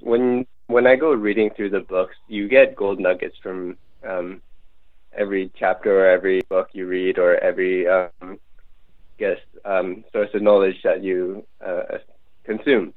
when 0.00 0.44
when 0.66 0.86
I 0.86 0.96
go 0.96 1.12
reading 1.12 1.50
through 1.54 1.70
the 1.70 1.80
books, 1.80 2.16
you 2.26 2.48
get 2.48 2.74
gold 2.74 2.98
nuggets 2.98 3.36
from 3.40 3.78
um, 4.06 4.42
every 5.18 5.50
chapter 5.58 6.00
or 6.00 6.08
every 6.08 6.40
book 6.48 6.68
you 6.72 6.86
read 6.86 7.18
or 7.18 7.36
every 7.36 7.86
um, 7.88 8.38
guess 9.18 9.38
um, 9.64 10.04
source 10.12 10.30
of 10.34 10.42
knowledge 10.42 10.76
that 10.84 11.02
you 11.02 11.44
uh, 11.64 11.98
consume. 12.44 12.94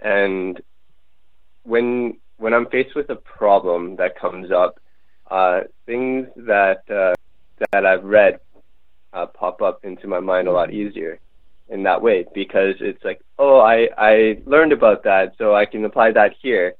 And 0.00 0.60
when 1.64 2.18
when 2.36 2.54
I'm 2.54 2.66
faced 2.66 2.94
with 2.94 3.10
a 3.10 3.16
problem 3.16 3.96
that 3.96 4.18
comes 4.18 4.52
up, 4.52 4.78
uh, 5.30 5.60
things 5.86 6.28
that 6.36 6.82
uh, 6.88 7.14
that 7.72 7.84
I've 7.84 8.04
read 8.04 8.40
uh, 9.12 9.26
pop 9.26 9.60
up 9.60 9.84
into 9.84 10.06
my 10.06 10.20
mind 10.20 10.46
a 10.46 10.52
lot 10.52 10.72
easier 10.72 11.18
in 11.68 11.82
that 11.82 12.00
way 12.00 12.24
because 12.32 12.76
it's 12.80 13.04
like, 13.04 13.20
oh, 13.38 13.58
I 13.58 13.88
I 13.98 14.40
learned 14.46 14.72
about 14.72 15.02
that, 15.04 15.34
so 15.36 15.54
I 15.54 15.66
can 15.66 15.84
apply 15.84 16.12
that 16.12 16.34
here 16.40 16.74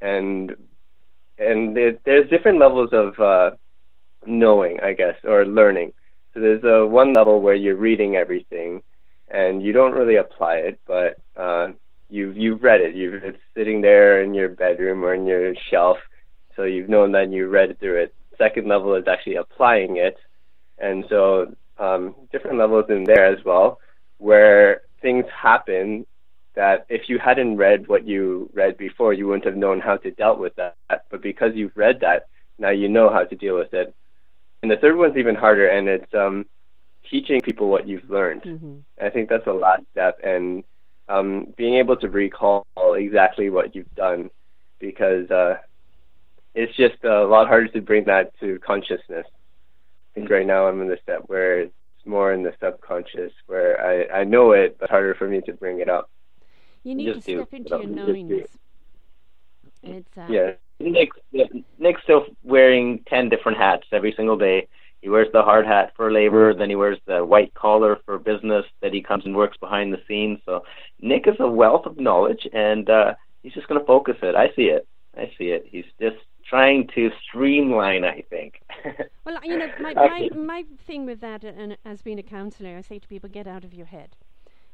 and 0.00 0.54
and 1.38 1.76
there, 1.76 1.98
there's 2.04 2.30
different 2.30 2.58
levels 2.58 2.90
of 2.92 3.18
uh, 3.20 3.50
knowing, 4.26 4.80
I 4.80 4.92
guess, 4.92 5.16
or 5.24 5.44
learning. 5.44 5.92
So 6.34 6.40
there's 6.40 6.64
a 6.64 6.86
one 6.86 7.12
level 7.12 7.40
where 7.40 7.54
you're 7.54 7.76
reading 7.76 8.16
everything, 8.16 8.82
and 9.28 9.62
you 9.62 9.72
don't 9.72 9.94
really 9.94 10.16
apply 10.16 10.56
it, 10.56 10.80
but 10.86 11.18
uh, 11.36 11.68
you've 12.10 12.36
you've 12.36 12.62
read 12.62 12.80
it. 12.80 12.94
You've 12.94 13.24
it's 13.24 13.38
sitting 13.54 13.80
there 13.80 14.22
in 14.22 14.34
your 14.34 14.50
bedroom 14.50 15.04
or 15.04 15.14
in 15.14 15.26
your 15.26 15.54
shelf, 15.70 15.98
so 16.54 16.64
you've 16.64 16.88
known 16.88 17.12
that 17.12 17.32
you 17.32 17.48
read 17.48 17.78
through 17.80 18.02
it. 18.02 18.14
Second 18.38 18.68
level 18.68 18.94
is 18.94 19.08
actually 19.08 19.36
applying 19.36 19.96
it, 19.96 20.16
and 20.78 21.04
so 21.08 21.54
um, 21.78 22.14
different 22.32 22.58
levels 22.58 22.86
in 22.88 23.04
there 23.04 23.26
as 23.26 23.44
well, 23.44 23.80
where 24.18 24.82
things 25.00 25.24
happen 25.34 26.06
that 26.54 26.86
if 26.88 27.08
you 27.08 27.18
hadn't 27.18 27.56
read 27.56 27.86
what 27.86 28.06
you 28.06 28.50
read 28.54 28.76
before, 28.78 29.12
you 29.12 29.26
wouldn't 29.26 29.44
have 29.44 29.56
known 29.56 29.78
how 29.78 29.96
to 29.98 30.10
deal 30.10 30.36
with 30.36 30.54
that. 30.56 30.74
But 30.88 31.22
because 31.22 31.52
you've 31.54 31.76
read 31.76 32.00
that, 32.00 32.28
now 32.58 32.70
you 32.70 32.88
know 32.88 33.10
how 33.10 33.24
to 33.24 33.36
deal 33.36 33.56
with 33.56 33.72
it. 33.74 33.94
And 34.62 34.70
the 34.70 34.76
third 34.76 34.96
one's 34.96 35.16
even 35.16 35.34
harder, 35.34 35.68
and 35.68 35.88
it's 35.88 36.14
um, 36.14 36.46
teaching 37.08 37.40
people 37.40 37.68
what 37.68 37.86
you've 37.86 38.08
learned. 38.10 38.42
Mm-hmm. 38.42 38.76
I 39.00 39.10
think 39.10 39.28
that's 39.28 39.44
the 39.44 39.52
last 39.52 39.82
step, 39.92 40.18
and 40.24 40.64
um, 41.08 41.54
being 41.56 41.74
able 41.74 41.96
to 41.96 42.08
recall 42.08 42.66
exactly 42.76 43.50
what 43.50 43.74
you've 43.74 43.94
done, 43.94 44.30
because 44.78 45.30
uh, 45.30 45.58
it's 46.54 46.74
just 46.76 47.04
a 47.04 47.24
lot 47.24 47.48
harder 47.48 47.68
to 47.68 47.80
bring 47.80 48.04
that 48.04 48.38
to 48.40 48.58
consciousness. 48.58 49.26
I 49.26 50.08
think 50.14 50.30
right 50.30 50.46
now 50.46 50.66
I'm 50.66 50.80
in 50.80 50.88
the 50.88 50.98
step 51.02 51.22
where 51.26 51.60
it's 51.60 51.72
more 52.06 52.32
in 52.32 52.42
the 52.42 52.54
subconscious, 52.60 53.32
where 53.46 54.08
I, 54.12 54.20
I 54.20 54.24
know 54.24 54.52
it, 54.52 54.78
but 54.80 54.90
harder 54.90 55.14
for 55.14 55.28
me 55.28 55.42
to 55.42 55.52
bring 55.52 55.80
it 55.80 55.88
up. 55.88 56.10
You 56.82 56.94
need 56.94 57.12
to 57.12 57.20
step 57.20 57.52
into 57.52 57.68
your 57.68 57.86
knowingness. 57.86 58.48
It's 59.82 60.16
uh, 60.16 60.26
yeah. 60.30 60.52
Nick, 60.78 61.10
Nick's 61.78 62.02
still 62.02 62.26
wearing 62.42 63.02
ten 63.08 63.28
different 63.28 63.58
hats 63.58 63.86
every 63.92 64.12
single 64.16 64.36
day. 64.36 64.68
He 65.02 65.08
wears 65.08 65.28
the 65.32 65.42
hard 65.42 65.66
hat 65.66 65.92
for 65.96 66.10
labor, 66.10 66.54
then 66.54 66.68
he 66.68 66.76
wears 66.76 66.98
the 67.06 67.24
white 67.24 67.54
collar 67.54 67.98
for 68.04 68.18
business. 68.18 68.64
That 68.82 68.92
he 68.92 69.02
comes 69.02 69.24
and 69.24 69.36
works 69.36 69.56
behind 69.56 69.92
the 69.92 70.02
scenes. 70.08 70.40
So 70.44 70.62
Nick 71.00 71.26
is 71.26 71.36
a 71.38 71.48
wealth 71.48 71.86
of 71.86 71.98
knowledge, 71.98 72.46
and 72.52 72.88
uh, 72.90 73.14
he's 73.42 73.52
just 73.52 73.68
going 73.68 73.80
to 73.80 73.86
focus 73.86 74.16
it. 74.22 74.34
I 74.34 74.48
see 74.56 74.64
it. 74.64 74.86
I 75.16 75.30
see 75.38 75.50
it. 75.50 75.66
He's 75.70 75.84
just 76.00 76.16
trying 76.48 76.88
to 76.94 77.10
streamline. 77.26 78.04
I 78.04 78.22
think. 78.28 78.60
well, 79.24 79.38
you 79.42 79.58
know, 79.58 79.68
my, 79.80 79.94
my 79.94 80.28
my 80.34 80.64
thing 80.86 81.06
with 81.06 81.20
that, 81.20 81.44
and 81.44 81.76
as 81.84 82.02
being 82.02 82.18
a 82.18 82.22
counselor, 82.22 82.76
I 82.76 82.80
say 82.80 82.98
to 82.98 83.08
people, 83.08 83.28
get 83.28 83.46
out 83.46 83.64
of 83.64 83.72
your 83.72 83.86
head. 83.86 84.16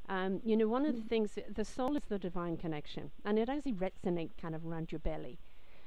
Um, 0.09 0.41
you 0.45 0.57
know, 0.57 0.69
one 0.69 0.85
of 0.85 0.97
the 0.97 1.03
things, 1.03 1.39
the 1.55 1.65
soul 1.65 1.97
is 1.97 2.03
the 2.09 2.19
divine 2.19 2.57
connection, 2.57 3.13
and 3.25 3.39
it 3.39 3.49
actually 3.49 3.73
resonates 3.73 4.37
kind 4.41 4.55
of 4.55 4.67
around 4.67 4.91
your 4.91 4.99
belly, 4.99 5.39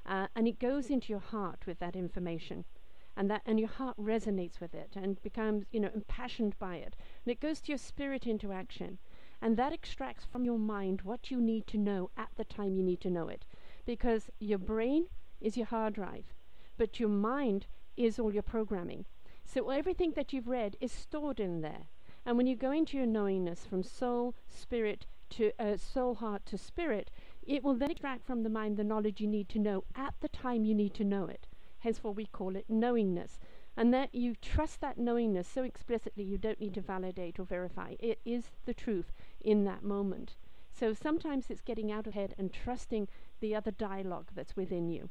uh, 0.06 0.28
and 0.36 0.48
it 0.48 0.60
goes 0.60 0.90
into 0.90 1.12
your 1.12 1.20
heart 1.20 1.66
with 1.66 1.80
that 1.80 1.96
information, 1.96 2.66
and 3.18 3.30
that, 3.30 3.42
and 3.46 3.60
your 3.60 3.70
heart 3.70 3.98
resonates 3.98 4.60
with 4.60 4.76
it 4.76 4.92
and 4.96 5.22
becomes, 5.22 5.66
you 5.72 5.80
know, 5.80 5.90
impassioned 5.94 6.58
by 6.60 6.76
it, 6.76 6.96
and 7.26 7.32
it 7.32 7.40
goes 7.40 7.62
to 7.62 7.72
your 7.72 7.78
spirit 7.78 8.28
into 8.28 8.52
action, 8.52 8.98
And 9.42 9.58
that 9.58 9.74
extracts 9.74 10.26
from 10.26 10.46
your 10.46 10.58
mind 10.58 11.02
what 11.02 11.30
you 11.30 11.40
need 11.40 11.68
to 11.68 11.78
know 11.78 12.10
at 12.18 12.30
the 12.36 12.46
time 12.46 12.76
you 12.76 12.84
need 12.84 13.02
to 13.02 13.10
know 13.10 13.28
it. 13.28 13.46
Because 13.86 14.30
your 14.40 14.58
brain 14.58 15.06
is 15.42 15.58
your 15.58 15.68
hard 15.68 15.94
drive, 15.94 16.34
but 16.78 17.00
your 17.00 17.10
mind 17.10 17.68
is 17.96 18.18
all 18.18 18.34
your 18.34 18.44
programming. 18.44 19.06
So 19.44 19.70
everything 19.70 20.14
that 20.16 20.34
you've 20.34 20.48
read 20.48 20.76
is 20.82 20.92
stored 20.92 21.40
in 21.40 21.62
there. 21.62 21.88
And 22.26 22.38
when 22.38 22.48
you 22.48 22.56
go 22.56 22.72
into 22.72 22.98
your 22.98 23.06
knowingness 23.06 23.66
from 23.68 23.84
soul, 23.84 24.34
spirit 24.48 25.06
to 25.32 25.52
uh, 25.60 25.78
soul, 25.78 26.16
heart 26.16 26.46
to 26.48 26.58
spirit, 26.58 27.12
it 27.46 27.64
will 27.64 27.76
then 27.76 27.92
extract 27.92 28.26
from 28.26 28.44
the 28.44 28.50
mind 28.50 28.76
the 28.76 28.84
knowledge 28.84 29.22
you 29.22 29.28
need 29.28 29.50
to 29.50 29.60
know 29.60 29.84
at 29.96 30.14
the 30.20 30.30
time 30.30 30.66
you 30.66 30.74
need 30.74 30.94
to 30.96 31.04
know 31.04 31.28
it. 31.28 31.48
Hence, 31.80 32.04
what 32.04 32.16
we 32.16 32.26
call 32.26 32.56
it 32.56 32.70
knowingness. 32.70 33.40
And 33.78 33.94
that 33.94 34.16
you 34.16 34.36
trust 34.36 34.82
that 34.82 34.98
knowingness 34.98 35.48
so 35.48 35.64
explicitly 35.64 36.24
you 36.24 36.38
don't 36.38 36.60
need 36.60 36.74
to 36.74 36.82
validate 36.82 37.40
or 37.40 37.46
verify. 37.46 37.96
It 38.00 38.20
is 38.26 38.52
the 38.66 38.74
truth 38.74 39.12
in 39.42 39.66
that 39.66 39.84
moment. 39.84 40.36
So 40.72 40.94
sometimes 40.94 41.50
it's 41.50 41.62
getting 41.62 41.92
out 41.92 42.08
of 42.08 42.14
head 42.14 42.34
and 42.38 42.52
trusting 42.52 43.08
the 43.40 43.56
other 43.56 43.72
dialogue 43.72 44.32
that's 44.34 44.56
within 44.56 44.90
you. 44.90 45.10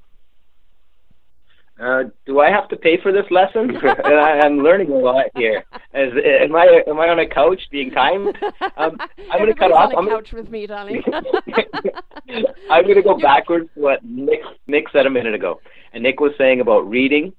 Uh, 1.80 2.04
do 2.24 2.38
I 2.38 2.50
have 2.50 2.68
to 2.68 2.76
pay 2.76 3.00
for 3.02 3.10
this 3.10 3.24
lesson? 3.30 3.76
I'm 4.04 4.58
learning 4.58 4.92
a 4.92 4.96
lot 4.96 5.26
here. 5.34 5.64
Is, 5.92 6.12
am 6.42 6.54
I 6.54 6.82
am 6.86 7.00
I 7.00 7.08
on 7.08 7.18
a 7.18 7.26
couch 7.26 7.60
being 7.70 7.90
timed? 7.90 8.38
Um, 8.76 8.96
I'm 9.30 9.38
going 9.38 9.46
to 9.54 9.54
cut 9.54 9.72
off. 9.72 9.92
On 9.96 10.06
a 10.06 10.10
couch 10.10 10.32
with 10.32 10.48
me, 10.50 10.68
darling. 10.68 11.02
I'm 12.70 12.84
going 12.84 12.94
to 12.94 13.02
go 13.02 13.18
backwards 13.18 13.68
to 13.74 13.80
what 13.80 14.04
Nick 14.04 14.40
Nick 14.68 14.84
said 14.92 15.06
a 15.06 15.10
minute 15.10 15.34
ago, 15.34 15.60
and 15.92 16.04
Nick 16.04 16.20
was 16.20 16.32
saying 16.38 16.60
about 16.60 16.88
reading, 16.88 17.32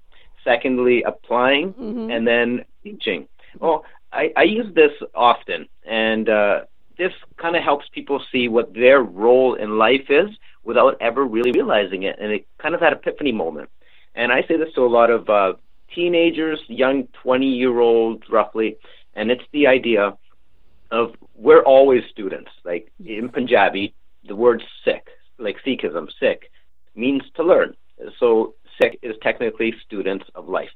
secondly 0.43 1.01
applying, 1.03 1.73
mm-hmm. 1.73 2.11
and 2.11 2.27
then 2.27 2.65
teaching. 2.83 3.29
Well, 3.61 3.85
I, 4.11 4.33
I 4.35 4.43
use 4.43 4.73
this 4.75 4.91
often, 5.13 5.69
and 5.85 6.27
uh, 6.27 6.61
this 6.97 7.13
kind 7.37 7.55
of 7.55 7.63
helps 7.63 7.85
people 7.93 8.21
see 8.33 8.49
what 8.49 8.73
their 8.73 9.01
role 9.01 9.55
in 9.55 9.77
life 9.77 10.09
is 10.09 10.29
without 10.65 10.97
ever 10.99 11.25
really 11.25 11.51
realizing 11.51 12.03
it, 12.03 12.17
and 12.19 12.33
it 12.33 12.45
kind 12.57 12.75
of 12.75 12.81
that 12.81 12.91
epiphany 12.91 13.31
moment. 13.31 13.69
And 14.15 14.31
I 14.31 14.41
say 14.47 14.57
this 14.57 14.73
to 14.75 14.81
a 14.81 14.87
lot 14.87 15.11
of 15.11 15.29
uh, 15.29 15.53
teenagers, 15.93 16.59
young 16.67 17.07
20 17.21 17.45
year 17.45 17.79
olds 17.79 18.23
roughly, 18.29 18.77
and 19.13 19.29
it's 19.29 19.43
the 19.51 19.67
idea 19.67 20.17
of 20.91 21.15
we're 21.35 21.63
always 21.63 22.03
students. 22.09 22.49
Like 22.63 22.91
in 23.05 23.29
Punjabi, 23.29 23.93
the 24.27 24.35
word 24.35 24.63
Sikh, 24.83 25.07
like 25.37 25.57
Sikhism, 25.65 26.07
Sikh, 26.19 26.49
means 26.95 27.23
to 27.35 27.43
learn. 27.43 27.75
So 28.19 28.55
Sikh 28.81 28.99
is 29.01 29.15
technically 29.21 29.73
students 29.85 30.25
of 30.33 30.47
life. 30.47 30.69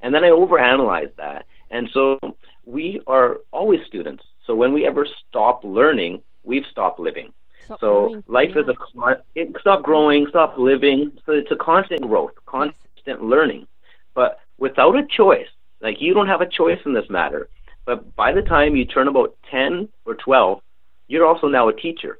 And 0.00 0.14
then 0.14 0.24
I 0.24 0.28
overanalyze 0.28 1.14
that. 1.16 1.46
And 1.70 1.88
so 1.92 2.18
we 2.64 3.00
are 3.06 3.38
always 3.52 3.80
students. 3.86 4.22
So 4.46 4.54
when 4.54 4.72
we 4.72 4.86
ever 4.86 5.06
stop 5.28 5.64
learning, 5.64 6.22
we've 6.44 6.66
stopped 6.70 7.00
living. 7.00 7.32
Stop 7.66 7.80
so 7.80 8.08
growing. 8.08 8.24
life 8.26 8.50
yeah. 8.54 8.62
is 8.62 8.68
a 8.68 9.22
it, 9.34 9.56
stop 9.60 9.82
growing, 9.82 10.26
stop 10.28 10.56
living. 10.56 11.12
So 11.26 11.32
it's 11.32 11.50
a 11.50 11.56
constant 11.56 12.02
growth, 12.02 12.32
constant 12.46 12.78
yes. 13.04 13.18
learning. 13.20 13.66
But 14.14 14.40
without 14.58 14.96
a 14.96 15.06
choice, 15.06 15.48
like 15.80 16.00
you 16.00 16.14
don't 16.14 16.28
have 16.28 16.40
a 16.40 16.48
choice 16.48 16.80
in 16.86 16.94
this 16.94 17.10
matter. 17.10 17.48
But 17.84 18.16
by 18.16 18.32
the 18.32 18.42
time 18.42 18.74
you 18.74 18.84
turn 18.84 19.08
about 19.08 19.36
10 19.50 19.88
or 20.04 20.14
12, 20.14 20.60
you're 21.08 21.26
also 21.26 21.48
now 21.48 21.68
a 21.68 21.72
teacher. 21.72 22.18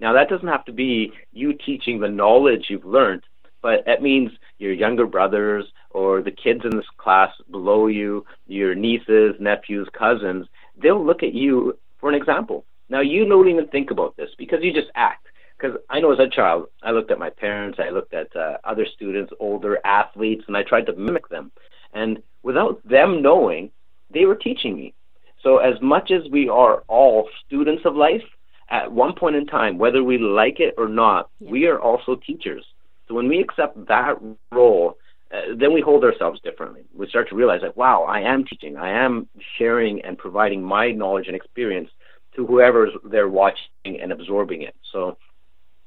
Now 0.00 0.12
that 0.12 0.28
doesn't 0.28 0.46
have 0.46 0.64
to 0.66 0.72
be 0.72 1.12
you 1.32 1.54
teaching 1.54 1.98
the 1.98 2.08
knowledge 2.08 2.66
you've 2.68 2.84
learned, 2.84 3.22
but 3.62 3.84
that 3.86 4.02
means 4.02 4.30
your 4.58 4.72
younger 4.72 5.06
brothers 5.06 5.64
or 5.90 6.22
the 6.22 6.30
kids 6.30 6.64
in 6.64 6.76
this 6.76 6.86
class 6.98 7.32
below 7.50 7.86
you, 7.86 8.24
your 8.46 8.74
nieces, 8.74 9.34
nephews, 9.40 9.88
cousins, 9.92 10.46
they'll 10.80 11.04
look 11.04 11.22
at 11.22 11.34
you 11.34 11.76
for 11.98 12.08
an 12.08 12.14
example. 12.14 12.64
Now 12.88 13.00
you 13.00 13.26
don't 13.26 13.48
even 13.48 13.68
think 13.68 13.90
about 13.90 14.16
this 14.16 14.30
because 14.38 14.60
you 14.62 14.72
just 14.72 14.90
act. 14.94 15.26
Because 15.58 15.76
I 15.90 15.98
know 16.00 16.12
as 16.12 16.20
a 16.20 16.28
child, 16.28 16.68
I 16.82 16.92
looked 16.92 17.10
at 17.10 17.18
my 17.18 17.30
parents, 17.30 17.78
I 17.80 17.90
looked 17.90 18.14
at 18.14 18.34
uh, 18.36 18.58
other 18.62 18.86
students, 18.86 19.32
older 19.40 19.78
athletes, 19.84 20.44
and 20.46 20.56
I 20.56 20.62
tried 20.62 20.86
to 20.86 20.92
mimic 20.92 21.28
them. 21.28 21.50
And 21.92 22.22
without 22.42 22.86
them 22.88 23.22
knowing, 23.22 23.70
they 24.12 24.24
were 24.24 24.36
teaching 24.36 24.76
me. 24.76 24.94
So 25.42 25.58
as 25.58 25.74
much 25.82 26.10
as 26.10 26.30
we 26.30 26.48
are 26.48 26.84
all 26.86 27.28
students 27.46 27.82
of 27.84 27.96
life, 27.96 28.22
at 28.70 28.92
one 28.92 29.14
point 29.14 29.36
in 29.36 29.46
time, 29.46 29.78
whether 29.78 30.04
we 30.04 30.18
like 30.18 30.60
it 30.60 30.74
or 30.78 30.88
not, 30.88 31.30
yeah. 31.40 31.50
we 31.50 31.66
are 31.66 31.80
also 31.80 32.16
teachers. 32.16 32.64
So 33.06 33.14
when 33.14 33.28
we 33.28 33.40
accept 33.40 33.86
that 33.88 34.16
role, 34.52 34.98
uh, 35.32 35.54
then 35.56 35.72
we 35.72 35.80
hold 35.80 36.04
ourselves 36.04 36.40
differently. 36.42 36.84
We 36.94 37.08
start 37.08 37.28
to 37.30 37.34
realize 37.34 37.62
that, 37.62 37.76
wow, 37.76 38.04
I 38.04 38.20
am 38.20 38.44
teaching. 38.44 38.76
I 38.76 38.90
am 38.90 39.28
sharing 39.56 40.02
and 40.02 40.16
providing 40.16 40.62
my 40.62 40.90
knowledge 40.90 41.26
and 41.26 41.36
experience 41.36 41.90
to 42.38 42.46
whoever's 42.46 42.92
there 43.04 43.28
watching 43.28 44.00
and 44.00 44.12
absorbing 44.12 44.62
it. 44.62 44.76
So 44.92 45.18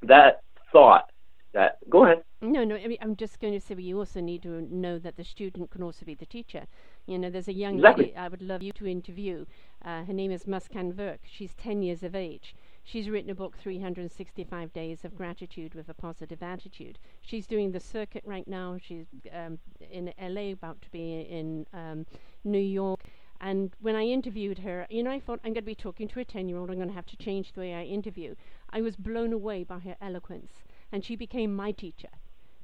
that 0.04 0.42
thought 0.72 1.10
that 1.54 1.78
go 1.90 2.06
ahead. 2.06 2.24
No, 2.42 2.64
no. 2.64 2.76
I 2.76 2.88
mean, 2.88 2.98
I'm 3.02 3.16
just 3.16 3.40
going 3.40 3.54
to 3.54 3.60
say 3.60 3.74
we 3.76 3.94
also 3.94 4.20
need 4.20 4.44
to 4.44 4.62
know 4.62 5.00
that 5.00 5.16
the 5.16 5.24
student 5.24 5.72
can 5.72 5.82
also 5.82 6.06
be 6.06 6.16
the 6.16 6.26
teacher. 6.26 6.66
You 7.06 7.20
know, 7.20 7.30
there's 7.30 7.48
a 7.48 7.54
young 7.54 7.76
exactly. 7.76 8.06
lady 8.06 8.18
I 8.18 8.28
would 8.28 8.42
love 8.42 8.62
you 8.62 8.74
to 8.74 8.88
interview. 8.88 9.46
Uh, 9.84 10.04
her 10.04 10.14
name 10.14 10.32
is 10.32 10.44
Muskan 10.44 10.94
Verk. 10.94 11.22
She's 11.24 11.54
10 11.56 11.84
years 11.84 12.04
of 12.04 12.16
age. 12.16 12.56
She's 12.84 13.10
written 13.10 13.30
a 13.30 13.36
book, 13.36 13.56
365 13.58 14.74
Days 14.74 15.06
of 15.06 15.16
Gratitude 15.16 15.76
with 15.76 15.88
a 15.88 15.94
Positive 15.94 16.42
Attitude. 16.42 16.98
She's 17.22 17.46
doing 17.46 17.72
the 17.72 17.80
circuit 17.80 18.24
right 18.26 18.48
now. 18.48 18.78
She's 18.82 19.06
um, 19.32 19.60
in 19.92 20.12
LA, 20.20 20.52
about 20.52 20.82
to 20.82 20.90
be 20.90 21.22
in 21.22 21.68
um, 21.74 22.06
New 22.44 22.60
York. 22.60 23.02
And 23.44 23.72
when 23.82 23.96
I 23.96 24.04
interviewed 24.04 24.60
her, 24.60 24.86
you 24.92 25.02
know, 25.02 25.10
I 25.10 25.20
thought 25.20 25.40
I'm 25.44 25.54
going 25.54 25.64
to 25.64 25.74
be 25.74 25.74
talking 25.74 26.08
to 26.10 26.20
a 26.20 26.26
10 26.26 26.48
year 26.48 26.60
old, 26.60 26.70
I'm 26.70 26.76
going 26.76 26.90
to 26.90 26.94
have 26.94 27.08
to 27.08 27.18
change 27.18 27.52
the 27.52 27.62
way 27.62 27.74
I 27.74 27.84
interview. 27.84 28.36
I 28.70 28.82
was 28.82 28.96
blown 28.96 29.34
away 29.34 29.64
by 29.64 29.80
her 29.80 29.96
eloquence, 30.00 30.52
and 30.92 31.04
she 31.04 31.16
became 31.16 31.56
my 31.56 31.72
teacher. 31.72 32.10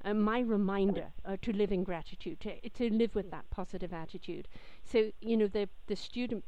Uh, 0.05 0.13
my 0.13 0.39
reminder 0.39 1.07
uh, 1.25 1.35
to 1.41 1.51
live 1.51 1.71
in 1.71 1.83
gratitude, 1.83 2.39
to, 2.41 2.69
to 2.69 2.93
live 2.93 3.15
with 3.15 3.31
that 3.31 3.49
positive 3.49 3.91
attitude. 3.91 4.47
So, 4.83 5.11
you 5.19 5.35
know, 5.35 5.47
the, 5.47 5.67
the 5.87 5.95
student 5.95 6.45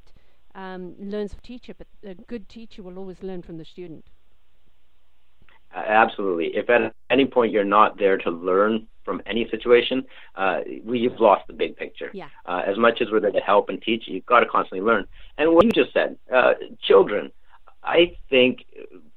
um, 0.54 0.94
learns 1.00 1.34
from 1.34 1.42
teacher, 1.42 1.74
but 1.76 1.88
a 2.04 2.14
good 2.14 2.48
teacher 2.48 2.84
will 2.84 3.00
always 3.00 3.24
learn 3.24 3.42
from 3.42 3.58
the 3.58 3.66
student. 3.66 4.06
Uh, 5.76 5.84
absolutely. 5.88 6.56
If 6.56 6.70
at 6.70 6.94
any 7.10 7.26
point 7.26 7.52
you're 7.52 7.64
not 7.64 7.98
there 7.98 8.18
to 8.20 8.30
learn 8.30 8.88
from 9.10 9.24
any 9.26 9.50
situation, 9.50 10.06
uh, 10.36 10.60
we've 10.86 11.20
lost 11.20 11.48
the 11.48 11.54
big 11.54 11.76
picture. 11.76 12.12
Yeah. 12.14 12.30
Uh, 12.46 12.62
as 12.72 12.78
much 12.78 13.02
as 13.02 13.08
we're 13.12 13.20
there 13.20 13.32
to 13.32 13.40
help 13.40 13.70
and 13.70 13.82
teach, 13.82 14.04
you've 14.06 14.26
got 14.28 14.42
to 14.42 14.46
constantly 14.46 14.86
learn. 14.86 15.08
And 15.40 15.56
what 15.56 15.66
you 15.66 15.72
just 15.72 15.94
said, 15.94 16.16
uh, 16.32 16.54
children, 16.88 17.32
I 17.84 18.16
think 18.30 18.66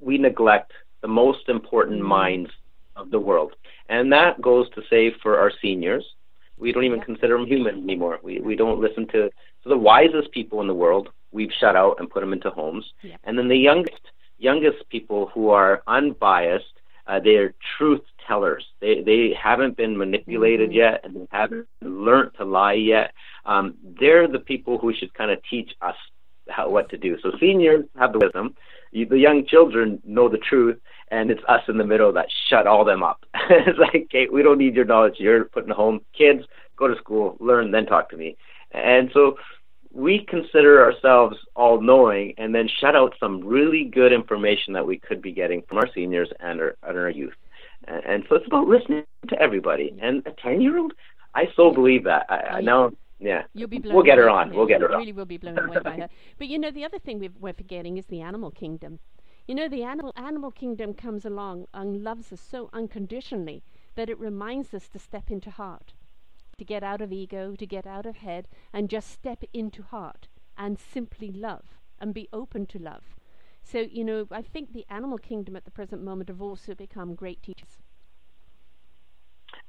we 0.00 0.16
neglect 0.16 0.72
the 1.02 1.08
most 1.08 1.50
important 1.50 1.98
mm-hmm. 1.98 2.08
minds 2.08 2.50
of 2.96 3.10
the 3.10 3.20
world. 3.20 3.52
And 3.90 4.10
that 4.12 4.40
goes 4.40 4.70
to 4.70 4.82
say 4.88 5.14
for 5.22 5.38
our 5.38 5.52
seniors, 5.60 6.06
we 6.56 6.72
don't 6.72 6.84
even 6.84 7.00
yeah. 7.00 7.04
consider 7.04 7.36
them 7.36 7.46
human 7.46 7.82
anymore. 7.82 8.18
We, 8.22 8.40
we 8.40 8.56
don't 8.56 8.80
listen 8.80 9.06
to 9.08 9.28
so 9.62 9.68
the 9.68 9.76
wisest 9.76 10.32
people 10.32 10.60
in 10.62 10.68
the 10.68 10.74
world, 10.74 11.10
we've 11.32 11.52
shut 11.60 11.76
out 11.76 11.96
and 11.98 12.10
put 12.10 12.20
them 12.20 12.32
into 12.32 12.50
homes. 12.50 12.84
Yeah. 13.02 13.16
And 13.24 13.38
then 13.38 13.48
the 13.48 13.56
youngest 13.56 14.00
youngest 14.38 14.88
people 14.88 15.30
who 15.32 15.50
are 15.50 15.82
unbiased, 15.86 16.74
uh, 17.06 17.20
they're 17.20 17.54
truth 17.76 18.02
tellers. 18.26 18.64
They 18.80 19.02
they 19.02 19.34
haven't 19.40 19.76
been 19.76 19.96
manipulated 19.96 20.70
mm-hmm. 20.70 20.78
yet, 20.78 21.00
and 21.04 21.16
they 21.16 21.26
haven't 21.30 21.66
learned 21.80 22.32
to 22.38 22.44
lie 22.44 22.74
yet. 22.74 23.12
Um, 23.44 23.74
they're 24.00 24.28
the 24.28 24.38
people 24.38 24.78
who 24.78 24.94
should 24.94 25.12
kind 25.14 25.30
of 25.30 25.38
teach 25.50 25.72
us 25.80 25.96
how 26.48 26.70
what 26.70 26.88
to 26.90 26.98
do. 26.98 27.16
So 27.22 27.32
seniors 27.40 27.84
have 27.98 28.12
the 28.12 28.18
wisdom. 28.20 28.54
You, 28.92 29.06
the 29.06 29.18
young 29.18 29.46
children 29.46 30.00
know 30.04 30.28
the 30.28 30.38
truth, 30.38 30.78
and 31.10 31.30
it's 31.30 31.42
us 31.48 31.62
in 31.68 31.78
the 31.78 31.84
middle 31.84 32.12
that 32.12 32.26
shut 32.48 32.66
all 32.66 32.84
them 32.84 33.02
up. 33.02 33.24
it's 33.50 33.78
like, 33.78 34.04
okay, 34.04 34.28
we 34.30 34.42
don't 34.42 34.58
need 34.58 34.74
your 34.74 34.84
knowledge. 34.84 35.16
You're 35.18 35.46
putting 35.46 35.70
home. 35.70 36.00
Kids, 36.16 36.44
go 36.76 36.88
to 36.88 36.96
school, 36.96 37.36
learn, 37.40 37.70
then 37.70 37.86
talk 37.86 38.10
to 38.10 38.16
me. 38.16 38.36
And 38.72 39.10
so 39.12 39.36
we 39.94 40.24
consider 40.26 40.82
ourselves 40.82 41.36
all 41.54 41.80
knowing 41.80 42.34
and 42.38 42.54
then 42.54 42.68
shut 42.80 42.96
out 42.96 43.14
some 43.20 43.44
really 43.44 43.84
good 43.84 44.12
information 44.12 44.72
that 44.72 44.86
we 44.86 44.98
could 44.98 45.20
be 45.20 45.32
getting 45.32 45.62
from 45.62 45.78
our 45.78 45.88
seniors 45.94 46.30
and 46.40 46.60
our, 46.60 46.76
and 46.82 46.98
our 46.98 47.10
youth. 47.10 47.34
And, 47.84 48.04
and 48.04 48.24
so 48.28 48.36
it's 48.36 48.46
about 48.46 48.68
listening 48.68 49.04
to 49.28 49.40
everybody. 49.40 49.94
And 50.00 50.26
a 50.26 50.32
10 50.42 50.60
year 50.60 50.78
old, 50.78 50.94
I 51.34 51.44
so 51.56 51.72
believe 51.72 52.04
that. 52.04 52.26
I, 52.28 52.36
I 52.36 52.60
know. 52.60 52.92
Yeah, 53.18 53.44
You'll 53.54 53.68
be 53.68 53.78
blown 53.78 53.94
we'll 53.94 54.04
get 54.04 54.18
her 54.18 54.28
on. 54.28 54.52
We'll 54.52 54.66
get 54.66 54.80
her 54.80 54.90
on. 54.90 54.98
Really, 54.98 55.12
will 55.12 55.24
be 55.24 55.36
blown 55.36 55.56
away 55.56 55.78
by 55.84 55.96
her. 55.96 56.08
But 56.38 56.48
you 56.48 56.58
know, 56.58 56.72
the 56.72 56.84
other 56.84 56.98
thing 56.98 57.20
we 57.20 57.30
are 57.48 57.52
forgetting 57.52 57.96
is 57.96 58.06
the 58.06 58.20
animal 58.20 58.50
kingdom. 58.50 58.98
You 59.46 59.54
know, 59.54 59.68
the 59.68 59.84
animal 59.84 60.12
animal 60.16 60.50
kingdom 60.50 60.92
comes 60.92 61.24
along 61.24 61.66
and 61.72 62.02
loves 62.02 62.32
us 62.32 62.40
so 62.40 62.68
unconditionally 62.72 63.62
that 63.94 64.10
it 64.10 64.18
reminds 64.18 64.74
us 64.74 64.88
to 64.88 64.98
step 64.98 65.30
into 65.30 65.50
heart 65.50 65.94
to 66.58 66.64
get 66.64 66.82
out 66.82 67.00
of 67.00 67.12
ego, 67.12 67.54
to 67.56 67.66
get 67.66 67.86
out 67.86 68.06
of 68.06 68.16
head, 68.16 68.48
and 68.72 68.88
just 68.88 69.10
step 69.10 69.42
into 69.52 69.82
heart 69.82 70.28
and 70.56 70.78
simply 70.78 71.30
love 71.30 71.78
and 71.98 72.14
be 72.14 72.28
open 72.32 72.66
to 72.66 72.78
love. 72.78 73.02
So, 73.62 73.78
you 73.78 74.04
know, 74.04 74.26
I 74.30 74.42
think 74.42 74.72
the 74.72 74.84
animal 74.90 75.18
kingdom 75.18 75.56
at 75.56 75.64
the 75.64 75.70
present 75.70 76.02
moment 76.02 76.28
have 76.28 76.42
also 76.42 76.74
become 76.74 77.14
great 77.14 77.42
teachers. 77.42 77.78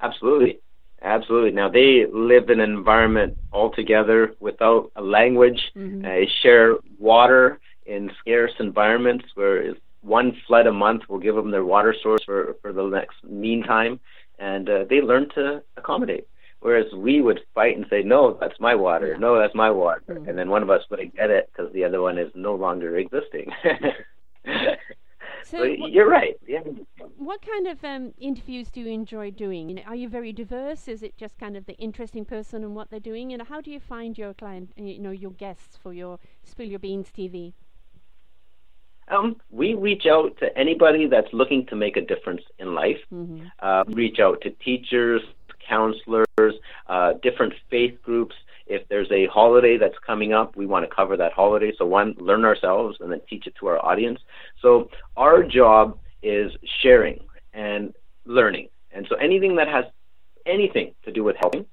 Absolutely. 0.01 0.59
Absolutely. 1.01 1.51
Now 1.51 1.69
they 1.69 2.05
live 2.11 2.49
in 2.49 2.59
an 2.59 2.71
environment 2.71 3.37
altogether 3.51 4.35
without 4.39 4.91
a 4.95 5.01
language. 5.01 5.71
Mm-hmm. 5.75 6.05
Uh, 6.05 6.09
they 6.09 6.29
share 6.41 6.75
water 6.97 7.59
in 7.85 8.09
scarce 8.19 8.53
environments 8.59 9.25
where 9.35 9.75
one 10.01 10.35
flood 10.47 10.67
a 10.67 10.71
month 10.71 11.03
will 11.09 11.19
give 11.19 11.35
them 11.35 11.51
their 11.51 11.65
water 11.65 11.93
source 12.01 12.23
for, 12.25 12.55
for 12.61 12.71
the 12.73 12.83
next 12.83 13.23
meantime, 13.23 13.99
and 14.39 14.69
uh, 14.69 14.85
they 14.89 15.01
learn 15.01 15.29
to 15.35 15.61
accommodate. 15.77 16.27
Whereas 16.63 16.85
we 16.93 17.19
would 17.19 17.41
fight 17.53 17.75
and 17.75 17.85
say, 17.89 18.03
no, 18.03 18.37
that's 18.39 18.57
my 18.57 18.73
water. 18.73 19.17
No, 19.17 19.37
that's 19.37 19.53
my 19.53 19.69
water. 19.69 20.01
Mm-hmm. 20.09 20.29
And 20.29 20.37
then 20.37 20.49
one 20.49 20.63
of 20.63 20.69
us 20.69 20.81
wouldn't 20.89 21.13
get 21.13 21.29
it 21.29 21.51
because 21.51 21.73
the 21.73 21.83
other 21.83 22.01
one 22.01 22.17
is 22.17 22.31
no 22.35 22.55
longer 22.55 22.95
existing. 22.97 23.51
so, 24.45 25.57
so 25.57 25.63
you're 25.63 26.09
right. 26.09 26.39
Yeah. 26.47 26.61
What 27.17 27.45
kind 27.45 27.67
of 27.67 27.83
um, 27.83 28.13
interviews 28.17 28.71
do 28.71 28.79
you 28.79 28.87
enjoy 28.87 29.31
doing? 29.31 29.67
You 29.67 29.75
know, 29.75 29.81
are 29.87 29.95
you 29.95 30.07
very 30.07 30.31
diverse? 30.31 30.87
Is 30.87 31.03
it 31.03 31.17
just 31.17 31.37
kind 31.37 31.57
of 31.57 31.65
the 31.65 31.75
interesting 31.79 32.23
person 32.23 32.63
and 32.63 32.73
what 32.73 32.89
they're 32.89 33.01
doing? 33.01 33.29
You 33.29 33.39
know, 33.39 33.45
how 33.45 33.59
do 33.59 33.69
you 33.69 33.81
find 33.81 34.17
your 34.17 34.33
client, 34.33 34.71
you 34.77 34.99
know, 34.99 35.11
your 35.11 35.31
guests 35.31 35.75
for 35.75 35.93
your 35.93 36.17
Spill 36.45 36.69
Your 36.69 36.79
Beans 36.79 37.09
TV? 37.11 37.51
Um, 39.09 39.35
we 39.51 39.73
reach 39.73 40.05
out 40.05 40.37
to 40.37 40.57
anybody 40.57 41.07
that's 41.07 41.27
looking 41.33 41.65
to 41.65 41.75
make 41.75 41.97
a 41.97 42.01
difference 42.01 42.41
in 42.57 42.73
life. 42.73 42.99
Mm-hmm. 43.11 43.47
Uh, 43.59 43.83
reach 43.89 44.19
out 44.19 44.39
to 44.43 44.51
teachers, 44.51 45.21
counselors, 45.67 46.55
uh, 46.87 47.13
different 47.21 47.53
faith 47.69 47.97
groups. 48.03 48.35
If 48.65 48.87
there's 48.87 49.11
a 49.11 49.27
holiday 49.27 49.77
that's 49.77 49.97
coming 50.05 50.33
up, 50.33 50.55
we 50.55 50.65
want 50.65 50.87
to 50.87 50.95
cover 50.95 51.17
that 51.17 51.33
holiday. 51.33 51.73
So, 51.77 51.85
one, 51.85 52.15
learn 52.17 52.45
ourselves 52.45 52.97
and 52.99 53.11
then 53.11 53.21
teach 53.29 53.47
it 53.47 53.55
to 53.59 53.67
our 53.67 53.83
audience. 53.83 54.19
So, 54.61 54.89
our 55.17 55.43
job 55.43 55.97
is 56.21 56.51
sharing 56.81 57.19
and 57.53 57.93
learning. 58.25 58.69
And 58.91 59.05
so, 59.09 59.15
anything 59.15 59.57
that 59.57 59.67
has 59.67 59.85
anything 60.45 60.93
to 61.03 61.11
do 61.11 61.23
with 61.23 61.35
helping 61.39 61.65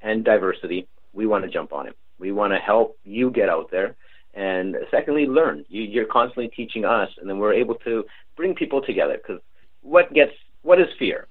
and 0.00 0.24
diversity, 0.24 0.86
we 1.12 1.26
want 1.26 1.44
to 1.44 1.50
jump 1.50 1.72
on 1.72 1.88
it. 1.88 1.96
We 2.18 2.32
want 2.32 2.52
to 2.52 2.58
help 2.58 2.98
you 3.04 3.30
get 3.30 3.48
out 3.48 3.70
there. 3.70 3.96
And 4.34 4.76
secondly, 4.90 5.26
learn. 5.26 5.64
You, 5.68 5.82
you're 5.82 6.06
constantly 6.06 6.48
teaching 6.48 6.84
us, 6.84 7.10
and 7.18 7.28
then 7.28 7.38
we're 7.38 7.54
able 7.54 7.74
to 7.76 8.04
bring 8.36 8.54
people 8.54 8.82
together. 8.82 9.16
Because 9.16 9.40
what 9.80 10.12
gets 10.12 10.32
what 10.62 10.80
is 10.80 10.88
fear? 10.98 11.26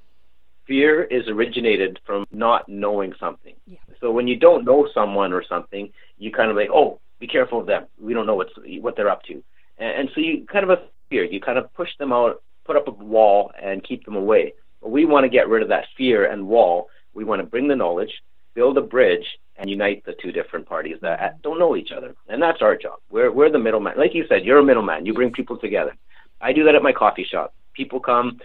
Fear 0.67 1.03
is 1.03 1.27
originated 1.27 1.99
from 2.05 2.25
not 2.31 2.67
knowing 2.67 3.13
something. 3.19 3.55
Yeah. 3.65 3.77
So 4.01 4.11
when 4.11 4.27
you 4.27 4.37
don't 4.37 4.65
know 4.65 4.87
someone 4.93 5.33
or 5.33 5.43
something, 5.47 5.91
you 6.17 6.31
kind 6.31 6.49
of 6.49 6.57
like, 6.57 6.69
oh, 6.73 6.99
be 7.19 7.27
careful 7.27 7.59
of 7.59 7.67
them. 7.67 7.85
We 7.99 8.13
don't 8.13 8.25
know 8.25 8.35
what's 8.35 8.53
what 8.81 8.95
they're 8.95 9.09
up 9.09 9.23
to, 9.23 9.43
and, 9.77 9.99
and 9.99 10.09
so 10.13 10.21
you 10.21 10.45
kind 10.51 10.63
of 10.63 10.69
a 10.69 10.83
fear. 11.09 11.23
You 11.23 11.39
kind 11.39 11.57
of 11.57 11.73
push 11.73 11.89
them 11.97 12.11
out, 12.11 12.41
put 12.65 12.75
up 12.75 12.87
a 12.87 12.91
wall, 12.91 13.51
and 13.61 13.83
keep 13.83 14.05
them 14.05 14.15
away. 14.15 14.53
But 14.81 14.91
we 14.91 15.05
want 15.05 15.23
to 15.23 15.29
get 15.29 15.47
rid 15.47 15.63
of 15.63 15.69
that 15.69 15.85
fear 15.97 16.29
and 16.29 16.47
wall. 16.47 16.89
We 17.13 17.23
want 17.23 17.41
to 17.41 17.47
bring 17.47 17.67
the 17.67 17.75
knowledge, 17.75 18.11
build 18.53 18.77
a 18.77 18.81
bridge, 18.81 19.25
and 19.57 19.69
unite 19.69 20.03
the 20.05 20.15
two 20.21 20.31
different 20.31 20.67
parties 20.67 20.97
that 21.01 21.19
mm-hmm. 21.19 21.37
don't 21.41 21.59
know 21.59 21.75
each 21.75 21.91
other. 21.91 22.13
And 22.27 22.41
that's 22.41 22.61
our 22.61 22.75
job. 22.75 22.99
We're 23.09 23.31
we're 23.31 23.51
the 23.51 23.59
middleman. 23.59 23.97
Like 23.97 24.13
you 24.13 24.25
said, 24.27 24.43
you're 24.43 24.59
a 24.59 24.63
middleman. 24.63 25.05
You 25.05 25.13
bring 25.13 25.31
people 25.31 25.57
together. 25.57 25.95
I 26.41 26.51
do 26.51 26.63
that 26.65 26.75
at 26.75 26.83
my 26.83 26.91
coffee 26.91 27.23
shop. 27.29 27.53
People 27.73 27.99
come, 27.99 28.39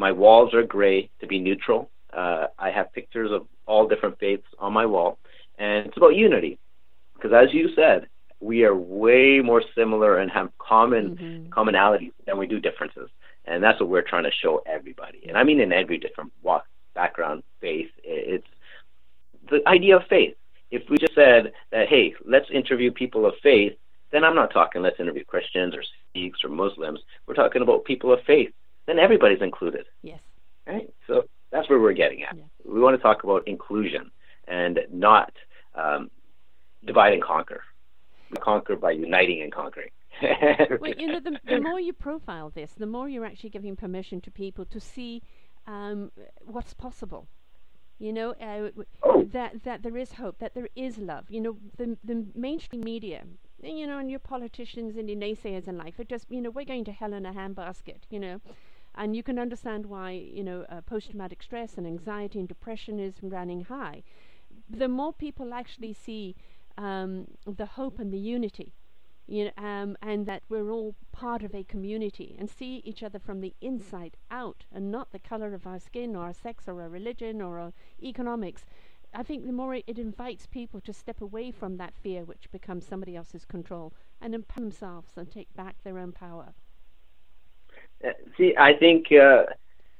my 0.00 0.12
walls 0.12 0.54
are 0.54 0.62
gray 0.62 1.10
to 1.20 1.26
be 1.26 1.38
neutral. 1.38 1.90
Uh, 2.12 2.46
I 2.58 2.70
have 2.70 2.92
pictures 2.92 3.30
of 3.30 3.46
all 3.66 3.86
different 3.86 4.18
faiths 4.18 4.46
on 4.58 4.72
my 4.72 4.86
wall, 4.86 5.18
and 5.58 5.86
it's 5.86 5.96
about 5.96 6.16
unity. 6.16 6.58
Because 7.14 7.32
as 7.34 7.54
you 7.54 7.68
said, 7.76 8.08
we 8.40 8.64
are 8.64 8.74
way 8.74 9.40
more 9.44 9.62
similar 9.76 10.18
and 10.18 10.30
have 10.30 10.48
common 10.58 11.16
mm-hmm. 11.16 11.52
commonalities 11.52 12.12
than 12.26 12.38
we 12.38 12.46
do 12.46 12.58
differences, 12.58 13.10
and 13.44 13.62
that's 13.62 13.78
what 13.78 13.90
we're 13.90 14.10
trying 14.12 14.24
to 14.24 14.32
show 14.32 14.62
everybody. 14.64 15.20
And 15.28 15.36
I 15.36 15.44
mean 15.44 15.60
in 15.60 15.70
every 15.70 15.98
different 15.98 16.32
walk, 16.42 16.64
background, 16.94 17.42
faith. 17.60 17.90
It's 18.02 18.48
the 19.50 19.60
idea 19.68 19.96
of 19.96 20.04
faith. 20.08 20.34
If 20.70 20.88
we 20.88 20.96
just 20.96 21.14
said 21.14 21.52
that, 21.72 21.88
hey, 21.88 22.14
let's 22.24 22.48
interview 22.50 22.90
people 22.90 23.26
of 23.26 23.34
faith, 23.42 23.74
then 24.12 24.24
I'm 24.24 24.34
not 24.34 24.50
talking 24.50 24.80
let's 24.80 24.98
interview 24.98 25.24
Christians 25.24 25.74
or 25.74 25.82
Sikhs 26.14 26.42
or 26.42 26.48
Muslims. 26.48 27.00
We're 27.26 27.34
talking 27.34 27.60
about 27.60 27.84
people 27.84 28.12
of 28.14 28.22
faith 28.22 28.52
then 28.90 28.98
everybody's 28.98 29.40
included. 29.40 29.86
Yes. 30.02 30.20
Right? 30.66 30.92
So 31.06 31.22
that's 31.52 31.70
where 31.70 31.78
we're 31.78 31.92
getting 31.92 32.24
at. 32.24 32.36
Yeah. 32.36 32.42
We 32.64 32.80
want 32.80 32.96
to 32.96 33.02
talk 33.02 33.22
about 33.22 33.46
inclusion 33.46 34.10
and 34.48 34.80
not 34.92 35.32
um, 35.76 36.10
divide 36.84 37.12
and 37.12 37.22
conquer. 37.22 37.62
We 38.30 38.38
conquer 38.38 38.74
by 38.76 38.90
uniting 38.92 39.42
and 39.42 39.52
conquering. 39.52 39.90
well, 40.80 40.92
you 40.98 41.06
know, 41.06 41.20
the, 41.20 41.38
the, 41.44 41.60
more 41.60 41.78
you 41.78 41.92
profile 41.92 42.50
this, 42.50 42.72
the 42.72 42.86
more 42.86 43.08
you're 43.08 43.24
actually 43.24 43.50
giving 43.50 43.76
permission 43.76 44.20
to 44.22 44.30
people 44.30 44.64
to 44.66 44.80
see 44.80 45.22
um, 45.66 46.10
what's 46.44 46.74
possible. 46.74 47.28
You 47.98 48.12
know, 48.14 48.30
uh, 48.30 48.70
oh. 49.02 49.28
that 49.32 49.62
that 49.64 49.82
there 49.82 49.98
is 49.98 50.12
hope, 50.12 50.38
that 50.38 50.54
there 50.54 50.68
is 50.74 50.96
love. 50.96 51.26
You 51.28 51.42
know, 51.42 51.56
the 51.76 51.98
the 52.02 52.26
mainstream 52.34 52.82
media, 52.82 53.24
you 53.62 53.86
know, 53.86 53.98
and 53.98 54.10
your 54.10 54.20
politicians 54.20 54.96
and 54.96 55.08
your 55.08 55.18
naysayers 55.18 55.68
in 55.68 55.76
life 55.76 55.98
are 55.98 56.04
just, 56.04 56.24
you 56.30 56.40
know, 56.40 56.48
we're 56.48 56.64
going 56.64 56.84
to 56.84 56.92
hell 56.92 57.12
in 57.12 57.26
a 57.26 57.32
handbasket. 57.32 58.00
You 58.08 58.20
know, 58.20 58.40
and 58.94 59.14
you 59.16 59.22
can 59.22 59.38
understand 59.38 59.86
why, 59.86 60.10
you 60.10 60.42
know, 60.42 60.64
uh, 60.68 60.80
post-traumatic 60.80 61.42
stress 61.42 61.78
and 61.78 61.86
anxiety 61.86 62.38
and 62.38 62.48
depression 62.48 62.98
is 62.98 63.14
running 63.22 63.62
high. 63.62 64.02
The 64.68 64.88
more 64.88 65.12
people 65.12 65.54
actually 65.54 65.92
see 65.92 66.34
um, 66.76 67.26
the 67.46 67.66
hope 67.66 67.98
and 67.98 68.12
the 68.12 68.18
unity, 68.18 68.72
you 69.26 69.44
know, 69.44 69.64
um, 69.64 69.96
and 70.02 70.26
that 70.26 70.42
we're 70.48 70.70
all 70.70 70.94
part 71.12 71.42
of 71.42 71.54
a 71.54 71.62
community 71.64 72.36
and 72.38 72.50
see 72.50 72.82
each 72.84 73.02
other 73.02 73.18
from 73.18 73.40
the 73.40 73.54
inside 73.60 74.16
out 74.30 74.64
and 74.72 74.90
not 74.90 75.12
the 75.12 75.18
color 75.18 75.54
of 75.54 75.66
our 75.66 75.78
skin 75.78 76.16
or 76.16 76.24
our 76.24 76.34
sex 76.34 76.64
or 76.66 76.80
our 76.82 76.88
religion 76.88 77.40
or 77.40 77.58
our 77.58 77.72
economics. 78.02 78.64
I 79.12 79.22
think 79.22 79.44
the 79.44 79.52
more 79.52 79.74
it, 79.74 79.84
it 79.86 79.98
invites 79.98 80.46
people 80.46 80.80
to 80.82 80.92
step 80.92 81.20
away 81.20 81.50
from 81.50 81.76
that 81.76 81.94
fear, 81.94 82.24
which 82.24 82.50
becomes 82.52 82.86
somebody 82.86 83.16
else's 83.16 83.44
control, 83.44 83.92
and 84.20 84.34
empower 84.34 84.60
themselves 84.60 85.12
and 85.16 85.30
take 85.30 85.52
back 85.54 85.76
their 85.82 85.98
own 85.98 86.12
power. 86.12 86.54
See, 88.36 88.54
I 88.58 88.74
think 88.74 89.06
uh, 89.12 89.44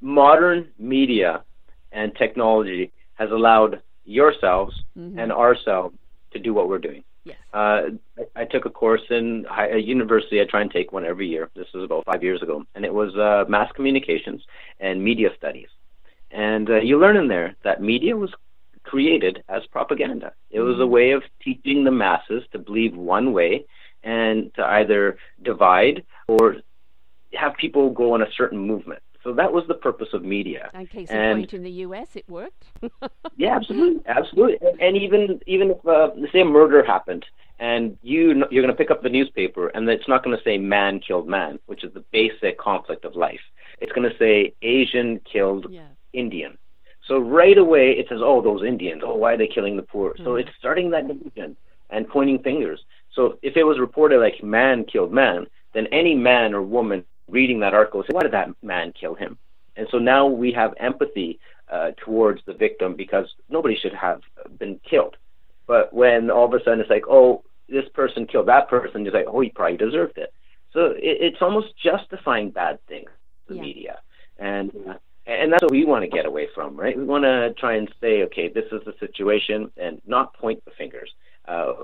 modern 0.00 0.68
media 0.78 1.44
and 1.92 2.14
technology 2.16 2.92
has 3.14 3.30
allowed 3.30 3.82
yourselves 4.04 4.82
mm-hmm. 4.96 5.18
and 5.18 5.32
ourselves 5.32 5.96
to 6.32 6.38
do 6.38 6.54
what 6.54 6.68
we're 6.68 6.78
doing. 6.78 7.04
Yes. 7.24 7.36
Uh, 7.52 7.82
I, 8.18 8.42
I 8.42 8.44
took 8.44 8.64
a 8.64 8.70
course 8.70 9.02
in 9.10 9.44
high, 9.48 9.68
a 9.68 9.76
university. 9.76 10.40
I 10.40 10.44
try 10.44 10.62
and 10.62 10.70
take 10.70 10.92
one 10.92 11.04
every 11.04 11.28
year. 11.28 11.50
This 11.54 11.66
was 11.74 11.84
about 11.84 12.06
five 12.06 12.22
years 12.22 12.42
ago, 12.42 12.64
and 12.74 12.84
it 12.84 12.94
was 12.94 13.14
uh, 13.16 13.44
mass 13.48 13.70
communications 13.72 14.42
and 14.78 15.04
media 15.04 15.28
studies. 15.36 15.68
And 16.30 16.70
uh, 16.70 16.76
you 16.76 16.98
learn 16.98 17.16
in 17.16 17.28
there 17.28 17.56
that 17.62 17.82
media 17.82 18.16
was 18.16 18.30
created 18.84 19.42
as 19.48 19.66
propaganda. 19.66 20.32
It 20.50 20.60
was 20.60 20.76
a 20.76 20.82
mm-hmm. 20.82 20.92
way 20.92 21.10
of 21.10 21.22
teaching 21.42 21.84
the 21.84 21.90
masses 21.90 22.44
to 22.52 22.58
believe 22.58 22.96
one 22.96 23.32
way 23.32 23.66
and 24.02 24.52
to 24.54 24.64
either 24.64 25.18
divide 25.42 26.04
or 26.26 26.56
have 27.34 27.56
people 27.56 27.90
go 27.90 28.14
on 28.14 28.22
a 28.22 28.30
certain 28.36 28.58
movement. 28.58 29.02
So 29.22 29.34
that 29.34 29.52
was 29.52 29.64
the 29.68 29.74
purpose 29.74 30.08
of 30.14 30.24
media. 30.24 30.70
In 30.72 30.86
case 30.86 31.10
and, 31.10 31.40
point, 31.40 31.52
in 31.52 31.62
the 31.62 31.70
U.S., 31.70 32.16
it 32.16 32.28
worked. 32.28 32.64
yeah, 33.36 33.54
absolutely, 33.54 34.02
absolutely. 34.06 34.66
And, 34.66 34.80
and 34.80 34.96
even 34.96 35.40
even 35.46 35.72
if 35.72 35.86
uh, 35.86 36.10
say 36.32 36.40
a 36.40 36.44
murder 36.44 36.82
happened, 36.82 37.26
and 37.58 37.98
you 38.02 38.44
you're 38.50 38.62
going 38.62 38.74
to 38.74 38.78
pick 38.78 38.90
up 38.90 39.02
the 39.02 39.10
newspaper, 39.10 39.68
and 39.68 39.86
it's 39.90 40.08
not 40.08 40.24
going 40.24 40.36
to 40.36 40.42
say 40.42 40.56
"man 40.56 41.00
killed 41.00 41.28
man," 41.28 41.58
which 41.66 41.84
is 41.84 41.92
the 41.92 42.04
basic 42.12 42.58
conflict 42.58 43.04
of 43.04 43.14
life. 43.14 43.40
It's 43.80 43.92
going 43.92 44.08
to 44.08 44.16
say 44.16 44.54
Asian 44.62 45.20
killed 45.30 45.66
yeah. 45.68 45.88
Indian. 46.14 46.56
So 47.06 47.18
right 47.18 47.58
away 47.58 47.90
it 47.90 48.06
says, 48.08 48.20
"Oh, 48.22 48.40
those 48.40 48.64
Indians! 48.64 49.02
Oh, 49.04 49.16
why 49.16 49.34
are 49.34 49.36
they 49.36 49.48
killing 49.48 49.76
the 49.76 49.82
poor?" 49.82 50.14
Mm-hmm. 50.14 50.24
So 50.24 50.36
it's 50.36 50.50
starting 50.58 50.90
that 50.90 51.06
division 51.06 51.58
and 51.90 52.08
pointing 52.08 52.38
fingers. 52.42 52.80
So 53.12 53.38
if 53.42 53.56
it 53.56 53.64
was 53.64 53.78
reported 53.78 54.20
like 54.20 54.42
man 54.42 54.84
killed 54.84 55.12
man, 55.12 55.46
then 55.74 55.88
any 55.88 56.14
man 56.14 56.54
or 56.54 56.62
woman 56.62 57.04
reading 57.30 57.60
that 57.60 57.74
article 57.74 58.02
say, 58.02 58.12
why 58.12 58.22
did 58.22 58.32
that 58.32 58.50
man 58.62 58.92
kill 58.92 59.14
him? 59.14 59.38
And 59.76 59.86
so 59.90 59.98
now 59.98 60.26
we 60.26 60.52
have 60.52 60.74
empathy 60.78 61.38
uh, 61.70 61.92
towards 62.04 62.42
the 62.44 62.52
victim 62.52 62.94
because 62.94 63.32
nobody 63.48 63.76
should 63.76 63.94
have 63.94 64.20
been 64.58 64.80
killed. 64.88 65.16
But 65.66 65.92
when 65.94 66.30
all 66.30 66.46
of 66.46 66.54
a 66.54 66.62
sudden 66.64 66.80
it's 66.80 66.90
like, 66.90 67.04
oh, 67.08 67.44
this 67.68 67.88
person 67.94 68.26
killed 68.26 68.48
that 68.48 68.68
person, 68.68 69.04
you're 69.04 69.14
like, 69.14 69.26
oh, 69.28 69.40
he 69.40 69.50
probably 69.50 69.76
deserved 69.76 70.18
it. 70.18 70.34
So 70.72 70.86
it, 70.86 71.18
it's 71.20 71.40
almost 71.40 71.68
justifying 71.82 72.50
bad 72.50 72.84
things, 72.86 73.10
the 73.48 73.54
yeah. 73.54 73.60
media. 73.60 73.98
And 74.38 74.72
uh, 74.88 74.94
and 75.26 75.52
that's 75.52 75.62
what 75.62 75.70
we 75.70 75.84
want 75.84 76.02
to 76.02 76.08
get 76.08 76.26
away 76.26 76.48
from, 76.54 76.76
right? 76.76 76.96
We 76.96 77.04
want 77.04 77.22
to 77.22 77.54
try 77.54 77.74
and 77.76 77.88
say, 78.00 78.22
okay, 78.24 78.48
this 78.48 78.64
is 78.72 78.80
the 78.84 78.94
situation, 78.98 79.70
and 79.76 80.00
not 80.06 80.34
point 80.34 80.64
the 80.64 80.72
fingers. 80.72 81.12
Uh, 81.46 81.74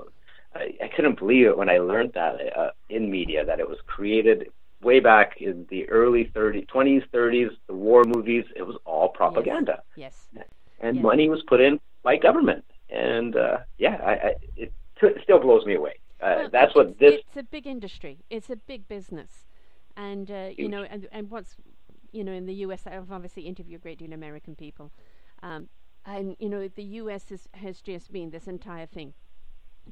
I, 0.53 0.73
I 0.83 0.87
couldn't 0.93 1.19
believe 1.19 1.45
it 1.45 1.57
when 1.57 1.69
I 1.69 1.77
learned 1.77 2.13
that 2.13 2.35
uh, 2.57 2.71
in 2.89 3.09
media 3.09 3.45
that 3.45 3.59
it 3.59 3.69
was 3.69 3.77
created 3.85 4.49
way 4.81 4.99
back 4.99 5.41
in 5.41 5.65
the 5.69 5.89
early 5.89 6.31
30s, 6.35 6.67
20s, 6.67 7.03
30s, 7.13 7.49
the 7.67 7.73
war 7.73 8.03
movies, 8.03 8.45
it 8.55 8.63
was 8.63 8.75
all 8.85 9.09
propaganda. 9.09 9.81
Yes. 9.95 10.27
yes. 10.35 10.45
And 10.79 10.97
yes. 10.97 11.03
money 11.03 11.29
was 11.29 11.41
put 11.47 11.61
in 11.61 11.79
by 12.03 12.17
government. 12.17 12.65
And 12.89 13.35
uh, 13.35 13.59
yeah, 13.77 13.99
I, 14.03 14.11
I, 14.11 14.33
it, 14.55 14.73
t- 14.99 15.07
it 15.07 15.17
still 15.23 15.39
blows 15.39 15.65
me 15.65 15.75
away. 15.75 15.95
Uh, 16.21 16.35
well, 16.37 16.49
that's 16.51 16.75
what 16.75 16.99
this. 16.99 17.15
It's 17.27 17.37
a 17.37 17.43
big 17.43 17.67
industry. 17.67 18.19
It's 18.29 18.49
a 18.49 18.55
big 18.55 18.87
business, 18.87 19.45
and 19.95 20.31
uh, 20.31 20.49
you 20.57 20.67
know, 20.67 20.83
and, 20.83 21.07
and 21.11 21.29
what's 21.29 21.55
you 22.11 22.23
know 22.23 22.31
in 22.31 22.47
the 22.47 22.55
U.S. 22.55 22.87
I've 22.87 23.11
obviously 23.11 23.43
interviewed 23.43 23.81
a 23.81 23.83
great 23.83 23.99
deal 23.99 24.07
of 24.07 24.13
American 24.13 24.55
people, 24.55 24.91
um, 25.43 25.67
and 26.05 26.35
you 26.39 26.49
know 26.49 26.67
the 26.69 26.83
U.S. 26.83 27.31
Is, 27.31 27.47
has 27.53 27.81
just 27.81 28.11
been 28.11 28.31
this 28.31 28.47
entire 28.47 28.87
thing 28.87 29.13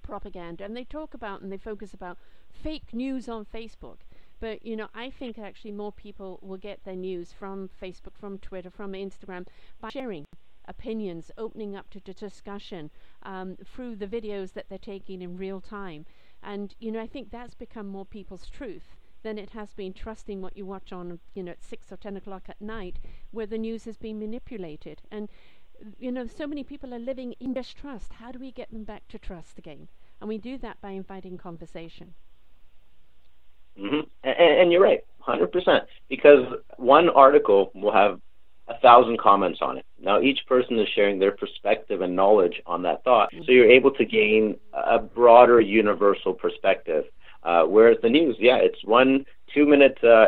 propaganda 0.02 0.64
and 0.64 0.76
they 0.76 0.84
talk 0.84 1.14
about 1.14 1.42
and 1.42 1.52
they 1.52 1.58
focus 1.58 1.94
about 1.94 2.18
fake 2.52 2.94
news 2.94 3.28
on 3.30 3.46
Facebook. 3.46 3.98
But 4.40 4.66
you 4.66 4.76
know, 4.76 4.90
I 4.94 5.10
think 5.10 5.38
actually 5.40 5.72
more 5.72 5.92
people 5.92 6.40
will 6.42 6.58
get 6.58 6.84
their 6.84 6.96
news 6.96 7.32
from 7.32 7.70
Facebook, 7.82 8.18
from 8.20 8.38
Twitter, 8.40 8.70
from 8.70 8.94
Instagram 8.94 9.48
by 9.80 9.90
sharing 9.90 10.26
opinions, 10.68 11.32
opening 11.38 11.76
up 11.76 11.90
to, 11.92 12.00
to 12.02 12.14
discussion 12.14 12.90
um, 13.24 13.58
through 13.64 13.96
the 13.96 14.08
videos 14.08 14.54
that 14.54 14.68
they're 14.68 14.78
taking 14.78 15.22
in 15.22 15.38
real 15.38 15.62
time. 15.62 16.06
And 16.44 16.76
you 16.80 16.92
know, 16.92 17.02
I 17.02 17.08
think 17.08 17.32
that's 17.32 17.56
become 17.56 17.88
more 17.88 18.06
people's 18.06 18.48
truth 18.48 18.96
than 19.24 19.38
it 19.38 19.52
has 19.52 19.74
been 19.74 19.94
trusting 19.94 20.42
what 20.42 20.56
you 20.56 20.66
watch 20.66 20.92
on, 20.92 21.20
you 21.34 21.44
know, 21.44 21.52
at 21.52 21.64
six 21.64 21.92
or 21.92 21.98
ten 21.98 22.16
o'clock 22.16 22.44
at 22.48 22.62
night, 22.62 23.00
where 23.32 23.48
the 23.48 23.58
news 23.58 23.86
has 23.86 23.98
been 23.98 24.20
manipulated. 24.20 25.02
And 25.10 25.30
you 26.00 26.12
know, 26.12 26.26
so 26.28 26.48
many 26.48 26.64
people 26.64 26.94
are 26.94 27.00
living 27.00 27.34
in 27.40 27.54
distrust. 27.54 28.14
How 28.14 28.32
do 28.32 28.40
we 28.40 28.52
get 28.52 28.72
them 28.72 28.84
back 28.84 29.08
to 29.10 29.20
trust 29.20 29.58
again? 29.58 29.88
And 30.22 30.28
we 30.30 30.38
do 30.38 30.58
that 30.60 30.80
by 30.82 30.92
inviting 30.92 31.38
conversation. 31.38 32.14
Mm-hmm. 33.80 34.02
And, 34.24 34.60
and 34.60 34.72
you're 34.72 34.82
right, 34.82 35.02
hundred 35.20 35.52
percent. 35.52 35.84
Because 36.10 36.46
one 36.78 37.10
article 37.10 37.72
will 37.74 37.94
have 37.94 38.20
a 38.68 38.80
thousand 38.80 39.20
comments 39.20 39.60
on 39.62 39.78
it. 39.78 39.86
Now 40.00 40.22
each 40.22 40.40
person 40.48 40.80
is 40.80 40.88
sharing 40.96 41.20
their 41.20 41.32
perspective 41.32 42.02
and 42.02 42.16
knowledge 42.16 42.62
on 42.66 42.82
that 42.84 43.04
thought, 43.04 43.30
so 43.32 43.52
you're 43.52 43.70
able 43.70 43.92
to 43.92 44.06
gain 44.06 44.58
a 44.74 45.00
broader 45.00 45.62
universal 45.62 46.34
perspective. 46.34 47.06
Uh, 47.44 47.64
whereas 47.64 47.98
the 48.02 48.10
news, 48.10 48.36
yeah, 48.40 48.58
it's 48.58 48.84
one 48.84 49.24
two-minute 49.54 50.00
uh, 50.04 50.28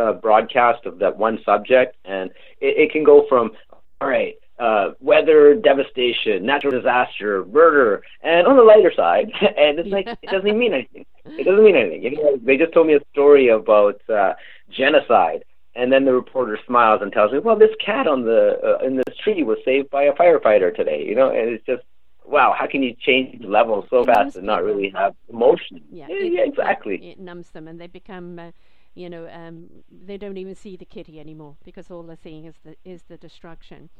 uh, 0.00 0.12
broadcast 0.14 0.84
of 0.84 0.98
that 0.98 1.16
one 1.16 1.38
subject, 1.44 1.96
and 2.04 2.30
it, 2.60 2.76
it 2.76 2.90
can 2.90 3.04
go 3.04 3.24
from 3.28 3.52
all 4.00 4.08
right, 4.08 4.34
uh, 4.58 4.90
weather 5.00 5.54
devastation, 5.54 6.44
natural 6.46 6.72
disaster, 6.72 7.44
murder, 7.46 8.02
and 8.22 8.46
on 8.46 8.56
the 8.56 8.62
lighter 8.62 8.92
side, 8.94 9.30
and 9.40 9.78
it's 9.78 9.90
like 9.90 10.06
it 10.22 10.30
doesn't 10.30 10.46
even 10.46 10.58
mean 10.58 10.72
anything. 10.72 11.04
It 11.24 11.44
doesn't 11.44 11.62
mean 11.64 11.76
anything. 11.76 12.02
You 12.02 12.10
know, 12.16 12.36
they 12.42 12.56
just 12.56 12.72
told 12.72 12.86
me 12.86 12.94
a 12.94 13.00
story 13.12 13.48
about 13.48 14.00
uh, 14.08 14.34
genocide, 14.70 15.44
and 15.74 15.92
then 15.92 16.04
the 16.04 16.12
reporter 16.14 16.58
smiles 16.66 17.00
and 17.02 17.12
tells 17.12 17.32
me, 17.32 17.38
"Well, 17.38 17.56
this 17.56 17.74
cat 17.84 18.06
on 18.06 18.24
the 18.24 18.58
uh, 18.64 18.86
in 18.86 18.96
this 18.96 19.16
tree 19.22 19.42
was 19.42 19.58
saved 19.64 19.90
by 19.90 20.04
a 20.04 20.12
firefighter 20.14 20.74
today." 20.74 21.04
You 21.04 21.14
know, 21.14 21.28
and 21.30 21.50
it's 21.50 21.66
just 21.66 21.82
wow, 22.24 22.54
how 22.58 22.66
can 22.66 22.82
you 22.82 22.94
change 22.98 23.44
levels 23.44 23.84
so 23.90 24.00
It 24.00 24.06
fast 24.06 24.36
and 24.36 24.46
not 24.46 24.58
people. 24.60 24.74
really 24.74 24.90
have 24.90 25.14
emotion? 25.28 25.82
Yeah, 25.90 26.06
yeah, 26.08 26.16
it- 26.16 26.32
yeah, 26.32 26.40
exactly. 26.44 26.96
It, 26.96 27.20
numbs 27.20 27.50
them, 27.50 27.68
and 27.68 27.80
they 27.80 27.86
become, 27.86 28.38
uh, 28.38 28.50
you 28.94 29.08
know, 29.08 29.28
um, 29.28 29.68
they 29.90 30.16
don't 30.16 30.36
even 30.36 30.54
see 30.54 30.76
the 30.76 30.84
kitty 30.84 31.20
anymore 31.20 31.56
because 31.64 31.90
all 31.90 32.02
they're 32.02 32.16
seeing 32.16 32.46
is 32.46 32.54
the 32.64 32.76
is 32.84 33.02
the 33.04 33.16
destruction. 33.16 33.90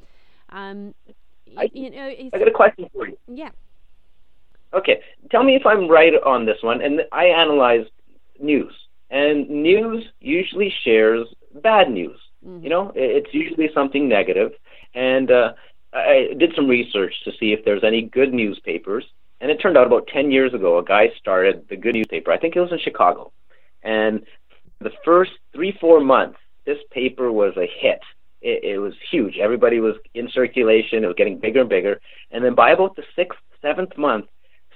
Um, 0.50 0.94
I- 1.56 1.70
you 1.72 1.90
know, 1.90 2.06
I 2.32 2.38
got 2.38 2.48
a 2.48 2.52
question 2.52 2.88
for 2.92 3.08
you. 3.08 3.16
yeah, 3.28 3.50
Okay, 4.74 5.00
tell 5.30 5.42
me 5.42 5.54
if 5.54 5.64
I'm 5.64 5.88
right 5.88 6.12
on 6.24 6.44
this 6.44 6.62
one. 6.62 6.82
And 6.82 7.02
I 7.12 7.26
analyzed 7.26 7.90
news, 8.40 8.74
and 9.10 9.48
news 9.48 10.04
usually 10.20 10.70
shares 10.84 11.26
bad 11.54 11.90
news. 11.90 12.18
mhm. 12.44 12.62
You 12.62 12.68
know, 12.68 12.92
it's 12.94 13.32
usually 13.32 13.70
something 13.72 14.08
negative. 14.08 14.52
And 14.94 15.30
uh, 15.30 15.54
I 15.92 16.34
did 16.38 16.54
some 16.54 16.68
research 16.68 17.14
to 17.24 17.32
see 17.32 17.52
if 17.52 17.64
there's 17.64 17.82
any 17.84 18.02
good 18.02 18.32
newspapers. 18.34 19.04
And 19.40 19.50
it 19.50 19.56
turned 19.58 19.76
out 19.76 19.86
about 19.86 20.06
10 20.08 20.30
years 20.30 20.54
ago, 20.54 20.78
a 20.78 20.84
guy 20.84 21.10
started 21.18 21.68
the 21.68 21.76
Good 21.76 21.94
Newspaper. 21.94 22.30
I 22.32 22.38
think 22.38 22.56
it 22.56 22.60
was 22.60 22.72
in 22.72 22.78
Chicago. 22.78 23.32
And 23.82 24.24
the 24.80 24.92
first 25.04 25.32
three, 25.52 25.72
four 25.72 26.00
months, 26.00 26.38
this 26.64 26.78
paper 26.90 27.30
was 27.30 27.54
a 27.56 27.66
hit. 27.66 28.00
It, 28.40 28.64
it 28.64 28.78
was 28.78 28.94
huge. 29.10 29.38
Everybody 29.38 29.80
was 29.80 29.94
in 30.14 30.28
circulation. 30.30 31.04
It 31.04 31.06
was 31.06 31.16
getting 31.16 31.38
bigger 31.38 31.60
and 31.60 31.68
bigger. 31.68 32.00
And 32.30 32.44
then 32.44 32.54
by 32.54 32.70
about 32.70 32.96
the 32.96 33.04
sixth, 33.14 33.38
seventh 33.62 33.96
month, 33.96 34.26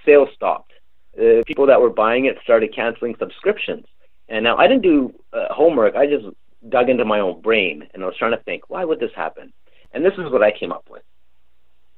sales 0.05 0.29
stopped. 0.35 0.73
Uh, 1.19 1.43
people 1.47 1.67
that 1.67 1.81
were 1.81 1.91
buying 1.91 2.27
it 2.27 2.37
started 2.43 2.75
canceling 2.75 3.17
subscriptions. 3.19 3.87
And 4.29 4.45
now 4.45 4.57
I 4.57 4.67
didn't 4.69 4.83
do 4.83 5.13
uh, 5.33 5.53
homework. 5.53 5.97
I 5.97 6.07
just 6.07 6.27
dug 6.69 6.89
into 6.89 7.05
my 7.05 7.21
own 7.21 7.41
brain 7.41 7.89
and 7.93 8.03
I 8.03 8.07
was 8.07 8.17
trying 8.17 8.37
to 8.37 8.43
think, 8.45 8.69
why 8.69 8.85
would 8.85 9.01
this 9.01 9.11
happen? 9.15 9.53
And 9.93 10.05
this 10.05 10.13
is 10.15 10.31
what 10.31 10.43
I 10.43 10.53
came 10.53 10.73
up 10.73 10.87
with. 10.91 11.03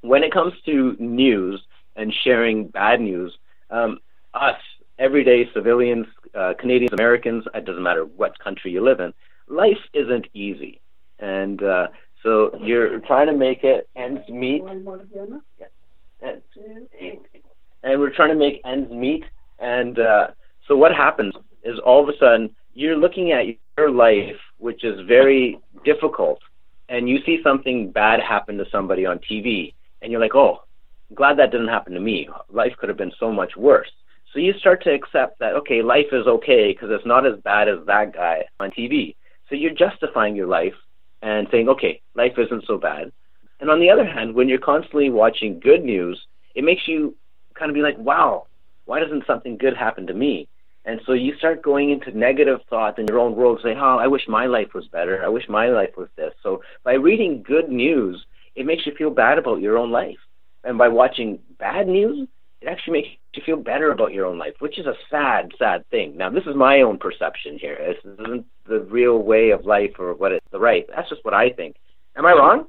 When 0.00 0.24
it 0.24 0.32
comes 0.32 0.54
to 0.66 0.96
news 0.98 1.62
and 1.94 2.12
sharing 2.24 2.68
bad 2.68 3.00
news, 3.00 3.36
um, 3.70 3.98
us, 4.34 4.56
everyday 4.98 5.48
civilians, 5.52 6.06
uh, 6.34 6.54
Canadians, 6.58 6.92
Americans, 6.92 7.44
it 7.54 7.64
doesn't 7.64 7.82
matter 7.82 8.04
what 8.04 8.38
country 8.38 8.70
you 8.70 8.82
live 8.82 9.00
in, 9.00 9.12
life 9.48 9.78
isn't 9.92 10.26
easy. 10.32 10.80
And 11.22 11.62
uh, 11.62 11.86
so 12.22 12.50
you're 12.60 12.98
trying 13.00 13.28
to 13.28 13.32
make 13.32 13.62
it 13.62 13.88
ends 13.96 14.20
meet. 14.28 14.62
And, 16.20 17.18
and 17.84 18.00
we're 18.00 18.14
trying 18.14 18.30
to 18.30 18.34
make 18.34 18.60
ends 18.64 18.90
meet. 18.90 19.24
And 19.60 19.98
uh, 19.98 20.26
so 20.66 20.76
what 20.76 20.92
happens 20.92 21.34
is 21.62 21.78
all 21.86 22.02
of 22.02 22.08
a 22.08 22.18
sudden 22.18 22.54
you're 22.74 22.96
looking 22.96 23.30
at 23.32 23.46
your 23.78 23.90
life, 23.90 24.36
which 24.58 24.84
is 24.84 25.00
very 25.06 25.58
difficult, 25.84 26.40
and 26.88 27.08
you 27.08 27.18
see 27.24 27.38
something 27.42 27.90
bad 27.90 28.20
happen 28.20 28.58
to 28.58 28.64
somebody 28.70 29.06
on 29.06 29.18
TV, 29.18 29.74
and 30.00 30.10
you're 30.10 30.20
like, 30.20 30.34
oh, 30.34 30.62
I'm 31.08 31.16
glad 31.16 31.38
that 31.38 31.52
didn't 31.52 31.68
happen 31.68 31.92
to 31.92 32.00
me. 32.00 32.28
Life 32.50 32.72
could 32.78 32.88
have 32.88 32.98
been 32.98 33.12
so 33.20 33.30
much 33.30 33.56
worse. 33.56 33.90
So 34.32 34.38
you 34.38 34.54
start 34.58 34.82
to 34.84 34.94
accept 34.94 35.38
that, 35.40 35.54
okay, 35.54 35.82
life 35.82 36.06
is 36.10 36.26
okay 36.26 36.72
because 36.72 36.88
it's 36.90 37.06
not 37.06 37.26
as 37.26 37.38
bad 37.44 37.68
as 37.68 37.78
that 37.86 38.14
guy 38.14 38.44
on 38.58 38.70
TV. 38.70 39.14
So 39.48 39.54
you're 39.54 39.74
justifying 39.74 40.34
your 40.34 40.46
life 40.46 40.72
and 41.22 41.46
saying, 41.50 41.68
okay, 41.68 42.00
life 42.14 42.32
isn't 42.36 42.64
so 42.66 42.76
bad. 42.76 43.12
And 43.60 43.70
on 43.70 43.80
the 43.80 43.90
other 43.90 44.04
hand, 44.04 44.34
when 44.34 44.48
you're 44.48 44.58
constantly 44.58 45.08
watching 45.08 45.60
good 45.60 45.84
news, 45.84 46.20
it 46.54 46.64
makes 46.64 46.86
you 46.86 47.14
kind 47.54 47.70
of 47.70 47.74
be 47.74 47.80
like, 47.80 47.96
wow, 47.96 48.46
why 48.84 48.98
doesn't 49.00 49.26
something 49.26 49.56
good 49.56 49.76
happen 49.76 50.06
to 50.08 50.14
me? 50.14 50.48
And 50.84 51.00
so 51.06 51.12
you 51.12 51.36
start 51.36 51.62
going 51.62 51.90
into 51.90 52.16
negative 52.16 52.58
thoughts 52.68 52.98
in 52.98 53.06
your 53.06 53.20
own 53.20 53.36
world, 53.36 53.60
say, 53.62 53.74
oh, 53.76 53.98
I 53.98 54.08
wish 54.08 54.22
my 54.26 54.46
life 54.46 54.74
was 54.74 54.88
better. 54.88 55.24
I 55.24 55.28
wish 55.28 55.48
my 55.48 55.68
life 55.68 55.96
was 55.96 56.08
this. 56.16 56.34
So 56.42 56.62
by 56.82 56.94
reading 56.94 57.44
good 57.46 57.68
news, 57.68 58.24
it 58.56 58.66
makes 58.66 58.84
you 58.84 58.92
feel 58.98 59.10
bad 59.10 59.38
about 59.38 59.60
your 59.60 59.78
own 59.78 59.92
life. 59.92 60.18
And 60.64 60.76
by 60.76 60.88
watching 60.88 61.38
bad 61.58 61.86
news, 61.86 62.28
it 62.60 62.68
actually 62.68 62.92
makes 62.94 63.08
you 63.34 63.42
feel 63.46 63.56
better 63.56 63.92
about 63.92 64.12
your 64.12 64.26
own 64.26 64.38
life, 64.38 64.54
which 64.58 64.78
is 64.78 64.86
a 64.86 64.94
sad, 65.08 65.52
sad 65.58 65.88
thing. 65.90 66.16
Now, 66.16 66.30
this 66.30 66.44
is 66.46 66.56
my 66.56 66.80
own 66.80 66.98
perception 66.98 67.58
here. 67.58 67.76
This 67.78 68.12
isn't 68.12 68.46
the 68.66 68.80
real 68.80 69.18
way 69.18 69.50
of 69.50 69.64
life 69.64 69.92
or 69.98 70.14
what 70.14 70.32
is 70.32 70.40
the 70.50 70.60
right. 70.60 70.86
That's 70.94 71.08
just 71.08 71.24
what 71.24 71.34
I 71.34 71.50
think. 71.50 71.76
Am 72.16 72.26
I 72.26 72.32
wrong? 72.32 72.66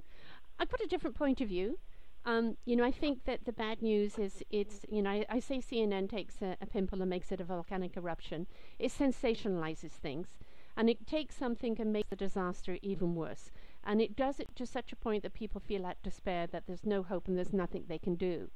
I've 0.59 0.69
got 0.69 0.81
a 0.81 0.87
different 0.87 1.15
point 1.15 1.41
of 1.41 1.49
view. 1.49 1.77
Um, 2.25 2.55
you 2.65 2.75
know, 2.75 2.85
I 2.85 2.91
think 2.91 3.25
that 3.25 3.43
the 3.43 3.51
bad 3.51 3.81
news 3.81 4.17
is 4.17 4.41
it's, 4.49 4.85
you 4.89 5.01
know, 5.01 5.09
I, 5.09 5.25
I 5.29 5.39
say 5.39 5.57
CNN 5.57 6.09
takes 6.09 6.41
a, 6.41 6.55
a 6.61 6.65
pimple 6.65 7.01
and 7.01 7.09
makes 7.09 7.31
it 7.31 7.41
a 7.41 7.43
volcanic 7.43 7.97
eruption. 7.97 8.47
It 8.79 8.91
sensationalizes 8.91 9.91
things 9.91 10.27
and 10.75 10.89
it 10.89 11.05
takes 11.05 11.35
something 11.35 11.79
and 11.79 11.91
makes 11.93 12.09
the 12.09 12.15
disaster 12.15 12.77
even 12.81 13.15
worse. 13.15 13.51
And 13.83 14.01
it 14.01 14.15
does 14.15 14.39
it 14.39 14.55
to 14.55 14.65
such 14.65 14.91
a 14.91 14.95
point 14.95 15.23
that 15.23 15.33
people 15.33 15.59
feel 15.59 15.85
at 15.85 16.01
despair 16.01 16.47
that 16.47 16.63
there's 16.65 16.85
no 16.85 17.03
hope 17.03 17.27
and 17.27 17.37
there's 17.37 17.53
nothing 17.53 17.85
they 17.87 17.97
can 17.97 18.15
do. 18.15 18.49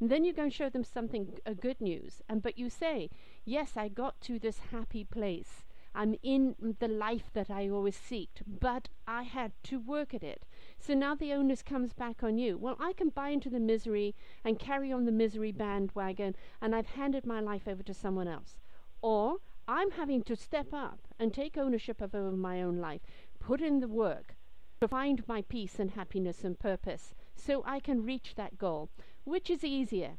And 0.00 0.10
then 0.10 0.24
you 0.24 0.32
go 0.32 0.42
and 0.42 0.52
show 0.52 0.68
them 0.68 0.84
something, 0.84 1.38
a 1.46 1.54
good 1.54 1.80
news, 1.80 2.22
and 2.28 2.42
but 2.42 2.58
you 2.58 2.68
say, 2.68 3.08
yes, 3.44 3.76
I 3.76 3.88
got 3.88 4.20
to 4.22 4.38
this 4.38 4.58
happy 4.72 5.04
place. 5.04 5.64
I'm 5.94 6.14
in 6.22 6.56
the 6.78 6.88
life 6.88 7.30
that 7.34 7.50
I 7.50 7.68
always 7.68 7.96
seeked, 7.96 8.42
but 8.46 8.88
I 9.06 9.24
had 9.24 9.52
to 9.64 9.78
work 9.78 10.14
at 10.14 10.22
it. 10.22 10.44
So 10.78 10.94
now 10.94 11.14
the 11.14 11.32
onus 11.32 11.62
comes 11.62 11.92
back 11.92 12.22
on 12.22 12.38
you. 12.38 12.56
Well, 12.56 12.76
I 12.80 12.92
can 12.92 13.10
buy 13.10 13.28
into 13.28 13.50
the 13.50 13.60
misery 13.60 14.14
and 14.44 14.58
carry 14.58 14.90
on 14.92 15.04
the 15.04 15.12
misery 15.12 15.52
bandwagon, 15.52 16.34
and 16.60 16.74
I've 16.74 16.86
handed 16.86 17.26
my 17.26 17.40
life 17.40 17.68
over 17.68 17.82
to 17.82 17.94
someone 17.94 18.28
else. 18.28 18.56
Or 19.02 19.38
I'm 19.68 19.92
having 19.92 20.22
to 20.24 20.36
step 20.36 20.72
up 20.72 21.06
and 21.18 21.32
take 21.32 21.56
ownership 21.56 22.00
of 22.00 22.14
over 22.14 22.36
my 22.36 22.62
own 22.62 22.78
life, 22.78 23.02
put 23.38 23.60
in 23.60 23.80
the 23.80 23.88
work 23.88 24.34
to 24.80 24.88
find 24.88 25.26
my 25.28 25.42
peace 25.42 25.78
and 25.78 25.92
happiness 25.92 26.42
and 26.42 26.58
purpose 26.58 27.14
so 27.36 27.62
I 27.64 27.80
can 27.80 28.04
reach 28.04 28.34
that 28.34 28.58
goal. 28.58 28.90
Which 29.24 29.50
is 29.50 29.62
easier? 29.62 30.18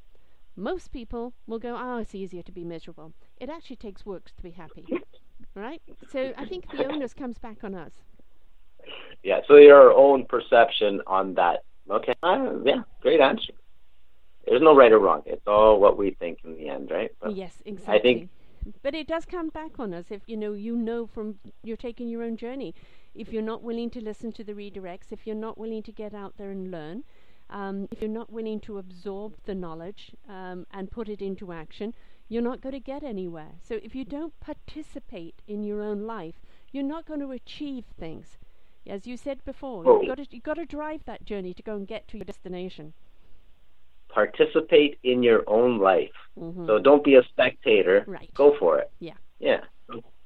Most 0.56 0.92
people 0.92 1.34
will 1.48 1.60
go, 1.60 1.76
oh, 1.78 1.98
it's 1.98 2.16
easier 2.16 2.44
to 2.44 2.52
be 2.52 2.64
miserable. 2.64 3.14
It 3.38 3.50
actually 3.50 3.76
takes 3.76 4.06
work 4.06 4.32
to 4.36 4.44
be 4.44 4.52
happy. 4.52 4.86
Right? 5.56 5.82
So 6.12 6.34
I 6.38 6.46
think 6.46 6.70
the 6.72 6.86
onus 6.86 7.14
comes 7.14 7.38
back 7.38 7.64
on 7.64 7.76
us. 7.76 7.92
Yeah, 9.24 9.40
so 9.48 9.56
your 9.56 9.94
own 9.94 10.26
perception 10.26 11.02
on 11.08 11.36
that. 11.36 11.64
Okay, 11.90 12.14
uh, 12.24 12.56
yeah, 12.64 12.82
great 13.02 13.20
answer. 13.20 13.54
There's 14.46 14.62
no 14.62 14.76
right 14.76 14.92
or 14.92 15.00
wrong. 15.00 15.22
It's 15.26 15.46
all 15.48 15.80
what 15.80 15.98
we 15.98 16.12
think 16.12 16.40
in 16.44 16.56
the 16.56 16.68
end, 16.70 16.92
right? 16.92 17.12
But 17.22 17.36
yes, 17.36 17.62
exactly. 17.66 18.00
I 18.00 18.02
think- 18.02 18.30
but 18.82 18.96
it 18.96 19.08
does 19.08 19.26
come 19.26 19.50
back 19.50 19.78
on 19.78 19.94
us 19.94 20.06
if 20.10 20.22
you 20.26 20.38
know 20.38 20.54
you 20.54 20.76
know 20.76 21.06
from 21.06 21.38
you're 21.64 21.78
taking 21.78 22.08
your 22.08 22.24
own 22.24 22.38
journey. 22.38 22.74
If 23.14 23.32
you're 23.32 23.42
not 23.42 23.62
willing 23.62 23.90
to 23.92 24.02
listen 24.02 24.32
to 24.34 24.44
the 24.44 24.54
redirects, 24.54 25.12
if 25.12 25.28
you're 25.28 25.36
not 25.36 25.58
willing 25.58 25.84
to 25.84 25.92
get 25.92 26.14
out 26.14 26.38
there 26.38 26.50
and 26.50 26.72
learn, 26.72 27.04
um, 27.50 27.88
if 27.92 28.02
you're 28.02 28.10
not 28.10 28.32
willing 28.32 28.60
to 28.62 28.78
absorb 28.78 29.36
the 29.46 29.54
knowledge 29.54 30.12
um, 30.30 30.66
and 30.72 30.90
put 30.90 31.10
it 31.10 31.22
into 31.22 31.52
action, 31.52 31.94
you're 32.30 32.42
not 32.42 32.62
going 32.62 32.74
to 32.74 32.80
get 32.80 33.04
anywhere. 33.04 33.52
So 33.62 33.80
if 33.84 33.94
you 33.96 34.06
don't 34.06 34.38
participate 34.40 35.42
in 35.48 35.64
your 35.64 35.82
own 35.82 36.04
life, 36.08 36.42
you're 36.72 36.84
not 36.84 37.06
going 37.06 37.20
to 37.20 37.32
achieve 37.32 37.86
things. 38.00 38.38
As 38.88 39.08
you 39.08 39.16
said 39.18 39.44
before, 39.46 39.84
Oh. 39.88 40.02
you've 40.02 40.10
got 40.10 40.18
to 40.24 40.28
you've 40.32 40.44
got 40.44 40.56
to 40.56 40.66
drive 40.66 41.06
that 41.06 41.24
journey 41.26 41.54
to 41.54 41.64
go 41.64 41.76
and 41.76 41.88
get 41.88 42.08
to 42.10 42.18
your 42.18 42.26
destination. 42.26 42.94
participate 44.10 45.00
in 45.04 45.24
your 45.24 45.44
own 45.48 45.80
life. 45.80 46.14
Mhm. 46.38 46.68
So 46.68 46.78
don't 46.78 47.04
be 47.04 47.16
a 47.16 47.24
spectator. 47.24 48.04
Right. 48.06 48.32
Go 48.36 48.56
for 48.60 48.78
it. 48.78 48.92
Yeah. 49.00 49.16
Yeah. 49.40 49.62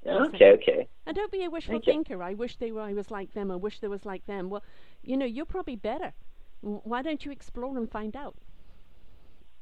Yeah, 0.03 0.25
Okay. 0.25 0.51
Okay. 0.53 0.87
And 1.05 1.15
don't 1.15 1.31
be 1.31 1.43
a 1.45 1.49
wishful 1.49 1.79
thinker. 1.79 2.21
I 2.21 2.33
wish 2.33 2.57
they 2.57 2.71
were. 2.73 2.81
I 2.81 2.93
was 2.93 3.11
like 3.11 3.33
them. 3.33 3.49
I 3.51 3.55
wish 3.55 3.79
there 3.79 3.89
was 3.89 4.05
like 4.05 4.25
them. 4.25 4.49
Well, 4.49 4.63
you 5.03 5.15
know, 5.15 5.25
you're 5.25 5.45
probably 5.45 5.75
better. 5.77 6.13
Why 6.61 7.01
don't 7.01 7.23
you 7.25 7.31
explore 7.31 7.77
and 7.77 7.89
find 7.89 8.15
out? 8.15 8.35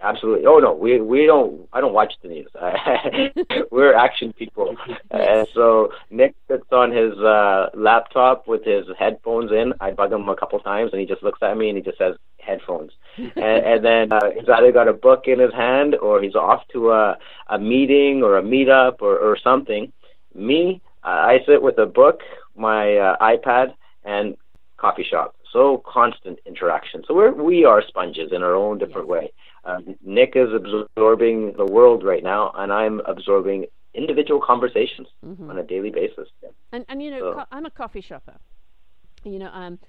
Absolutely. 0.01 0.45
Oh 0.45 0.59
no, 0.59 0.73
we 0.73 0.99
we 0.99 1.25
don't. 1.25 1.67
I 1.71 1.79
don't 1.79 1.93
watch 1.93 2.13
the 2.21 2.27
news. 2.27 2.49
We're 3.71 3.95
action 3.95 4.33
people, 4.33 4.75
and 5.11 5.47
so 5.53 5.89
Nick 6.11 6.35
sits 6.49 6.67
on 6.71 6.91
his 6.91 7.17
uh, 7.17 7.69
laptop 7.73 8.47
with 8.47 8.65
his 8.65 8.85
headphones 8.99 9.51
in. 9.51 9.73
I 9.79 9.91
bug 9.91 10.11
him 10.11 10.27
a 10.27 10.35
couple 10.35 10.59
times, 10.59 10.91
and 10.91 10.99
he 10.99 11.07
just 11.07 11.23
looks 11.23 11.39
at 11.41 11.57
me 11.57 11.69
and 11.69 11.77
he 11.77 11.83
just 11.83 11.97
says 11.97 12.15
headphones. 12.39 12.91
and, 13.17 13.31
and 13.37 13.85
then 13.85 14.11
uh, 14.11 14.31
he's 14.37 14.49
either 14.49 14.73
got 14.73 14.89
a 14.89 14.93
book 14.93 15.23
in 15.27 15.39
his 15.39 15.53
hand 15.53 15.95
or 15.95 16.21
he's 16.21 16.35
off 16.35 16.63
to 16.73 16.91
a 16.91 17.17
a 17.47 17.57
meeting 17.57 18.21
or 18.21 18.37
a 18.37 18.43
meetup 18.43 19.01
or 19.01 19.17
or 19.17 19.37
something. 19.41 19.93
Me, 20.33 20.81
I 21.03 21.39
sit 21.47 21.61
with 21.61 21.77
a 21.77 21.85
book, 21.85 22.19
my 22.57 22.97
uh, 22.97 23.17
iPad, 23.21 23.73
and 24.03 24.35
coffee 24.75 25.05
shop. 25.09 25.35
So 25.56 25.82
constant 25.86 26.39
interaction. 26.45 27.06
So 27.08 27.14
we're 27.14 27.32
we 27.32 27.64
are 27.64 27.82
sponges 27.82 28.34
in 28.34 28.43
our 28.43 28.56
own 28.56 28.78
different 28.78 29.08
way. 29.08 29.32
Um, 29.64 29.95
Nick 30.03 30.34
is 30.36 30.49
absorbing 30.53 31.53
the 31.56 31.64
world 31.66 32.03
right 32.03 32.22
now, 32.22 32.51
and 32.56 32.74
I'm 32.74 32.99
absorbing 33.06 33.68
individual 33.93 34.41
conversations 34.41 35.08
Mhm. 35.26 35.49
on 35.49 35.58
a 35.58 35.64
daily 35.64 35.91
basis. 35.91 36.28
And 36.74 36.84
and 36.89 37.01
you 37.01 37.10
know, 37.10 37.20
So- 37.22 37.34
co- 37.36 37.45
I'm 37.53 37.66
a 37.66 37.70
coffee 37.72 38.01
shopper. 38.01 38.36
You 39.24 39.39
know, 39.39 39.49
um, 39.53 39.80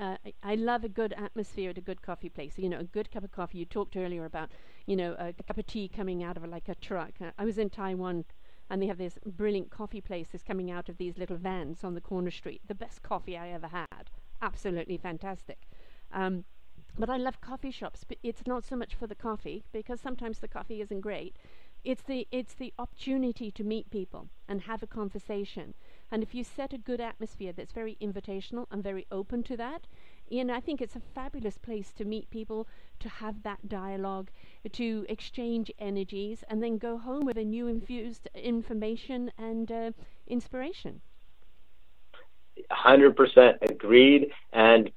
uh, 0.00 0.16
I- 0.24 0.32
I 0.42 0.54
love 0.54 0.84
a 0.84 0.88
good 0.88 1.12
atmosphere 1.12 1.68
at 1.68 1.76
a 1.76 1.82
good 1.82 2.00
coffee 2.00 2.30
place. 2.30 2.58
You 2.58 2.70
know, 2.70 2.78
a 2.78 2.84
good 2.84 3.10
cup 3.10 3.24
of 3.24 3.30
coffee. 3.30 3.58
You 3.58 3.66
talked 3.66 3.98
earlier 3.98 4.24
about, 4.24 4.48
you 4.86 4.96
know, 4.96 5.14
a 5.18 5.34
cup 5.34 5.58
of 5.58 5.66
tea 5.66 5.86
coming 5.86 6.22
out 6.24 6.38
of 6.38 6.46
like 6.46 6.70
a 6.70 6.74
truck. 6.74 7.20
Uh, 7.20 7.32
I 7.36 7.44
was 7.44 7.58
in 7.58 7.68
Taiwan, 7.68 8.24
and 8.70 8.80
they 8.80 8.86
have 8.86 8.96
this 8.96 9.18
brilliant 9.26 9.70
coffee 9.70 10.00
place 10.00 10.30
that's 10.30 10.42
coming 10.42 10.70
out 10.70 10.88
of 10.88 10.96
these 10.96 11.18
little 11.18 11.36
vans 11.36 11.84
on 11.84 11.92
the 11.92 12.00
corner 12.00 12.30
street. 12.30 12.62
The 12.66 12.74
best 12.74 13.02
coffee 13.02 13.36
I 13.36 13.50
ever 13.50 13.66
had. 13.68 14.08
Absolutely 14.40 14.96
fantastic. 14.96 15.66
Um, 16.12 16.44
but 16.98 17.10
I 17.10 17.16
love 17.16 17.40
coffee 17.40 17.72
shops. 17.72 18.04
But 18.04 18.18
it's 18.22 18.46
not 18.46 18.64
so 18.64 18.76
much 18.76 18.94
for 18.94 19.06
the 19.08 19.14
coffee 19.16 19.64
because 19.72 20.00
sometimes 20.00 20.38
the 20.38 20.48
coffee 20.48 20.80
isn't 20.80 21.00
great. 21.00 21.36
It's 21.82 22.02
the 22.02 22.28
it's 22.30 22.54
the 22.54 22.72
opportunity 22.78 23.50
to 23.50 23.64
meet 23.64 23.90
people 23.90 24.28
and 24.48 24.62
have 24.62 24.82
a 24.82 24.86
conversation. 24.86 25.74
And 26.10 26.22
if 26.22 26.34
you 26.34 26.44
set 26.44 26.72
a 26.72 26.78
good 26.78 27.00
atmosphere 27.00 27.52
that's 27.52 27.72
very 27.72 27.96
invitational 28.00 28.66
and 28.70 28.82
very 28.82 29.06
open 29.10 29.42
to 29.44 29.56
that, 29.56 29.86
know, 30.44 30.54
I 30.54 30.60
think 30.60 30.80
it's 30.80 30.96
a 30.96 31.00
fabulous 31.00 31.58
place 31.58 31.92
to 31.94 32.04
meet 32.04 32.30
people, 32.30 32.68
to 33.00 33.08
have 33.08 33.42
that 33.42 33.68
dialogue, 33.68 34.30
to 34.72 35.04
exchange 35.08 35.70
energies, 35.78 36.44
and 36.48 36.62
then 36.62 36.78
go 36.78 36.98
home 36.98 37.24
with 37.24 37.36
a 37.36 37.44
new 37.44 37.66
infused 37.66 38.28
information 38.34 39.32
and 39.36 39.70
uh, 39.72 39.90
inspiration. 40.26 41.00
100% 42.70 43.54
agreed. 43.62 44.30
And 44.52 44.90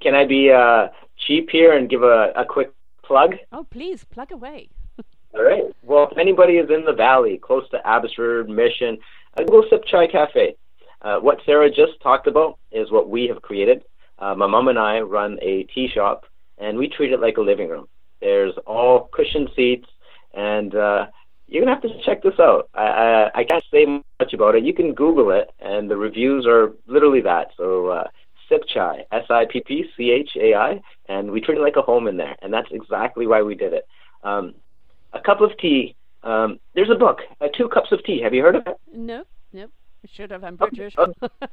can 0.00 0.14
I 0.14 0.24
be 0.24 0.50
uh, 0.50 0.88
cheap 1.16 1.50
here 1.50 1.76
and 1.76 1.88
give 1.88 2.02
a, 2.02 2.32
a 2.36 2.44
quick 2.44 2.72
plug? 3.04 3.36
Oh, 3.52 3.64
please 3.64 4.04
plug 4.04 4.32
away. 4.32 4.68
All 5.34 5.42
right. 5.42 5.64
Well, 5.82 6.08
if 6.10 6.18
anybody 6.18 6.54
is 6.54 6.70
in 6.70 6.84
the 6.84 6.92
valley, 6.92 7.38
close 7.38 7.68
to 7.70 7.86
Abbotsford, 7.86 8.48
Mission, 8.48 8.98
uh, 9.36 9.44
go 9.44 9.64
Sip 9.68 9.84
Chai 9.84 10.06
Cafe. 10.06 10.56
Uh, 11.02 11.18
what 11.18 11.38
Sarah 11.46 11.70
just 11.70 12.00
talked 12.02 12.26
about 12.26 12.58
is 12.72 12.90
what 12.90 13.08
we 13.08 13.26
have 13.26 13.42
created. 13.42 13.84
Uh, 14.18 14.34
my 14.34 14.46
mom 14.46 14.68
and 14.68 14.78
I 14.78 15.00
run 15.00 15.38
a 15.40 15.64
tea 15.64 15.88
shop, 15.88 16.26
and 16.58 16.76
we 16.76 16.88
treat 16.88 17.12
it 17.12 17.20
like 17.20 17.38
a 17.38 17.40
living 17.40 17.68
room. 17.68 17.88
There's 18.20 18.54
all 18.66 19.08
cushioned 19.12 19.48
seats, 19.56 19.88
and 20.34 20.74
uh, 20.74 21.06
you're 21.50 21.64
gonna 21.64 21.74
have 21.74 21.82
to 21.82 22.02
check 22.04 22.22
this 22.22 22.38
out. 22.38 22.70
I, 22.74 22.84
I 22.84 23.30
I 23.40 23.44
can't 23.44 23.64
say 23.70 23.84
much 23.84 24.32
about 24.32 24.54
it. 24.54 24.64
You 24.64 24.72
can 24.72 24.94
Google 24.94 25.30
it, 25.32 25.50
and 25.58 25.90
the 25.90 25.96
reviews 25.96 26.46
are 26.46 26.72
literally 26.86 27.20
that. 27.22 27.48
So 27.56 27.88
uh, 27.88 28.04
Sip 28.48 28.62
Chai, 28.72 29.04
S-I-P-P-C-H-A-I, 29.12 30.80
and 31.08 31.30
we 31.30 31.40
treat 31.40 31.58
it 31.58 31.62
like 31.62 31.76
a 31.76 31.82
home 31.82 32.06
in 32.06 32.16
there, 32.16 32.36
and 32.40 32.52
that's 32.52 32.68
exactly 32.70 33.26
why 33.26 33.42
we 33.42 33.54
did 33.54 33.72
it. 33.72 33.86
Um, 34.22 34.54
a 35.12 35.20
cup 35.20 35.40
of 35.40 35.56
tea. 35.58 35.96
Um, 36.22 36.60
there's 36.74 36.90
a 36.90 36.94
book, 36.98 37.18
uh, 37.40 37.48
Two 37.56 37.68
Cups 37.68 37.92
of 37.92 38.04
Tea. 38.04 38.20
Have 38.22 38.34
you 38.34 38.42
heard 38.42 38.56
of 38.56 38.66
it? 38.66 38.76
No, 38.92 39.24
no, 39.52 39.64
I 39.64 40.08
should 40.12 40.30
have. 40.30 40.44
I'm 40.44 40.58
Oh, 40.60 40.68
oh. 40.98 41.28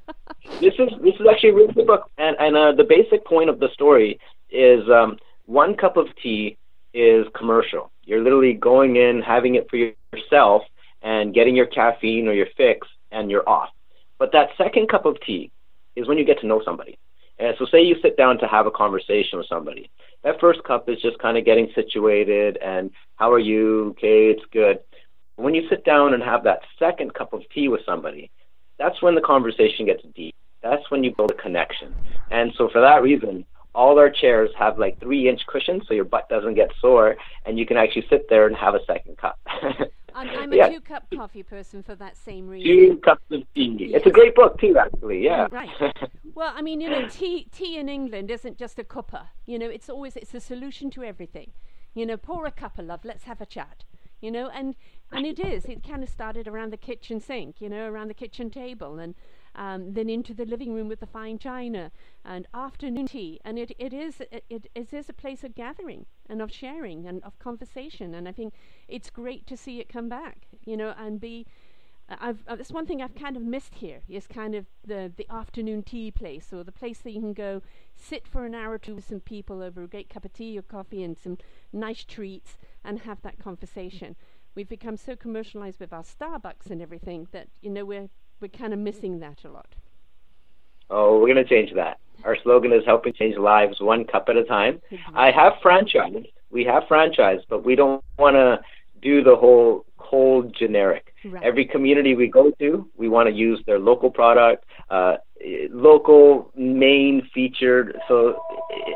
This 0.62 0.74
is 0.80 0.90
this 1.02 1.16
is 1.20 1.28
actually 1.30 1.50
a 1.50 1.54
really 1.54 1.74
good 1.74 1.88
book, 1.88 2.10
and 2.18 2.36
and 2.40 2.56
uh, 2.56 2.72
the 2.74 2.84
basic 2.84 3.26
point 3.26 3.50
of 3.50 3.60
the 3.60 3.70
story 3.74 4.20
is 4.50 4.88
um, 4.90 5.18
one 5.46 5.76
cup 5.76 5.98
of 5.98 6.08
tea 6.22 6.58
is 6.94 7.26
commercial. 7.36 7.92
You're 8.08 8.24
literally 8.24 8.54
going 8.54 8.96
in, 8.96 9.22
having 9.22 9.56
it 9.56 9.70
for 9.70 9.76
yourself, 9.76 10.64
and 11.02 11.34
getting 11.34 11.58
your 11.58 11.66
caffeine 11.66 12.30
or 12.30 12.34
your 12.34 12.48
fix, 12.56 12.88
and 13.12 13.30
you're 13.30 13.48
off. 13.48 13.70
But 14.18 14.32
that 14.32 14.50
second 14.58 14.88
cup 14.88 15.06
of 15.06 15.20
tea 15.20 15.52
is 15.98 16.08
when 16.08 16.18
you 16.18 16.24
get 16.24 16.40
to 16.40 16.48
know 16.48 16.62
somebody. 16.64 16.98
And 17.38 17.54
so, 17.60 17.66
say 17.66 17.82
you 17.84 17.98
sit 18.02 18.16
down 18.16 18.40
to 18.40 18.48
have 18.48 18.66
a 18.66 18.72
conversation 18.72 19.38
with 19.38 19.48
somebody. 19.48 19.92
That 20.24 20.40
first 20.40 20.64
cup 20.64 20.88
is 20.88 21.02
just 21.02 21.20
kind 21.20 21.38
of 21.38 21.44
getting 21.44 21.70
situated 21.76 22.58
and 22.64 22.92
how 23.18 23.32
are 23.32 23.40
you? 23.40 23.90
Okay, 23.90 24.30
it's 24.30 24.46
good. 24.52 24.80
When 25.36 25.54
you 25.54 25.68
sit 25.70 25.84
down 25.84 26.14
and 26.14 26.24
have 26.24 26.46
that 26.46 26.62
second 26.80 27.14
cup 27.14 27.34
of 27.34 27.42
tea 27.54 27.68
with 27.68 27.82
somebody, 27.86 28.32
that's 28.80 29.02
when 29.02 29.16
the 29.16 29.22
conversation 29.22 29.86
gets 29.86 30.02
deep. 30.16 30.34
That's 30.64 30.90
when 30.90 31.04
you 31.04 31.14
build 31.14 31.32
a 31.32 31.36
connection. 31.36 31.94
And 32.32 32.54
so, 32.58 32.70
for 32.70 32.80
that 32.80 33.04
reason, 33.04 33.46
all 33.78 34.00
our 34.00 34.10
chairs 34.10 34.50
have 34.58 34.80
like 34.80 35.00
three 35.00 35.30
inch 35.30 35.42
cushions 35.46 35.84
so 35.88 35.94
your 35.94 36.04
butt 36.04 36.28
doesn't 36.30 36.56
get 36.56 36.72
sore 36.82 37.16
and 37.46 37.60
you 37.60 37.66
can 37.66 37.78
actually 37.78 38.06
sit 38.10 38.28
there 38.28 38.48
and 38.48 38.56
have 38.56 38.74
a 38.74 38.84
second 38.86 39.18
cup. 39.18 39.40
I'm, 40.16 40.30
I'm 40.30 40.52
a 40.52 40.70
two 40.72 40.82
cup 40.82 41.06
coffee 41.16 41.44
person 41.44 41.84
for 41.84 41.94
that 41.94 42.18
same 42.18 42.48
reason. 42.48 42.68
Two 42.68 42.98
cups 42.98 43.22
of 43.30 43.42
tea. 43.54 43.92
It's 43.94 44.08
a 44.08 44.10
great 44.10 44.34
book, 44.34 44.60
too, 44.60 44.76
actually. 44.80 45.24
Yeah. 45.24 45.48
Right. 45.52 45.70
Well, 46.34 46.54
I 46.56 46.64
mean, 46.64 46.82
you 46.82 46.90
know, 46.90 47.08
tea 47.08 47.48
tea 47.52 47.78
in 47.78 47.88
England 47.88 48.32
isn't 48.32 48.58
just 48.58 48.80
a 48.80 48.84
cuppa. 48.84 49.28
You 49.46 49.60
know, 49.60 49.70
it's 49.70 49.90
always 49.90 50.16
it's 50.16 50.34
a 50.34 50.40
solution 50.40 50.90
to 50.92 51.04
everything. 51.04 51.52
You 51.94 52.06
know, 52.06 52.18
pour 52.18 52.46
a 52.46 52.52
cup 52.52 52.80
of 52.80 52.86
love. 52.86 53.02
Let's 53.04 53.24
have 53.24 53.42
a 53.42 53.46
chat. 53.46 53.84
You 54.22 54.32
know, 54.32 54.50
and 54.50 54.76
and 55.12 55.26
it 55.26 55.40
is. 55.40 55.66
It 55.66 55.88
kind 55.88 56.02
of 56.02 56.10
started 56.10 56.48
around 56.48 56.74
the 56.74 56.78
kitchen 56.78 57.20
sink. 57.20 57.62
You 57.62 57.70
know, 57.70 57.88
around 57.88 58.08
the 58.08 58.16
kitchen 58.16 58.50
table, 58.50 58.98
and 58.98 59.14
um, 59.58 59.94
then 59.94 60.10
into 60.10 60.34
the 60.34 60.46
living 60.46 60.74
room 60.74 60.88
with 60.88 61.00
the 61.00 61.08
fine 61.08 61.38
china, 61.38 61.92
and 62.24 62.48
afternoon 62.54 63.08
tea. 63.08 63.42
And 63.44 63.58
it, 63.60 63.72
it 63.78 63.94
is 63.94 64.22
it, 64.32 64.46
it, 64.50 64.94
is 64.94 65.10
a 65.10 65.14
place 65.14 65.44
of 65.44 65.56
gathering 65.56 66.06
and 66.30 66.42
of 66.42 66.52
sharing 66.52 67.08
and 67.08 67.24
of 67.24 67.38
conversation. 67.40 68.14
And 68.14 68.28
I 68.28 68.32
think 68.32 68.54
it's 68.88 69.10
great 69.10 69.48
to 69.48 69.58
see 69.58 69.80
it 69.80 69.90
come 69.90 70.08
back. 70.08 70.48
You 70.66 70.78
know, 70.78 70.94
and 70.98 71.20
be 71.20 71.48
I've 72.10 72.44
uh, 72.48 72.56
that's 72.56 72.72
one 72.72 72.86
thing 72.86 73.02
I've 73.02 73.16
kind 73.16 73.36
of 73.36 73.44
missed 73.44 73.76
here 73.76 74.02
is 74.08 74.28
kind 74.28 74.56
of 74.56 74.66
the 74.86 75.12
the 75.16 75.28
afternoon 75.30 75.84
tea 75.84 76.12
place 76.12 76.54
or 76.54 76.64
the 76.64 76.72
place 76.72 77.00
that 77.00 77.12
you 77.12 77.20
can 77.20 77.34
go 77.34 77.62
sit 77.96 78.28
for 78.28 78.46
an 78.46 78.56
hour 78.56 78.74
or 78.74 78.78
two 78.78 78.96
with 78.96 79.08
some 79.08 79.20
people 79.20 79.62
over 79.62 79.84
a 79.84 79.88
great 79.88 80.10
cup 80.10 80.24
of 80.24 80.32
tea 80.32 80.58
or 80.58 80.62
coffee 80.62 81.04
and 81.04 81.18
some 81.18 81.38
nice 81.74 82.06
treats 82.06 82.58
and 82.84 83.00
have 83.00 83.22
that 83.24 83.40
conversation. 83.40 84.16
We've 84.56 84.70
become 84.70 84.98
so 84.98 85.16
commercialized 85.16 85.80
with 85.80 85.92
our 85.92 86.04
Starbucks 86.04 86.70
and 86.70 86.82
everything 86.82 87.28
that 87.32 87.50
you 87.62 87.70
know 87.70 87.84
we're 87.84 88.10
we're 88.40 88.48
kind 88.50 88.74
of 88.74 88.80
missing 88.80 89.20
that 89.20 89.44
a 89.44 89.50
lot. 89.50 89.76
Oh, 90.90 91.20
we're 91.20 91.34
going 91.34 91.46
to 91.46 91.50
change 91.50 91.74
that. 91.76 92.00
Our 92.24 92.38
slogan 92.44 92.72
is 92.72 92.84
helping 92.86 93.14
change 93.14 93.38
lives 93.38 93.80
one 93.80 94.06
cup 94.06 94.30
at 94.30 94.38
a 94.38 94.44
time. 94.44 94.82
I 95.14 95.32
have 95.32 95.54
franchise. 95.62 96.26
We 96.50 96.64
have 96.64 96.84
franchise, 96.88 97.42
but 97.50 97.64
we 97.64 97.76
don't 97.76 98.04
want 98.18 98.36
to 98.36 98.60
do 99.02 99.24
the 99.24 99.36
whole 99.36 99.86
cold 99.98 100.56
generic. 100.58 101.14
Right. 101.26 101.44
Every 101.44 101.66
community 101.66 102.16
we 102.16 102.28
go 102.28 102.52
to, 102.60 102.90
we 102.96 103.10
want 103.10 103.28
to 103.28 103.36
use 103.36 103.62
their 103.66 103.80
local 103.80 104.10
product, 104.10 104.66
uh, 104.90 105.18
local 105.72 106.52
main 106.56 107.30
featured. 107.34 108.00
So 108.08 108.42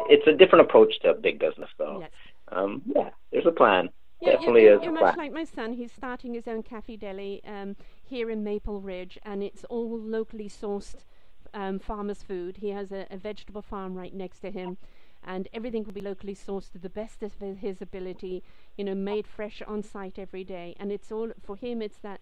it's 0.10 0.26
a 0.28 0.34
different 0.34 0.66
approach 0.66 1.00
to 1.02 1.14
big 1.14 1.40
business, 1.40 1.70
though. 1.78 2.00
Yes. 2.02 2.12
Um, 2.52 2.82
yeah, 2.86 3.10
there's 3.32 3.46
a 3.46 3.52
plan. 3.52 3.90
Yeah, 4.22 4.34
Definitely 4.34 4.64
you're, 4.64 4.78
is 4.78 4.84
you're 4.84 4.94
much 4.94 5.16
plan. 5.16 5.18
like 5.18 5.34
my 5.34 5.44
son. 5.44 5.74
He's 5.74 5.92
starting 5.92 6.34
his 6.34 6.48
own 6.48 6.64
cafe 6.64 6.96
deli 6.96 7.42
um, 7.46 7.76
here 8.12 8.30
in 8.30 8.44
Maple 8.44 8.82
Ridge, 8.82 9.18
and 9.24 9.42
it's 9.42 9.64
all 9.70 9.98
locally 9.98 10.50
sourced 10.50 11.06
um, 11.54 11.80
farmers' 11.80 12.22
food. 12.22 12.58
He 12.58 12.70
has 12.72 12.92
a, 12.92 13.08
a 13.10 13.16
vegetable 13.16 13.62
farm 13.62 13.96
right 13.96 14.14
next 14.14 14.42
to 14.42 14.52
him, 14.52 14.78
and 15.24 15.48
everything 15.54 15.86
will 15.86 15.94
be 15.94 16.02
locally 16.02 16.36
sourced 16.36 16.70
to 16.74 16.78
the 16.78 16.90
best 16.90 17.24
of 17.24 17.36
his- 17.40 17.82
ability. 17.82 18.44
You 18.78 18.84
know, 18.84 18.96
made 18.96 19.28
fresh 19.28 19.62
on 19.66 19.82
site 19.82 20.20
every 20.20 20.44
day, 20.44 20.76
and 20.78 20.92
it's 20.92 21.10
all 21.10 21.32
for 21.42 21.56
him. 21.56 21.82
It's 21.82 22.00
that 22.00 22.20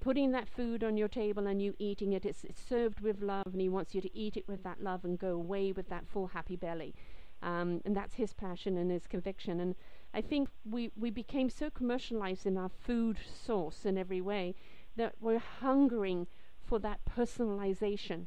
putting 0.00 0.30
that 0.30 0.48
food 0.48 0.84
on 0.84 0.96
your 0.96 1.08
table 1.08 1.48
and 1.48 1.60
you 1.60 1.74
eating 1.80 2.12
it. 2.12 2.24
It's, 2.24 2.44
it's 2.44 2.62
served 2.62 3.00
with 3.00 3.20
love, 3.20 3.48
and 3.52 3.60
he 3.60 3.68
wants 3.68 3.96
you 3.96 4.00
to 4.00 4.16
eat 4.16 4.36
it 4.36 4.46
with 4.46 4.62
that 4.62 4.80
love 4.80 5.04
and 5.04 5.18
go 5.18 5.32
away 5.34 5.72
with 5.72 5.88
that 5.88 6.06
full 6.06 6.28
happy 6.28 6.54
belly. 6.54 6.94
Um, 7.42 7.80
and 7.84 7.96
that's 7.96 8.14
his 8.14 8.32
passion 8.32 8.76
and 8.76 8.88
his 8.88 9.08
conviction. 9.08 9.58
And 9.58 9.74
I 10.14 10.20
think 10.20 10.48
we, 10.64 10.92
we 10.96 11.10
became 11.10 11.50
so 11.50 11.70
commercialized 11.70 12.46
in 12.46 12.56
our 12.56 12.68
food 12.68 13.18
source 13.44 13.84
in 13.84 13.98
every 13.98 14.20
way 14.20 14.54
that 14.98 15.14
we're 15.20 15.40
hungering 15.40 16.28
for 16.64 16.78
that 16.80 17.00
personalization 17.08 18.26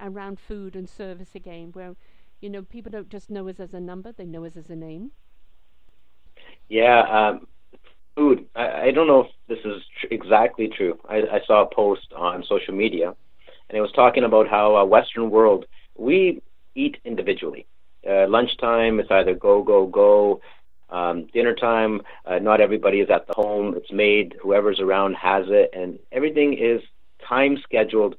around 0.00 0.38
food 0.40 0.76
and 0.76 0.88
service 0.88 1.34
again, 1.34 1.70
where 1.72 1.96
you 2.40 2.50
know 2.50 2.62
people 2.62 2.90
don't 2.92 3.10
just 3.10 3.30
know 3.30 3.48
us 3.48 3.60
as 3.60 3.74
a 3.74 3.80
number; 3.80 4.12
they 4.12 4.26
know 4.26 4.44
us 4.44 4.56
as 4.56 4.70
a 4.70 4.76
name. 4.76 5.12
Yeah, 6.68 7.00
um, 7.30 7.46
food. 8.16 8.46
I, 8.54 8.88
I 8.88 8.90
don't 8.92 9.06
know 9.06 9.20
if 9.22 9.28
this 9.48 9.58
is 9.64 9.82
tr- 10.00 10.12
exactly 10.12 10.68
true. 10.68 10.98
I, 11.08 11.16
I 11.18 11.40
saw 11.46 11.62
a 11.64 11.74
post 11.74 12.12
on 12.16 12.44
social 12.48 12.74
media, 12.74 13.14
and 13.68 13.78
it 13.78 13.80
was 13.80 13.92
talking 13.92 14.24
about 14.24 14.48
how 14.48 14.76
uh, 14.76 14.84
Western 14.84 15.30
world 15.30 15.66
we 15.96 16.40
eat 16.74 16.96
individually. 17.04 17.66
Uh, 18.08 18.26
lunchtime, 18.28 19.00
it's 19.00 19.10
either 19.10 19.34
go, 19.34 19.62
go, 19.62 19.86
go. 19.86 20.40
Um, 20.90 21.26
dinner 21.32 21.54
time, 21.54 22.02
uh, 22.26 22.38
not 22.38 22.60
everybody 22.60 23.00
is 23.00 23.10
at 23.10 23.26
the 23.26 23.34
home. 23.34 23.74
It's 23.76 23.92
made. 23.92 24.36
Whoever's 24.42 24.80
around 24.80 25.14
has 25.14 25.46
it, 25.48 25.70
and 25.72 25.98
everything 26.12 26.56
is 26.58 26.82
time 27.26 27.58
scheduled 27.62 28.16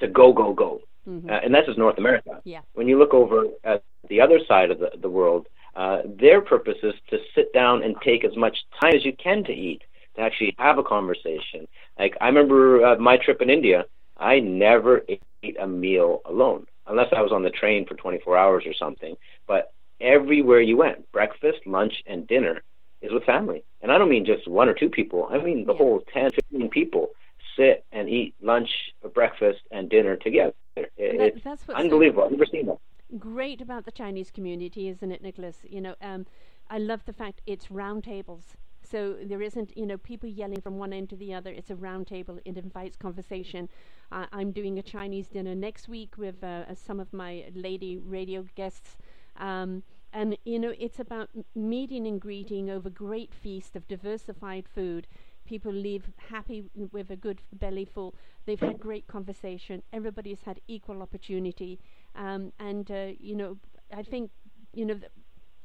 to 0.00 0.08
go, 0.08 0.32
go, 0.32 0.52
go. 0.52 0.80
Mm-hmm. 1.08 1.30
Uh, 1.30 1.38
and 1.42 1.54
that's 1.54 1.66
just 1.66 1.78
North 1.78 1.98
America. 1.98 2.40
Yeah. 2.44 2.60
When 2.74 2.86
you 2.86 2.98
look 2.98 3.14
over 3.14 3.44
at 3.64 3.82
the 4.08 4.20
other 4.20 4.40
side 4.46 4.70
of 4.70 4.78
the, 4.78 4.90
the 5.00 5.08
world, 5.08 5.46
uh, 5.74 6.02
their 6.04 6.40
purpose 6.40 6.76
is 6.82 6.94
to 7.10 7.18
sit 7.34 7.52
down 7.52 7.82
and 7.82 7.96
take 8.04 8.24
as 8.24 8.36
much 8.36 8.56
time 8.80 8.94
as 8.94 9.04
you 9.04 9.14
can 9.16 9.42
to 9.44 9.52
eat, 9.52 9.82
to 10.16 10.22
actually 10.22 10.54
have 10.58 10.78
a 10.78 10.82
conversation. 10.82 11.66
Like 11.98 12.16
I 12.20 12.26
remember 12.26 12.84
uh, 12.84 12.96
my 12.98 13.16
trip 13.16 13.40
in 13.40 13.50
India, 13.50 13.84
I 14.18 14.38
never 14.40 15.02
ate 15.08 15.56
a 15.58 15.66
meal 15.66 16.20
alone 16.26 16.66
unless 16.86 17.08
I 17.16 17.22
was 17.22 17.32
on 17.32 17.42
the 17.42 17.50
train 17.50 17.86
for 17.86 17.94
24 17.94 18.36
hours 18.36 18.64
or 18.66 18.74
something. 18.74 19.16
But 19.46 19.72
everywhere 20.02 20.60
you 20.60 20.76
went, 20.76 21.10
breakfast, 21.12 21.60
lunch, 21.66 22.02
and 22.06 22.26
dinner 22.26 22.62
is 23.00 23.12
with 23.12 23.24
family. 23.24 23.64
And 23.80 23.90
I 23.90 23.98
don't 23.98 24.10
mean 24.10 24.26
just 24.26 24.46
one 24.48 24.68
or 24.68 24.74
two 24.74 24.90
people. 24.90 25.28
I 25.30 25.38
mean 25.38 25.64
the 25.66 25.74
whole 25.74 26.02
10, 26.12 26.30
15 26.32 26.68
people 26.70 27.10
sit 27.56 27.84
and 27.92 28.08
eat 28.08 28.34
lunch, 28.40 28.70
breakfast, 29.14 29.60
and 29.70 29.88
dinner 29.88 30.16
together. 30.16 30.54
It, 30.76 30.90
that, 30.96 31.20
it's 31.20 31.44
that's 31.44 31.66
what's 31.66 31.80
unbelievable. 31.80 32.22
So 32.22 32.26
I've 32.26 32.32
never 32.32 32.46
seen 32.46 32.66
that. 32.66 32.78
Great 33.18 33.60
about 33.60 33.84
the 33.84 33.92
Chinese 33.92 34.30
community, 34.30 34.88
isn't 34.88 35.12
it, 35.12 35.22
Nicholas? 35.22 35.58
You 35.68 35.80
know, 35.82 35.94
um, 36.00 36.26
I 36.70 36.78
love 36.78 37.04
the 37.04 37.12
fact 37.12 37.42
it's 37.46 37.70
round 37.70 38.04
tables. 38.04 38.56
So 38.82 39.16
there 39.22 39.42
isn't, 39.42 39.76
you 39.76 39.86
know, 39.86 39.96
people 39.96 40.28
yelling 40.28 40.60
from 40.60 40.76
one 40.76 40.92
end 40.92 41.10
to 41.10 41.16
the 41.16 41.34
other. 41.34 41.50
It's 41.50 41.70
a 41.70 41.76
round 41.76 42.06
table. 42.06 42.38
It 42.44 42.56
invites 42.56 42.96
conversation. 42.96 43.68
Uh, 44.10 44.26
I'm 44.32 44.50
doing 44.50 44.78
a 44.78 44.82
Chinese 44.82 45.28
dinner 45.28 45.54
next 45.54 45.88
week 45.88 46.18
with 46.18 46.42
uh, 46.42 46.74
some 46.74 46.98
of 46.98 47.12
my 47.12 47.44
lady 47.54 47.98
radio 47.98 48.44
guests. 48.54 48.96
Um, 49.36 49.82
and, 50.12 50.36
you 50.44 50.58
know, 50.58 50.74
it's 50.78 51.00
about 51.00 51.30
meeting 51.54 52.06
and 52.06 52.20
greeting 52.20 52.68
over 52.70 52.90
great 52.90 53.34
feast 53.34 53.76
of 53.76 53.88
diversified 53.88 54.66
food. 54.68 55.06
People 55.44 55.72
leave 55.72 56.10
happy 56.30 56.64
with 56.92 57.10
a 57.10 57.16
good 57.16 57.40
belly 57.52 57.84
full. 57.84 58.14
They've 58.44 58.60
had 58.60 58.78
great 58.78 59.06
conversation. 59.06 59.82
Everybody's 59.92 60.42
had 60.42 60.60
equal 60.68 61.02
opportunity. 61.02 61.80
Um, 62.14 62.52
and, 62.58 62.90
uh, 62.90 63.08
you 63.18 63.34
know, 63.34 63.58
I 63.94 64.02
think, 64.02 64.30
you 64.74 64.84
know, 64.84 64.94
th- 64.94 65.10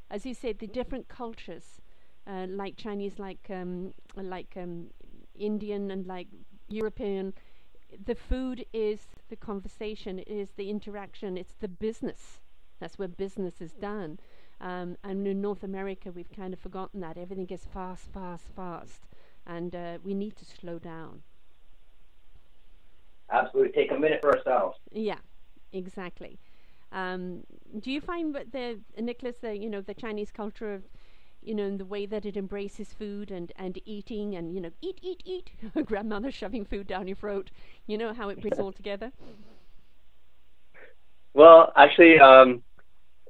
as 0.09 0.25
you 0.25 0.33
said, 0.33 0.59
the 0.59 0.67
different 0.67 1.07
cultures 1.07 1.81
uh, 2.25 2.45
like 2.49 2.77
Chinese, 2.77 3.19
like 3.19 3.49
um, 3.49 3.93
like 4.15 4.53
um, 4.57 4.87
Indian, 5.35 5.91
and 5.91 6.05
like 6.07 6.27
European. 6.69 7.33
The 8.05 8.15
food 8.15 8.65
is 8.73 8.99
the 9.29 9.35
conversation, 9.35 10.19
it 10.19 10.27
is 10.27 10.51
the 10.57 10.69
interaction, 10.69 11.37
it's 11.37 11.55
the 11.59 11.67
business. 11.67 12.41
That's 12.79 12.97
where 12.97 13.07
business 13.07 13.61
is 13.61 13.73
done. 13.73 14.19
Um, 14.59 14.97
and 15.03 15.27
in 15.27 15.41
North 15.41 15.63
America, 15.63 16.11
we've 16.11 16.31
kind 16.31 16.53
of 16.53 16.59
forgotten 16.59 16.99
that 17.01 17.17
everything 17.17 17.47
is 17.49 17.65
fast, 17.65 18.11
fast, 18.11 18.45
fast, 18.55 19.03
and 19.45 19.75
uh, 19.75 19.97
we 20.03 20.13
need 20.13 20.35
to 20.37 20.45
slow 20.45 20.79
down. 20.79 21.21
Absolutely, 23.31 23.73
take 23.73 23.91
a 23.91 23.99
minute 23.99 24.19
for 24.21 24.35
ourselves. 24.35 24.77
Yeah, 24.91 25.19
exactly. 25.73 26.39
Um, 26.91 27.43
do 27.79 27.91
you 27.91 27.99
find 28.01 28.33
that 28.35 28.51
the 28.51 28.79
Nicholas, 28.99 29.35
the 29.41 29.55
you 29.55 29.69
know, 29.69 29.81
the 29.81 29.93
Chinese 29.93 30.31
culture 30.31 30.73
of 30.73 30.83
you 31.47 31.55
know, 31.55 31.63
in 31.63 31.77
the 31.77 31.85
way 31.85 32.05
that 32.05 32.25
it 32.25 32.35
embraces 32.35 32.93
food 32.93 33.31
and, 33.31 33.51
and 33.55 33.79
eating 33.85 34.35
and, 34.35 34.53
you 34.53 34.59
know, 34.59 34.71
eat, 34.81 34.99
eat, 35.01 35.21
eat. 35.25 35.51
Grandmother 35.85 36.31
shoving 36.31 36.65
food 36.65 36.87
down 36.87 37.07
your 37.07 37.15
throat. 37.15 37.51
You 37.85 37.97
know 37.97 38.13
how 38.13 38.29
it 38.29 38.41
brings 38.41 38.59
all 38.59 38.71
together? 38.73 39.11
Well, 41.33 41.71
actually, 41.75 42.19
um, 42.19 42.63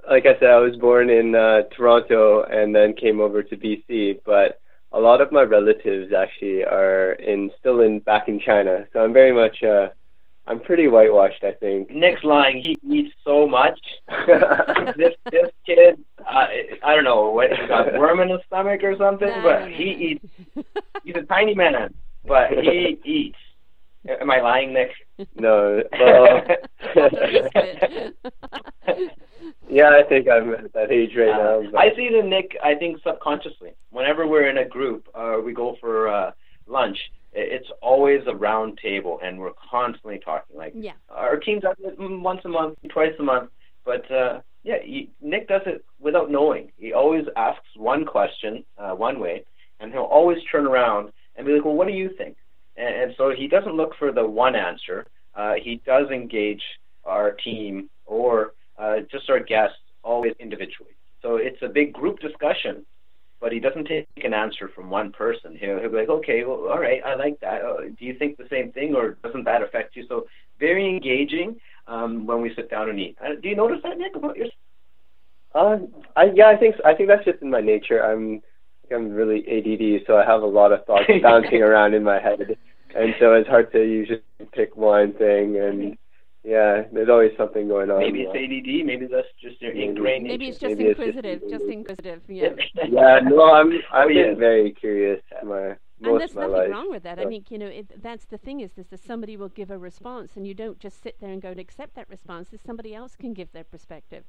like 0.09 0.25
I 0.25 0.39
said, 0.39 0.49
I 0.49 0.59
was 0.59 0.75
born 0.75 1.09
in 1.09 1.35
uh, 1.35 1.63
Toronto 1.75 2.43
and 2.43 2.75
then 2.75 2.93
came 2.93 3.19
over 3.19 3.43
to 3.43 3.57
BC, 3.57 4.21
but 4.25 4.59
a 4.91 4.99
lot 4.99 5.21
of 5.21 5.31
my 5.31 5.43
relatives 5.43 6.13
actually 6.13 6.63
are 6.63 7.13
in 7.13 7.51
still 7.59 7.81
in 7.81 7.99
back 7.99 8.27
in 8.27 8.39
China. 8.39 8.85
So 8.93 8.99
I'm 8.99 9.13
very 9.13 9.33
much 9.33 9.61
uh, 9.63 9.89
I'm 10.47 10.61
pretty 10.61 10.87
whitewashed, 10.87 11.43
I 11.43 11.51
think. 11.51 11.91
Nick's 11.91 12.23
lying. 12.23 12.63
He 12.63 12.77
eats 12.89 13.13
so 13.25 13.47
much. 13.47 13.79
this 14.95 15.13
this 15.29 15.51
kid, 15.65 16.01
uh, 16.19 16.47
I 16.83 16.95
don't 16.95 17.03
know 17.03 17.31
what 17.31 17.51
he's 17.51 17.67
got 17.67 17.93
worm 17.93 18.21
in 18.21 18.29
his 18.29 18.39
stomach 18.47 18.81
or 18.83 18.95
something, 18.97 19.31
but 19.43 19.69
he 19.69 20.17
eats. 20.55 20.65
He's 21.03 21.15
a 21.17 21.23
tiny 21.23 21.53
man, 21.53 21.93
but 22.25 22.51
he 22.51 22.97
eats. 23.03 23.37
Am 24.09 24.31
I 24.31 24.41
lying, 24.41 24.73
Nick? 24.73 24.91
No. 25.35 25.81
Well, 25.99 26.41
yeah, 29.69 29.89
I 29.89 30.03
think 30.07 30.27
I'm 30.29 30.53
at 30.53 30.73
that 30.73 30.91
age 30.91 31.15
right 31.17 31.29
uh, 31.29 31.37
now. 31.37 31.63
But. 31.71 31.79
I 31.79 31.95
see 31.95 32.09
the 32.09 32.21
Nick. 32.27 32.55
I 32.63 32.75
think 32.75 33.01
subconsciously, 33.03 33.71
whenever 33.89 34.27
we're 34.27 34.47
in 34.49 34.59
a 34.59 34.65
group, 34.65 35.07
or 35.15 35.35
uh, 35.35 35.41
we 35.41 35.53
go 35.53 35.75
for 35.81 36.07
uh, 36.07 36.31
lunch 36.67 36.97
it's 37.37 37.69
always 37.81 38.21
a 38.27 38.35
round 38.35 38.79
table 38.81 39.19
and 39.23 39.37
we're 39.37 39.51
constantly 39.69 40.19
talking 40.19 40.57
like 40.57 40.73
yeah. 40.75 40.93
our 41.09 41.37
team 41.37 41.59
does 41.59 41.75
it 41.79 41.95
once 41.97 42.41
a 42.45 42.49
month 42.49 42.77
twice 42.89 43.13
a 43.19 43.23
month 43.23 43.49
but 43.85 44.09
uh 44.11 44.39
yeah 44.63 44.77
he, 44.83 45.11
nick 45.21 45.47
does 45.47 45.61
it 45.65 45.85
without 45.99 46.31
knowing 46.31 46.71
he 46.77 46.93
always 46.93 47.25
asks 47.35 47.67
one 47.75 48.05
question 48.05 48.63
uh 48.77 48.91
one 48.91 49.19
way 49.19 49.45
and 49.79 49.91
he'll 49.91 50.01
always 50.01 50.37
turn 50.51 50.65
around 50.65 51.11
and 51.35 51.45
be 51.45 51.53
like 51.53 51.63
well 51.63 51.75
what 51.75 51.87
do 51.87 51.93
you 51.93 52.09
think 52.17 52.37
and, 52.77 52.95
and 53.01 53.13
so 53.17 53.31
he 53.35 53.47
doesn't 53.47 53.75
look 53.75 53.93
for 53.97 54.11
the 54.11 54.25
one 54.25 54.55
answer 54.55 55.05
uh 55.35 55.53
he 55.61 55.81
does 55.85 56.09
engage 56.09 56.61
our 57.05 57.31
team 57.31 57.89
or 58.05 58.53
uh 58.77 58.97
just 59.11 59.29
our 59.29 59.39
guests 59.39 59.77
always 60.03 60.33
individually 60.39 60.95
so 61.21 61.35
it's 61.37 61.61
a 61.61 61.67
big 61.67 61.93
group 61.93 62.19
discussion 62.19 62.85
but 63.39 63.51
he 63.51 63.59
doesn't 63.59 63.85
take 63.85 64.07
an 64.23 64.33
answer 64.33 64.69
from 64.73 64.89
one 64.89 65.11
person. 65.11 65.55
He'll, 65.59 65.79
he'll 65.79 65.91
be 65.91 65.97
like, 65.97 66.09
okay, 66.09 66.43
well, 66.43 66.67
all 66.69 66.79
right, 66.79 67.01
I 67.05 67.15
like 67.15 67.39
that. 67.41 67.61
Uh, 67.61 67.81
do 67.97 68.05
you 68.05 68.17
think 68.17 68.37
the 68.37 68.47
same 68.49 68.71
thing, 68.71 68.95
or 68.95 69.17
doesn't 69.23 69.43
that 69.43 69.61
affect 69.61 69.95
you? 69.95 70.05
So 70.09 70.25
very 70.59 70.87
engaging 70.87 71.57
um, 71.87 72.25
when 72.25 72.41
we 72.41 72.53
sit 72.55 72.69
down 72.69 72.89
and 72.89 72.99
eat. 72.99 73.17
Uh, 73.23 73.39
do 73.41 73.49
you 73.49 73.55
notice 73.55 73.79
that, 73.83 73.97
Nick, 73.97 74.15
about 74.15 74.37
yourself? 74.37 74.53
Uh, 75.55 75.77
I 76.15 76.25
yeah, 76.35 76.47
I 76.47 76.57
think 76.57 76.75
I 76.85 76.93
think 76.93 77.09
that's 77.09 77.25
just 77.25 77.41
in 77.41 77.49
my 77.49 77.61
nature. 77.61 78.03
I'm 78.03 78.41
I'm 78.93 79.11
really 79.11 79.43
ADD, 79.47 80.05
so 80.05 80.17
I 80.17 80.25
have 80.25 80.41
a 80.41 80.45
lot 80.45 80.71
of 80.71 80.85
thoughts 80.85 81.05
bouncing 81.23 81.61
around 81.63 81.93
in 81.93 82.03
my 82.03 82.19
head, 82.19 82.57
and 82.95 83.15
so 83.19 83.33
it's 83.33 83.47
hard 83.47 83.71
to 83.71 83.79
usually 83.79 84.21
pick 84.53 84.75
one 84.75 85.13
thing. 85.13 85.57
And 85.57 85.97
yeah, 86.43 86.83
there's 86.93 87.09
always 87.09 87.31
something 87.37 87.67
going 87.67 87.91
on. 87.91 87.99
Maybe 87.99 88.21
it's 88.21 88.29
ADD. 88.29 88.85
Maybe 88.85 89.07
that's 89.07 89.27
just 89.41 89.61
your 89.61 89.73
ingrained. 89.73 90.23
Maybe 90.25 90.47
it's 90.47 90.59
just 90.59 90.77
maybe 90.77 90.89
inquisitive. 90.89 91.41
It's 91.41 91.51
just, 91.51 91.65
just, 91.65 91.71
inquisitive. 91.71 92.21
Yeah. 92.27 92.49
yeah. 92.87 93.19
No, 93.23 93.53
I'm. 93.53 93.73
I've 93.91 94.05
oh, 94.05 94.07
been 94.07 94.17
yeah. 94.17 94.35
very 94.35 94.71
curious. 94.71 95.21
My 95.43 95.75
most 95.99 96.11
and 96.11 96.19
there's 96.21 96.35
nothing 96.35 96.51
life. 96.51 96.71
wrong 96.71 96.89
with 96.91 97.03
that. 97.03 97.17
So. 97.17 97.23
I 97.23 97.25
mean, 97.25 97.43
you 97.49 97.57
know, 97.57 97.67
it, 97.67 98.01
that's 98.01 98.25
the 98.25 98.37
thing 98.37 98.61
is, 98.61 98.77
is 98.77 98.87
that 98.87 99.03
somebody 99.03 99.35
will 99.35 99.49
give 99.49 99.71
a 99.71 99.77
response, 99.77 100.37
and 100.37 100.47
you 100.47 100.53
don't 100.53 100.79
just 100.79 101.01
sit 101.01 101.19
there 101.19 101.31
and 101.31 101.41
go 101.41 101.49
and 101.49 101.59
accept 101.59 101.95
that 101.95 102.09
response. 102.09 102.53
Is 102.53 102.61
somebody 102.61 102.93
else 102.93 103.15
can 103.15 103.33
give 103.33 103.51
their 103.51 103.63
perspective, 103.63 104.23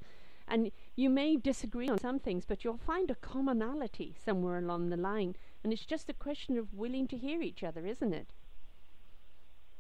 and 0.49 0.73
you 0.97 1.11
may 1.11 1.37
disagree 1.37 1.89
on 1.89 1.99
some 1.99 2.19
things, 2.19 2.45
but 2.47 2.65
you'll 2.65 2.79
find 2.79 3.11
a 3.11 3.15
commonality 3.15 4.15
somewhere 4.25 4.59
along 4.59 4.89
the 4.89 4.97
line, 4.97 5.37
and 5.63 5.73
it's 5.73 5.85
just 5.85 6.09
a 6.09 6.15
question 6.15 6.59
of 6.59 6.73
willing 6.73 7.07
to 7.09 7.17
hear 7.17 7.43
each 7.43 7.63
other, 7.63 7.87
isn't 7.87 8.15
it? 8.15 8.33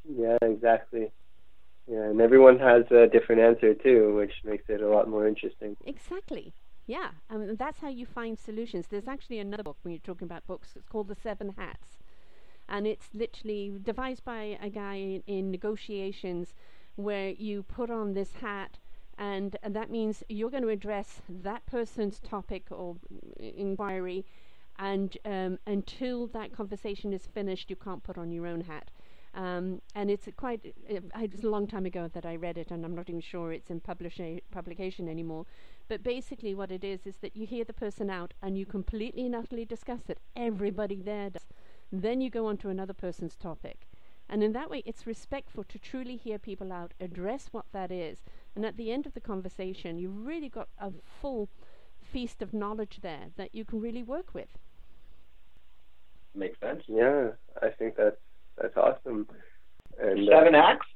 Yeah, 0.04 0.36
exactly. 0.42 1.10
Yeah, 1.86 2.04
and 2.04 2.20
everyone 2.20 2.58
has 2.58 2.84
a 2.90 3.06
different 3.06 3.40
answer 3.40 3.74
too, 3.74 4.14
which 4.14 4.32
makes 4.44 4.64
it 4.68 4.82
a 4.82 4.88
lot 4.88 5.08
more 5.08 5.26
interesting. 5.26 5.76
Exactly. 5.86 6.52
Yeah, 6.86 7.10
I 7.30 7.36
mean, 7.36 7.56
that's 7.56 7.80
how 7.80 7.88
you 7.88 8.06
find 8.06 8.38
solutions. 8.38 8.86
There's 8.88 9.08
actually 9.08 9.38
another 9.38 9.62
book 9.62 9.78
when 9.82 9.92
you're 9.92 10.00
talking 10.00 10.26
about 10.26 10.46
books. 10.46 10.72
It's 10.76 10.88
called 10.88 11.08
The 11.08 11.14
Seven 11.14 11.54
Hats, 11.56 11.98
and 12.68 12.86
it's 12.86 13.08
literally 13.14 13.72
devised 13.82 14.24
by 14.24 14.58
a 14.62 14.70
guy 14.70 14.94
in, 14.94 15.22
in 15.26 15.50
negotiations, 15.50 16.54
where 16.96 17.30
you 17.30 17.62
put 17.62 17.90
on 17.90 18.14
this 18.14 18.32
hat, 18.40 18.78
and, 19.18 19.56
and 19.62 19.74
that 19.76 19.90
means 19.90 20.22
you're 20.28 20.50
going 20.50 20.62
to 20.62 20.68
address 20.68 21.20
that 21.28 21.64
person's 21.66 22.20
topic 22.20 22.66
or 22.70 22.96
inquiry, 23.38 24.24
and 24.78 25.16
um, 25.24 25.58
until 25.66 26.26
that 26.28 26.52
conversation 26.52 27.12
is 27.12 27.26
finished, 27.26 27.68
you 27.68 27.76
can't 27.76 28.02
put 28.02 28.16
on 28.18 28.30
your 28.30 28.46
own 28.46 28.62
hat. 28.62 28.90
Um, 29.38 29.80
and 29.94 30.10
it's 30.10 30.28
quite, 30.36 30.74
it, 30.88 31.04
it's 31.16 31.44
a 31.44 31.48
long 31.48 31.68
time 31.68 31.86
ago 31.86 32.10
that 32.12 32.26
I 32.26 32.34
read 32.34 32.58
it, 32.58 32.72
and 32.72 32.84
I'm 32.84 32.96
not 32.96 33.08
even 33.08 33.20
sure 33.20 33.52
it's 33.52 33.70
in 33.70 33.80
publication 33.80 35.08
anymore. 35.08 35.46
But 35.86 36.02
basically, 36.02 36.56
what 36.56 36.72
it 36.72 36.82
is 36.82 37.06
is 37.06 37.18
that 37.18 37.36
you 37.36 37.46
hear 37.46 37.64
the 37.64 37.72
person 37.72 38.10
out 38.10 38.34
and 38.42 38.58
you 38.58 38.66
completely 38.66 39.26
and 39.26 39.36
utterly 39.36 39.64
discuss 39.64 40.00
it. 40.08 40.18
Everybody 40.34 41.00
there 41.00 41.30
does. 41.30 41.46
Then 41.92 42.20
you 42.20 42.30
go 42.30 42.46
on 42.46 42.56
to 42.58 42.68
another 42.68 42.92
person's 42.92 43.36
topic. 43.36 43.86
And 44.28 44.42
in 44.42 44.52
that 44.54 44.70
way, 44.70 44.82
it's 44.84 45.06
respectful 45.06 45.62
to 45.68 45.78
truly 45.78 46.16
hear 46.16 46.40
people 46.40 46.72
out, 46.72 46.92
address 46.98 47.48
what 47.52 47.66
that 47.72 47.92
is. 47.92 48.24
And 48.56 48.66
at 48.66 48.76
the 48.76 48.90
end 48.90 49.06
of 49.06 49.14
the 49.14 49.20
conversation, 49.20 49.98
you've 49.98 50.26
really 50.26 50.48
got 50.48 50.68
a 50.80 50.90
full 51.20 51.48
feast 52.02 52.42
of 52.42 52.52
knowledge 52.52 52.98
there 53.02 53.26
that 53.36 53.54
you 53.54 53.64
can 53.64 53.80
really 53.80 54.02
work 54.02 54.34
with. 54.34 54.58
makes 56.34 56.58
sense. 56.58 56.82
Yeah, 56.88 57.30
I 57.62 57.68
think 57.70 57.94
that's 57.96 58.16
that's 58.60 58.76
awesome. 58.76 59.26
And 60.00 60.26
Seven 60.28 60.54
uh, 60.54 60.62
hacks. 60.66 60.86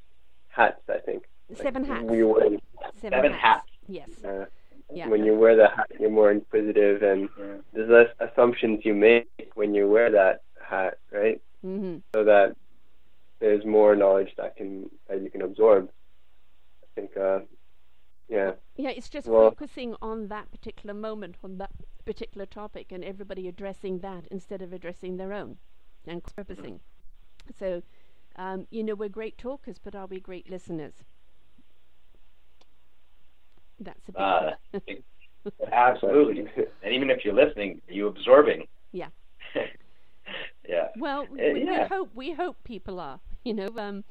hats, 0.49 0.81
I 0.89 0.99
think. 0.99 1.23
Seven 1.55 1.83
hats. 1.83 2.05
When 2.05 2.17
you 2.17 2.27
wear, 2.29 2.49
Seven 3.01 3.33
hats. 3.33 3.67
Yes. 3.87 4.09
uh, 4.23 4.45
Yeah. 4.91 5.07
when 5.09 5.25
you 5.25 5.35
wear 5.35 5.55
the 5.55 5.67
hat, 5.67 5.91
you're 5.99 6.09
more 6.09 6.31
inquisitive, 6.31 7.03
and 7.03 7.29
Yeah. 7.37 7.45
there's 7.73 7.89
less 7.89 8.29
assumptions 8.31 8.85
you 8.85 8.93
make 8.93 9.27
when 9.55 9.73
you 9.75 9.87
wear 9.89 10.09
that 10.11 10.41
hat, 10.61 10.97
right? 11.11 11.41
Mm-hmm. 11.65 11.97
So 12.13 12.23
that 12.23 12.55
there's 13.39 13.65
more 13.65 13.95
knowledge 13.95 14.33
that 14.37 14.55
can 14.55 14.89
that 15.09 15.21
you 15.21 15.29
can 15.29 15.41
absorb. 15.41 15.89
I 16.83 16.87
think, 16.95 17.17
uh, 17.17 17.39
yeah, 18.29 18.53
Yeah, 18.77 18.89
it's 18.91 19.09
just 19.09 19.27
Well- 19.27 19.49
focusing 19.51 19.95
on 20.01 20.27
that 20.29 20.49
particular 20.51 20.93
moment, 20.93 21.35
on 21.43 21.57
that 21.57 21.71
particular 22.05 22.45
topic, 22.45 22.91
and 22.91 23.03
everybody 23.03 23.47
addressing 23.47 23.99
that 23.99 24.27
instead 24.31 24.61
of 24.61 24.71
addressing 24.73 25.17
their 25.17 25.33
own 25.33 25.57
and 26.07 26.23
purposing. 26.23 26.79
So, 27.51 27.83
um, 28.35 28.67
you 28.69 28.83
know, 28.83 28.95
we're 28.95 29.09
great 29.09 29.37
talkers, 29.37 29.77
but 29.79 29.95
are 29.95 30.07
we 30.07 30.19
great 30.19 30.49
listeners? 30.49 31.03
That's 33.79 34.07
a 34.09 34.13
big 34.13 34.29
Uh. 34.29 34.51
Absolutely. 35.71 36.47
And 36.83 36.93
even 36.93 37.09
if 37.09 37.23
you're 37.25 37.33
listening, 37.33 37.81
are 37.87 37.93
you 37.93 38.07
absorbing? 38.07 38.67
Yeah. 38.91 39.09
yeah. 40.67 40.87
Well, 40.95 41.27
Uh, 41.39 41.53
we, 41.53 41.65
we 41.65 41.81
hope 41.81 42.11
we 42.13 42.33
hope 42.33 42.63
people 42.63 42.99
are. 42.99 43.19
You 43.43 43.53
know, 43.53 43.77
um, 43.77 44.03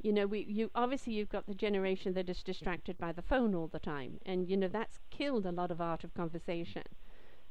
you 0.00 0.12
know, 0.12 0.26
we 0.26 0.40
you 0.40 0.70
obviously 0.74 1.12
you've 1.14 1.28
got 1.28 1.46
the 1.46 1.54
generation 1.54 2.14
that 2.14 2.28
is 2.28 2.42
distracted 2.42 2.98
by 2.98 3.12
the 3.12 3.22
phone 3.22 3.54
all 3.54 3.68
the 3.68 3.78
time, 3.78 4.18
and 4.26 4.48
you 4.48 4.56
know 4.56 4.68
that's 4.68 4.98
killed 5.10 5.46
a 5.46 5.52
lot 5.52 5.70
of 5.70 5.80
art 5.80 6.04
of 6.04 6.14
conversation. 6.14 6.82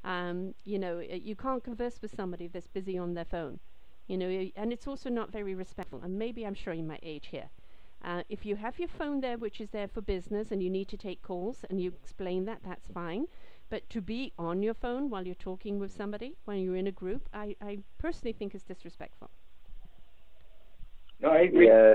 Um, 0.03 0.55
you 0.63 0.77
know, 0.79 0.99
uh, 0.99 1.15
you 1.15 1.35
can't 1.35 1.63
converse 1.63 2.01
with 2.01 2.13
somebody 2.15 2.47
that's 2.47 2.67
busy 2.67 2.97
on 2.97 3.13
their 3.13 3.25
phone. 3.25 3.59
You 4.11 4.17
know, 4.17 4.49
and 4.57 4.73
it's 4.73 4.87
also 4.87 5.09
not 5.09 5.31
very 5.31 5.55
respectful. 5.55 6.01
And 6.03 6.19
maybe 6.19 6.45
I'm 6.45 6.53
showing 6.53 6.85
my 6.85 6.99
age 7.01 7.27
here. 7.31 7.49
Uh, 8.03 8.23
if 8.27 8.45
you 8.45 8.57
have 8.57 8.77
your 8.77 8.89
phone 8.89 9.21
there, 9.21 9.37
which 9.37 9.61
is 9.61 9.69
there 9.69 9.87
for 9.87 10.01
business, 10.01 10.51
and 10.51 10.61
you 10.61 10.69
need 10.69 10.89
to 10.89 10.97
take 10.97 11.21
calls, 11.21 11.63
and 11.69 11.79
you 11.79 11.93
explain 12.03 12.43
that, 12.43 12.59
that's 12.61 12.89
fine. 12.93 13.27
But 13.69 13.89
to 13.91 14.01
be 14.01 14.33
on 14.37 14.63
your 14.63 14.73
phone 14.73 15.09
while 15.09 15.25
you're 15.25 15.33
talking 15.35 15.79
with 15.79 15.93
somebody, 15.93 16.35
when 16.43 16.59
you're 16.59 16.75
in 16.75 16.87
a 16.87 16.91
group, 16.91 17.29
I, 17.33 17.55
I 17.61 17.77
personally 17.99 18.33
think 18.33 18.53
is 18.53 18.63
disrespectful. 18.63 19.29
No, 21.21 21.29
I 21.29 21.43
agree. 21.43 21.67
yeah. 21.67 21.93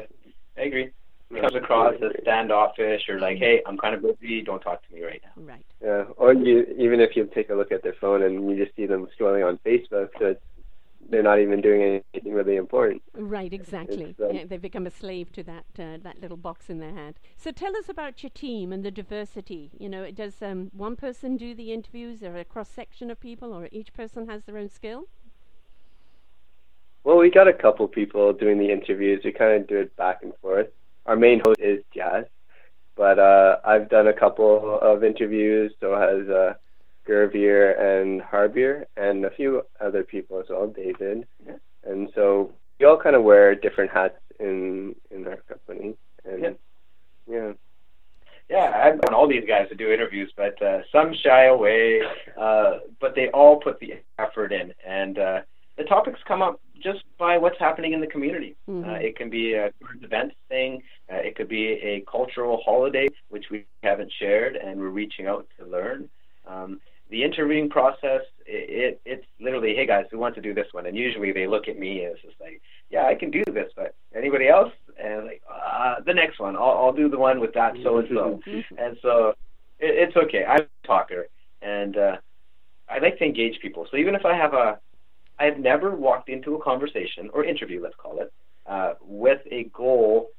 I 0.57 0.62
agree. 0.62 0.93
It 1.31 1.41
comes 1.43 1.55
across 1.55 1.97
as 2.03 2.12
standoffish 2.23 3.11
or 3.11 3.21
like, 3.21 3.37
hey, 3.37 3.61
I'm 3.67 3.77
kind 3.77 3.95
of 3.95 4.01
busy. 4.01 4.41
Don't 4.41 4.61
talk 4.61 4.89
to 4.89 4.95
me 4.95 5.03
right 5.03 5.21
now. 5.23 5.43
Right. 5.43 5.67
Yeah, 5.85 6.05
or 6.17 6.33
you 6.33 6.64
even 6.79 7.01
if 7.01 7.14
you 7.14 7.29
take 7.35 7.51
a 7.51 7.55
look 7.55 7.73
at 7.73 7.83
their 7.83 7.97
phone 8.01 8.23
and 8.23 8.49
you 8.49 8.64
just 8.64 8.75
see 8.75 8.87
them 8.87 9.07
scrolling 9.21 9.47
on 9.47 9.59
Facebook, 9.67 10.09
so 10.19 10.27
it's, 10.29 10.41
they're 11.09 11.23
not 11.23 11.39
even 11.41 11.61
doing 11.61 12.03
anything 12.15 12.33
really 12.33 12.57
important. 12.57 13.03
Right, 13.15 13.53
exactly. 13.53 14.15
um, 14.23 14.35
yeah, 14.35 14.45
they've 14.45 14.61
become 14.61 14.87
a 14.87 14.91
slave 14.91 15.33
to 15.33 15.43
that 15.45 15.65
uh, 15.79 15.99
that 16.03 16.21
little 16.21 16.37
box 16.37 16.69
in 16.69 16.79
their 16.79 16.95
hand. 16.95 17.19
So 17.37 17.51
tell 17.51 17.77
us 17.77 17.89
about 17.89 18.23
your 18.23 18.31
team 18.31 18.73
and 18.73 18.85
the 18.85 18.91
diversity. 18.91 19.71
You 19.79 19.89
know, 19.89 20.11
does 20.11 20.43
um, 20.43 20.71
one 20.73 20.97
person 20.97 21.37
do 21.37 21.55
the 21.55 21.73
interviews, 21.73 22.23
or 22.23 22.37
a 22.37 22.45
cross 22.45 22.69
section 22.69 23.11
of 23.11 23.21
people, 23.21 23.53
or 23.53 23.69
each 23.73 23.93
person 23.93 24.29
has 24.29 24.45
their 24.45 24.59
own 24.59 24.69
skill? 24.69 25.05
Well, 27.05 27.19
we 27.19 27.31
got 27.31 27.47
a 27.47 27.53
couple 27.53 27.87
people 27.87 28.33
doing 28.33 28.59
the 28.59 28.73
interviews. 28.73 29.23
We 29.25 29.33
kind 29.33 29.61
of 29.61 29.69
do 29.69 29.79
it 29.79 29.95
back 29.97 30.19
and 30.23 30.33
forth. 30.43 30.69
Our 31.07 31.17
main 31.17 31.41
host 31.45 31.61
is 31.61 31.85
Jazz, 31.95 32.25
but 32.97 33.19
uh, 33.21 33.59
I've 33.65 33.89
done 33.89 34.09
a 34.09 34.13
couple 34.13 34.81
of 34.83 35.05
interviews. 35.05 35.73
So 35.81 35.97
has 35.97 36.29
uh, 36.29 36.55
Gervier 37.09 37.79
and 37.79 38.21
Harbier, 38.23 38.87
and 38.97 39.25
a 39.25 39.31
few 39.31 39.63
other 39.81 40.03
people 40.03 40.41
as 40.41 40.47
well, 40.51 40.67
David. 40.67 41.27
Yeah. 41.47 41.55
And 41.85 42.11
so 42.15 42.53
we 42.79 42.87
all 42.87 42.99
kind 42.99 43.17
of 43.17 43.23
wear 43.23 43.55
different 43.55 43.91
hats 43.91 44.19
in 44.41 44.95
in 45.11 45.27
our 45.27 45.37
company. 45.49 45.97
And 46.25 46.43
Yeah. 46.43 46.51
yeah. 47.29 47.53
Yeah, 48.49 48.81
I've 48.85 48.95
known 48.95 49.13
all 49.13 49.27
these 49.27 49.45
guys 49.47 49.69
to 49.71 49.75
do 49.75 49.91
interviews, 49.91 50.33
but 50.37 50.61
uh, 50.63 50.83
some 50.93 51.13
shy 51.15 51.47
away, 51.47 52.01
uh, 52.39 52.79
but 53.01 53.17
they 53.17 53.29
all 53.31 53.57
put 53.57 53.81
the 53.81 53.95
effort 54.21 54.53
in, 54.53 54.73
and 54.87 55.19
uh, 55.19 55.41
the 55.77 55.83
topics 55.83 56.21
come 56.29 56.43
up 56.43 56.61
just 56.81 57.03
by 57.19 57.39
what's 57.39 57.59
happening 57.59 57.93
in 57.93 58.01
the 58.01 58.07
community. 58.07 58.55
Mhm. 58.69 58.87
Uh, 58.87 58.99
it 59.01 59.17
can 59.17 59.31
be 59.31 59.55
a 59.55 59.73
current 59.83 60.05
event 60.05 60.33
thing, 60.49 60.83
uh, 61.13 61.17
it 61.17 61.35
could 61.35 61.49
be 61.49 61.73
a 61.83 62.03
cultural 62.03 62.63
holiday 62.65 63.09
which 63.31 63.51
we 63.51 63.65
haven't 63.83 64.13
shared, 64.13 64.55
and 64.55 64.79
we're 64.81 64.91
reaching 64.91 65.27
out 65.27 65.47
to 65.59 65.65
learn. 65.67 66.09
Um, 66.47 66.81
the 67.11 67.23
interviewing 67.23 67.69
process, 67.71 68.23
it, 68.47 68.71
it 68.71 69.01
it's 69.05 69.27
literally, 69.41 69.75
hey 69.75 69.87
guys, 69.87 70.07
who 70.11 70.19
wants 70.19 70.37
to 70.37 70.43
do 70.43 70.55
this 70.55 70.67
one? 70.73 70.87
And 70.87 70.97
usually 70.97 71.33
they 71.33 71.47
look 71.47 71.69
at 71.69 71.79
me 71.79 72.05
and 72.05 72.15
it's 72.15 72.23
just 72.23 72.41
like, 72.41 72.61
yeah, 72.91 73.07
I 73.07 73.15
can 73.15 73.31
do 73.31 73.45
this, 73.47 73.71
but 73.77 73.95
anybody 74.15 74.49
else? 74.49 74.73
And 75.03 75.27
like, 75.27 75.43
uh, 75.53 75.97
the 76.05 76.15
next 76.15 76.39
one, 76.41 76.57
I'll, 76.57 76.79
I'll 76.79 76.93
do 76.93 77.09
the 77.09 77.19
one 77.19 77.41
with 77.41 77.55
that 77.55 77.75
so 77.83 77.99
and 77.99 78.09
so. 78.13 78.41
And 78.79 78.97
so 79.03 79.35
it, 79.79 80.09
it's 80.09 80.17
okay. 80.17 80.45
I'm 80.45 80.63
a 80.63 80.87
talker, 80.87 81.29
and 81.63 81.97
uh, 81.97 82.17
I 82.89 82.99
like 82.99 83.19
to 83.19 83.25
engage 83.25 83.61
people. 83.61 83.87
So 83.91 83.97
even 83.97 84.15
if 84.15 84.25
I 84.25 84.37
have 84.37 84.55
a, 84.55 84.79
I've 85.39 85.59
never 85.59 85.95
walked 85.95 86.29
into 86.29 86.55
a 86.55 86.63
conversation 86.63 87.31
or 87.33 87.45
interview, 87.45 87.83
let's 87.83 87.97
call 87.97 88.21
it, 88.21 88.33
uh, 88.67 88.95
with 89.03 89.41
a 89.51 89.65
goal 89.65 90.31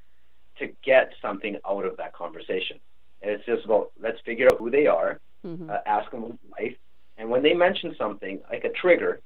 to 0.59 0.68
get 0.84 1.11
something 1.22 1.57
out 1.70 1.86
of 1.86 1.97
that 1.97 2.13
conversation. 2.13 2.80
And 3.22 3.32
it's 3.32 3.45
just 3.45 3.65
about 3.65 3.91
let's 4.01 4.20
figure 4.26 4.47
out 4.51 4.57
who 4.59 4.70
they 4.72 4.88
are, 4.88 5.20
Mhm. 5.47 5.69
uh, 5.69 5.79
ask 5.85 6.11
them 6.11 6.23
about 6.23 6.39
life, 6.59 6.75
and 7.17 7.29
when 7.29 7.41
they 7.41 7.53
mention 7.53 7.95
something 7.95 8.41
like 8.51 8.63
a 8.65 8.69
trigger, 8.69 9.21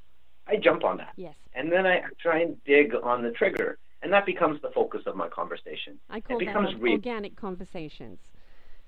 I 0.47 0.57
jump 0.57 0.84
on 0.84 0.97
that, 0.97 1.13
Yes, 1.15 1.36
and 1.53 1.72
then 1.72 1.86
I 1.88 2.03
try 2.19 2.39
and 2.39 2.63
dig 2.63 2.93
on 2.95 3.24
the 3.24 3.32
trigger, 3.32 3.78
and 4.03 4.13
that 4.13 4.26
becomes 4.26 4.61
the 4.61 4.69
focus 4.72 5.01
of 5.07 5.15
my 5.15 5.28
conversation. 5.30 5.99
I 6.09 6.22
call 6.22 6.38
that 6.38 6.45
becomes 6.45 6.74
or- 6.74 6.78
real. 6.78 6.93
organic 6.93 7.36
conversations. 7.36 8.19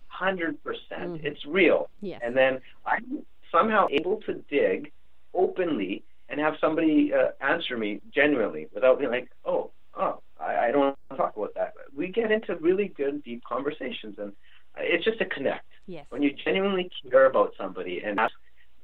Hundred 0.07 0.61
percent, 0.63 1.21
Mhm. 1.21 1.23
it's 1.25 1.43
real. 1.45 1.89
Yes. 2.01 2.21
and 2.23 2.37
then 2.37 2.61
I'm 2.85 3.25
somehow 3.51 3.87
able 3.89 4.21
to 4.21 4.33
dig 4.49 4.91
openly 5.33 6.03
and 6.29 6.39
have 6.39 6.57
somebody 6.59 7.13
uh, 7.13 7.31
answer 7.41 7.77
me 7.77 7.99
genuinely 8.11 8.67
without 8.73 8.99
being 8.99 9.11
like, 9.11 9.29
oh, 9.45 9.71
oh, 9.95 10.21
I, 10.39 10.67
I 10.67 10.71
don't 10.71 10.81
want 10.81 10.97
to 11.11 11.17
talk 11.17 11.35
about 11.37 11.53
that. 11.55 11.73
We 11.95 12.07
get 12.09 12.31
into 12.31 12.55
really 12.57 12.87
good, 12.89 13.23
deep 13.23 13.43
conversations, 13.43 14.17
and 14.19 14.31
uh, 14.77 14.81
it's 14.81 15.03
just 15.03 15.21
a 15.21 15.25
connect. 15.25 15.65
Yes. 15.87 16.05
When 16.09 16.23
you 16.23 16.31
genuinely 16.33 16.89
care 17.09 17.25
about 17.25 17.53
somebody 17.57 18.01
and 18.05 18.19
ask 18.19 18.33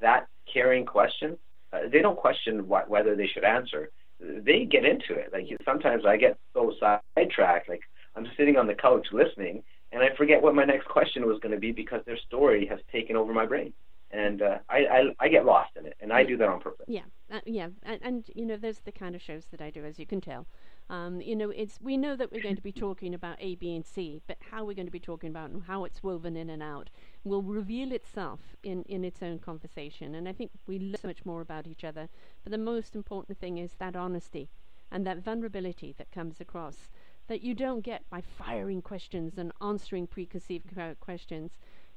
that 0.02 0.28
caring 0.52 0.86
question, 0.86 1.38
uh, 1.72 1.80
they 1.92 2.02
don't 2.02 2.18
question 2.18 2.68
what, 2.68 2.90
whether 2.90 3.16
they 3.16 3.28
should 3.28 3.44
answer. 3.44 3.90
They 4.20 4.66
get 4.66 4.86
into 4.86 5.14
it. 5.14 5.32
Like 5.32 5.48
sometimes 5.64 6.04
I 6.06 6.18
get 6.18 6.38
so 6.54 6.74
sidetracked, 6.80 7.70
like 7.70 7.82
I'm 8.16 8.28
sitting 8.36 8.58
on 8.58 8.68
the 8.68 8.74
couch 8.74 9.08
listening, 9.14 9.64
and 9.92 10.04
I 10.04 10.16
forget 10.18 10.42
what 10.42 10.56
my 10.56 10.66
next 10.66 10.88
question 10.88 11.26
was 11.26 11.40
going 11.40 11.54
to 11.54 11.60
be 11.60 11.72
because 11.72 12.02
their 12.06 12.18
story 12.18 12.66
has 12.68 12.80
taken 12.92 13.16
over 13.16 13.34
my 13.34 13.46
brain, 13.46 13.72
and 14.12 14.42
uh, 14.42 14.58
I, 14.70 14.78
I 14.78 15.04
I 15.20 15.30
get 15.30 15.46
lost 15.46 15.72
in 15.78 15.86
it, 15.86 15.96
and 16.02 16.12
I 16.12 16.24
do 16.24 16.36
that 16.38 16.50
on 16.50 16.60
purpose. 16.60 16.86
Yeah, 16.88 17.04
uh, 17.32 17.40
yeah, 17.46 17.70
and, 17.84 18.00
and 18.02 18.26
you 18.36 18.46
know, 18.46 18.58
there's 18.58 18.80
the 18.80 18.92
kind 18.92 19.16
of 19.16 19.22
shows 19.22 19.46
that 19.52 19.62
I 19.62 19.70
do, 19.70 19.86
as 19.86 19.98
you 20.00 20.06
can 20.06 20.20
tell. 20.20 20.46
Um, 20.90 21.22
you 21.22 21.36
know, 21.36 21.52
it's 21.52 21.80
we 21.80 21.98
know 21.98 22.16
that 22.16 22.32
we're 22.32 22.42
going 22.42 22.56
to 22.56 22.64
be 22.64 22.72
talking 22.72 23.14
about 23.14 23.38
A, 23.40 23.56
B, 23.56 23.76
and 23.76 23.86
C, 23.86 24.22
but 24.28 24.38
how 24.52 24.66
we're 24.66 24.74
going 24.74 24.88
to 24.88 24.92
be 24.92 25.00
talking 25.00 25.30
about 25.30 25.52
and 25.52 25.64
how 25.64 25.84
it's 25.86 26.02
woven 26.02 26.36
in 26.36 26.50
and 26.50 26.64
out 26.64 26.90
will 27.24 27.44
reveal 27.44 27.92
itself 27.92 28.56
in 28.64 28.84
in 28.84 29.04
its 29.06 29.22
own 29.22 29.38
conversation. 29.40 30.16
And 30.16 30.28
I 30.28 30.34
think 30.34 30.52
we 30.66 30.80
learn 30.80 30.98
so 31.02 31.08
much 31.08 31.26
more 31.26 31.42
about 31.42 31.68
each 31.68 31.84
other. 31.84 32.10
But 32.44 32.52
the 32.52 32.58
most 32.58 32.96
important 32.96 33.38
thing 33.38 33.60
is 33.60 33.74
that 33.74 33.96
honesty 33.96 34.50
and 34.92 35.06
that 35.06 35.24
vulnerability 35.24 35.94
that 35.98 36.12
comes 36.12 36.42
across 36.42 36.90
that 37.28 37.44
you 37.44 37.54
don't 37.54 37.82
get 37.82 38.10
by 38.10 38.22
firing 38.22 38.82
questions 38.82 39.38
and 39.38 39.52
answering 39.62 40.08
preconceived 40.08 40.72
questions. 41.00 41.52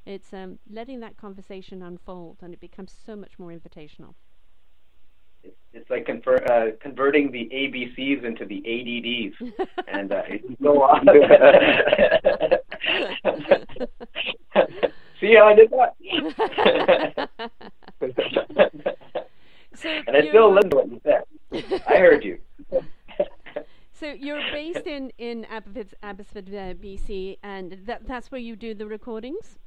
It's 0.05 0.33
um, 0.35 0.59
letting 0.69 1.01
that 1.01 1.17
conversation 1.17 1.83
unfold, 1.83 2.39
and 2.43 2.53
it 2.53 2.61
becomes 2.61 2.93
so 2.93 3.17
much 3.17 3.39
more 3.39 3.51
invitational. 3.51 4.15
It's, 5.43 5.57
it's 5.73 5.91
like 5.91 6.07
conver- 6.07 6.49
uh, 6.49 6.77
converting 6.81 7.31
the 7.33 7.49
ABCs 7.53 8.25
into 8.25 8.45
the 8.45 8.63
ADDs, 8.65 9.35
and 9.89 10.13
uh, 10.13 10.23
you 10.31 10.57
go 10.63 10.83
on. 10.83 11.07
See 15.21 15.35
how 15.37 15.49
I 15.49 15.55
did 15.55 15.71
that? 15.71 15.95
so 19.75 19.89
and 20.07 20.17
I 20.17 20.29
still 20.29 20.53
listened 20.53 20.73
to 20.73 20.77
what 20.77 20.91
you 20.91 21.01
said. 21.05 21.25
I 21.89 21.99
heard 21.99 22.25
you. 22.25 22.39
So 23.93 24.09
you're 24.09 24.43
based 24.53 24.87
in 24.89 25.13
in 25.19 25.45
Abbotsford, 25.45 25.95
Abbotsford 26.03 26.49
uh, 26.49 26.75
BC, 26.75 27.39
and 27.45 27.79
that 27.87 28.05
that's 28.05 28.33
where 28.33 28.41
you 28.41 28.57
do 28.57 28.75
the 28.75 28.85
recordings. 28.87 29.61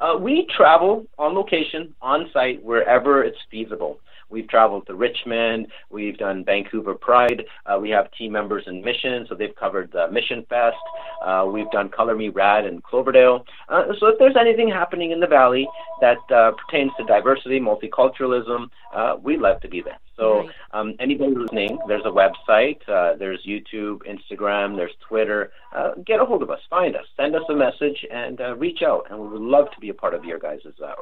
Uh, 0.00 0.16
we 0.18 0.46
travel 0.56 1.06
on 1.16 1.34
location, 1.34 1.94
on 2.02 2.28
site, 2.32 2.62
wherever 2.64 3.22
it's 3.22 3.38
feasible. 3.50 4.00
We've 4.34 4.48
traveled 4.48 4.88
to 4.88 4.96
Richmond. 4.96 5.68
We've 5.90 6.18
done 6.18 6.44
Vancouver 6.44 6.94
Pride. 6.94 7.44
Uh, 7.66 7.78
we 7.80 7.88
have 7.90 8.10
team 8.18 8.32
members 8.32 8.64
in 8.66 8.82
Mission, 8.82 9.26
so 9.28 9.36
they've 9.36 9.54
covered 9.54 9.92
the 9.92 10.10
Mission 10.10 10.44
Fest. 10.48 10.76
Uh, 11.24 11.46
we've 11.50 11.70
done 11.70 11.88
Color 11.88 12.16
Me 12.16 12.30
Rad 12.30 12.66
in 12.66 12.82
Cloverdale. 12.82 13.46
Uh, 13.68 13.84
so 14.00 14.08
if 14.08 14.18
there's 14.18 14.34
anything 14.36 14.68
happening 14.68 15.12
in 15.12 15.20
the 15.20 15.28
valley 15.28 15.68
that 16.00 16.18
uh, 16.34 16.50
pertains 16.50 16.90
to 16.98 17.04
diversity, 17.04 17.60
multiculturalism, 17.60 18.66
uh, 18.92 19.14
we'd 19.22 19.38
love 19.38 19.60
to 19.60 19.68
be 19.68 19.80
there. 19.80 19.98
So 20.16 20.38
Right. 20.38 20.50
um, 20.72 20.94
anybody 21.00 21.34
listening, 21.34 21.78
there's 21.88 22.04
a 22.04 22.10
website, 22.10 22.78
uh, 22.88 23.16
there's 23.16 23.40
YouTube, 23.44 24.02
Instagram, 24.06 24.76
there's 24.76 24.94
Twitter. 25.08 25.52
Uh, 25.74 25.92
get 26.06 26.20
a 26.20 26.24
hold 26.24 26.42
of 26.42 26.50
us, 26.50 26.60
find 26.70 26.96
us, 26.96 27.06
send 27.16 27.34
us 27.34 27.42
a 27.48 27.54
message, 27.54 28.04
and 28.10 28.40
uh, 28.40 28.54
reach 28.56 28.82
out. 28.82 29.06
And 29.10 29.18
we 29.18 29.28
would 29.28 29.40
love 29.40 29.70
to 29.74 29.80
be 29.80 29.88
a 29.88 29.94
part 29.94 30.14
of 30.14 30.24
your 30.24 30.38
guys' 30.38 30.60
uh, 30.82 30.92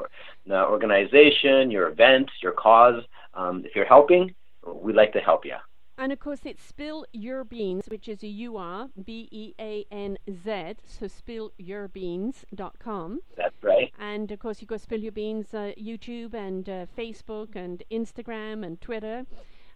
uh, 0.50 0.66
organization, 0.66 1.70
your 1.70 1.88
event, 1.88 2.30
your 2.42 2.52
cause. 2.52 3.02
Um, 3.34 3.64
if 3.64 3.74
you're 3.74 3.86
helping, 3.86 4.34
we'd 4.66 4.96
like 4.96 5.12
to 5.14 5.20
help 5.20 5.44
you. 5.44 5.56
And 5.98 6.12
of 6.12 6.18
course, 6.18 6.40
it's 6.44 6.62
Spill 6.62 7.04
Your 7.12 7.44
Beans, 7.44 7.86
which 7.88 8.08
is 8.08 8.22
a 8.22 8.26
U 8.26 8.56
R 8.56 8.88
B 9.04 9.28
E 9.30 9.54
A 9.60 9.84
N 9.90 10.16
Z. 10.28 10.76
So 10.86 11.06
spillurbeanz.com. 11.06 13.20
That's 13.36 13.62
right. 13.62 13.92
And 13.98 14.32
of 14.32 14.38
course, 14.38 14.60
you've 14.60 14.68
got 14.68 14.80
Spill 14.80 15.00
Your 15.00 15.12
Beans 15.12 15.52
uh, 15.52 15.72
YouTube 15.78 16.34
and 16.34 16.68
uh, 16.68 16.86
Facebook 16.96 17.54
and 17.54 17.82
Instagram 17.90 18.66
and 18.66 18.80
Twitter. 18.80 19.24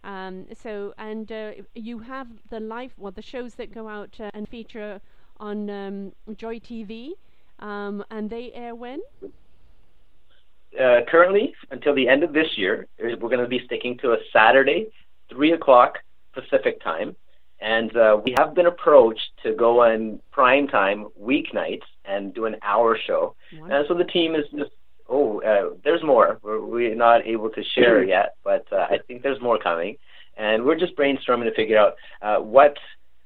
Um, 0.03 0.47
so, 0.59 0.93
and 0.97 1.31
uh, 1.31 1.51
you 1.75 1.99
have 1.99 2.27
the 2.49 2.59
live, 2.59 2.93
well, 2.97 3.11
the 3.11 3.21
shows 3.21 3.55
that 3.55 3.73
go 3.73 3.87
out 3.87 4.15
uh, 4.19 4.31
and 4.33 4.49
feature 4.49 5.01
on 5.37 5.69
um, 5.69 6.13
Joy 6.35 6.59
TV. 6.59 7.11
Um, 7.59 8.03
and 8.11 8.29
they 8.29 8.51
air 8.53 8.75
when? 8.75 9.01
Uh, 10.79 10.99
currently, 11.07 11.55
until 11.71 11.95
the 11.95 12.07
end 12.07 12.23
of 12.23 12.33
this 12.33 12.57
year, 12.57 12.87
we're 12.99 13.17
going 13.17 13.39
to 13.39 13.47
be 13.47 13.63
sticking 13.65 13.97
to 13.99 14.13
a 14.13 14.17
Saturday, 14.31 14.91
3 15.29 15.53
o'clock 15.53 15.97
Pacific 16.41 16.81
time. 16.83 17.15
And 17.59 17.95
uh, 17.97 18.19
we 18.23 18.35
have 18.37 18.53
been 18.53 18.67
approached 18.67 19.31
to 19.43 19.53
go 19.53 19.81
on 19.81 20.19
prime 20.31 20.67
time 20.67 21.07
weeknights 21.19 21.87
and 22.05 22.33
do 22.33 22.45
an 22.45 22.55
hour 22.61 22.97
show. 23.07 23.35
And 23.71 23.85
so 23.87 23.95
the 23.95 24.03
team 24.03 24.35
is 24.35 24.45
just, 24.55 24.71
oh, 25.09 25.41
uh, 25.41 25.75
there's 25.83 26.03
more. 26.03 26.39
We're, 26.43 26.63
we're 26.63 26.95
not 26.95 27.25
able 27.25 27.49
to 27.49 27.63
share 27.75 28.03
yet, 28.03 28.35
but 28.43 28.65
uh, 28.71 28.87
I 28.89 28.99
think 29.07 29.23
there's 29.23 29.41
more 29.41 29.57
coming. 29.57 29.97
And 30.37 30.63
we're 30.65 30.79
just 30.79 30.95
brainstorming 30.95 31.45
to 31.45 31.55
figure 31.55 31.79
out 31.79 31.95
uh, 32.21 32.37
what 32.37 32.77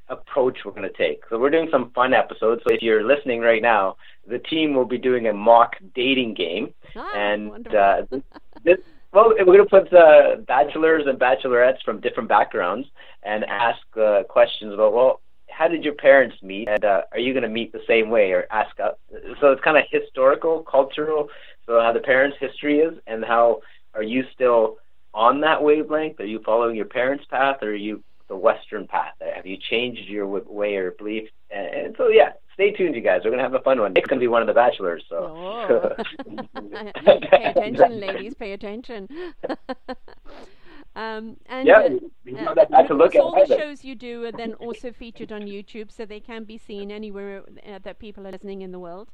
approach 0.07 0.59
we're 0.64 0.72
going 0.72 0.89
to 0.89 0.97
take. 0.97 1.24
So 1.30 1.39
we're 1.39 1.49
doing 1.49 1.68
some 1.72 1.91
fun 1.91 2.14
episodes. 2.14 2.62
So 2.66 2.74
if 2.74 2.82
you're 2.82 3.03
listening 3.03 3.41
right 3.41 3.62
now, 3.62 3.95
the 4.28 4.39
team 4.39 4.74
will 4.74 4.86
be 4.86 4.97
doing 4.97 5.28
a 5.28 5.34
mock 5.34 5.76
dating 5.95 6.36
game. 6.36 6.74
Ah, 6.95 7.09
and 7.16 7.68
uh, 7.74 8.03
this, 8.64 8.78
well, 9.12 9.34
we're 9.38 9.45
going 9.45 9.59
to 9.59 9.66
put 9.66 9.93
uh, 9.93 10.38
bachelors 10.47 11.03
and 11.05 11.20
bachelorettes 11.20 11.82
from 11.84 11.99
different 11.99 12.30
backgrounds 12.30 12.88
and 13.24 13.43
ask 13.45 13.80
uh, 13.99 14.24
questions 14.24 14.74
about, 14.74 14.93
well, 14.93 15.22
how 15.49 15.68
did 15.68 15.84
your 15.84 15.93
parents 15.93 16.38
meet, 16.41 16.68
and 16.70 16.84
uh, 16.86 17.01
are 17.12 17.20
you 17.20 17.34
going 17.34 17.43
to 17.43 17.49
meet 17.49 17.72
the 17.74 17.82
same 17.88 18.09
way, 18.09 18.32
or 18.32 18.47
ask 18.51 18.80
up? 18.80 18.99
So 19.41 19.51
it's 19.51 19.62
kind 19.62 19.78
of 19.78 19.84
historical, 19.91 20.64
cultural. 20.64 21.28
So 21.66 21.80
how 21.80 21.91
the 21.91 21.99
parents' 21.99 22.38
history 22.39 22.80
is, 22.80 22.97
and 23.05 23.24
how 23.24 23.59
are 23.93 24.01
you 24.03 24.24
still 24.34 24.78
on 25.14 25.41
that 25.41 25.62
wavelength? 25.62 26.20
Are 26.20 26.26
you 26.26 26.41
following 26.45 26.76
your 26.76 26.86
parents' 26.86 27.26
path, 27.30 27.57
or 27.62 27.70
are 27.70 27.76
you 27.76 28.01
the 28.30 28.36
Western 28.36 28.88
path? 28.88 29.14
Have 29.36 29.45
you 29.45 29.57
changed 29.57 30.07
your 30.07 30.26
way 30.26 30.76
or 30.76 30.91
belief? 30.91 31.30
And, 31.51 31.68
and 31.68 31.95
so 31.97 32.07
yeah, 32.07 32.32
stay 32.62 32.72
tuned, 32.72 32.95
you 32.95 33.01
guys. 33.01 33.22
We're 33.24 33.32
gonna 33.32 33.43
have 33.43 33.53
a 33.53 33.59
fun 33.59 33.80
one. 33.80 33.93
Nick's 33.93 34.07
gonna 34.07 34.20
be 34.20 34.28
one 34.28 34.41
of 34.41 34.47
the 34.47 34.53
bachelors, 34.53 35.03
so. 35.09 35.16
Oh. 35.18 35.95
pay 37.30 37.43
attention, 37.43 37.99
ladies. 37.99 38.36
Pay 38.36 38.53
attention. 38.53 39.07
um, 40.95 41.38
and 41.47 41.68
Yeah, 41.68 41.80
uh, 41.80 41.86
uh, 41.86 42.41
know 42.43 42.55
that 42.55 42.66
and 42.66 42.72
back 42.72 42.82
of 42.82 42.88
to 42.89 42.93
look 42.93 43.16
at 43.16 43.22
all 43.22 43.45
the 43.47 43.57
shows 43.57 43.84
you 43.84 43.95
do 43.95 44.26
are 44.26 44.32
then 44.32 44.53
also 44.55 44.91
featured 44.91 45.32
on 45.32 45.41
YouTube, 45.41 45.91
so 45.91 46.05
they 46.05 46.20
can 46.20 46.43
be 46.43 46.57
seen 46.57 46.91
anywhere 46.91 47.43
uh, 47.68 47.80
that 47.84 47.99
people 47.99 48.28
are 48.28 48.32
listening 48.32 48.62
in 48.62 48.72
the 48.72 48.80
world. 48.80 49.09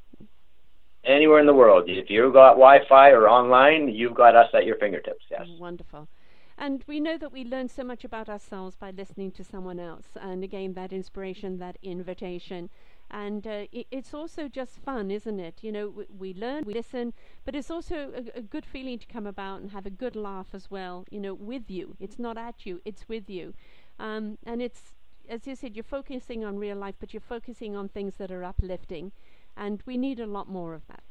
Anywhere 1.05 1.39
in 1.39 1.45
the 1.45 1.53
world, 1.53 1.85
if 1.87 2.09
you've 2.09 2.33
got 2.33 2.55
Wi-Fi 2.55 3.11
or 3.11 3.29
online, 3.29 3.87
you've 3.87 4.15
got 4.15 4.35
us 4.35 4.49
at 4.53 4.65
your 4.65 4.75
fingertips. 4.75 5.23
Yes. 5.31 5.47
Wonderful. 5.57 6.09
And 6.57 6.83
we 6.87 6.99
know 6.99 7.17
that 7.19 7.31
we 7.31 7.45
learn 7.45 7.69
so 7.69 7.83
much 7.83 8.03
about 8.03 8.27
ourselves 8.27 8.75
by 8.75 8.89
listening 8.89 9.31
to 9.33 9.43
someone 9.43 9.79
else. 9.79 10.07
And 10.19 10.43
again, 10.43 10.73
that 10.73 10.91
inspiration, 10.91 11.59
that 11.59 11.77
invitation. 11.83 12.69
And 13.09 13.47
uh, 13.47 13.65
it, 13.71 13.87
it's 13.89 14.13
also 14.13 14.47
just 14.47 14.79
fun, 14.79 15.11
isn't 15.11 15.39
it? 15.39 15.59
You 15.61 15.71
know, 15.71 15.87
we, 15.89 16.05
we 16.17 16.33
learn, 16.33 16.65
we 16.65 16.73
listen, 16.73 17.13
but 17.45 17.55
it's 17.55 17.71
also 17.71 18.11
a, 18.13 18.39
a 18.39 18.41
good 18.41 18.65
feeling 18.65 18.99
to 18.99 19.05
come 19.05 19.25
about 19.25 19.61
and 19.61 19.71
have 19.71 19.85
a 19.85 19.89
good 19.89 20.15
laugh 20.15 20.47
as 20.53 20.69
well, 20.69 21.05
you 21.09 21.19
know, 21.19 21.33
with 21.33 21.71
you. 21.71 21.95
It's 21.99 22.19
not 22.19 22.37
at 22.37 22.65
you, 22.65 22.81
it's 22.83 23.07
with 23.07 23.29
you. 23.29 23.53
Um, 23.97 24.37
and 24.45 24.61
it's, 24.61 24.93
as 25.29 25.47
you 25.47 25.55
said, 25.55 25.75
you're 25.75 25.83
focusing 25.83 26.43
on 26.43 26.57
real 26.57 26.77
life, 26.77 26.95
but 26.99 27.13
you're 27.13 27.21
focusing 27.21 27.75
on 27.75 27.87
things 27.87 28.15
that 28.17 28.31
are 28.31 28.43
uplifting. 28.43 29.13
And 29.55 29.81
we 29.85 29.97
need 29.97 30.19
a 30.19 30.27
lot 30.27 30.49
more 30.49 30.73
of 30.73 30.85
that. 30.87 31.01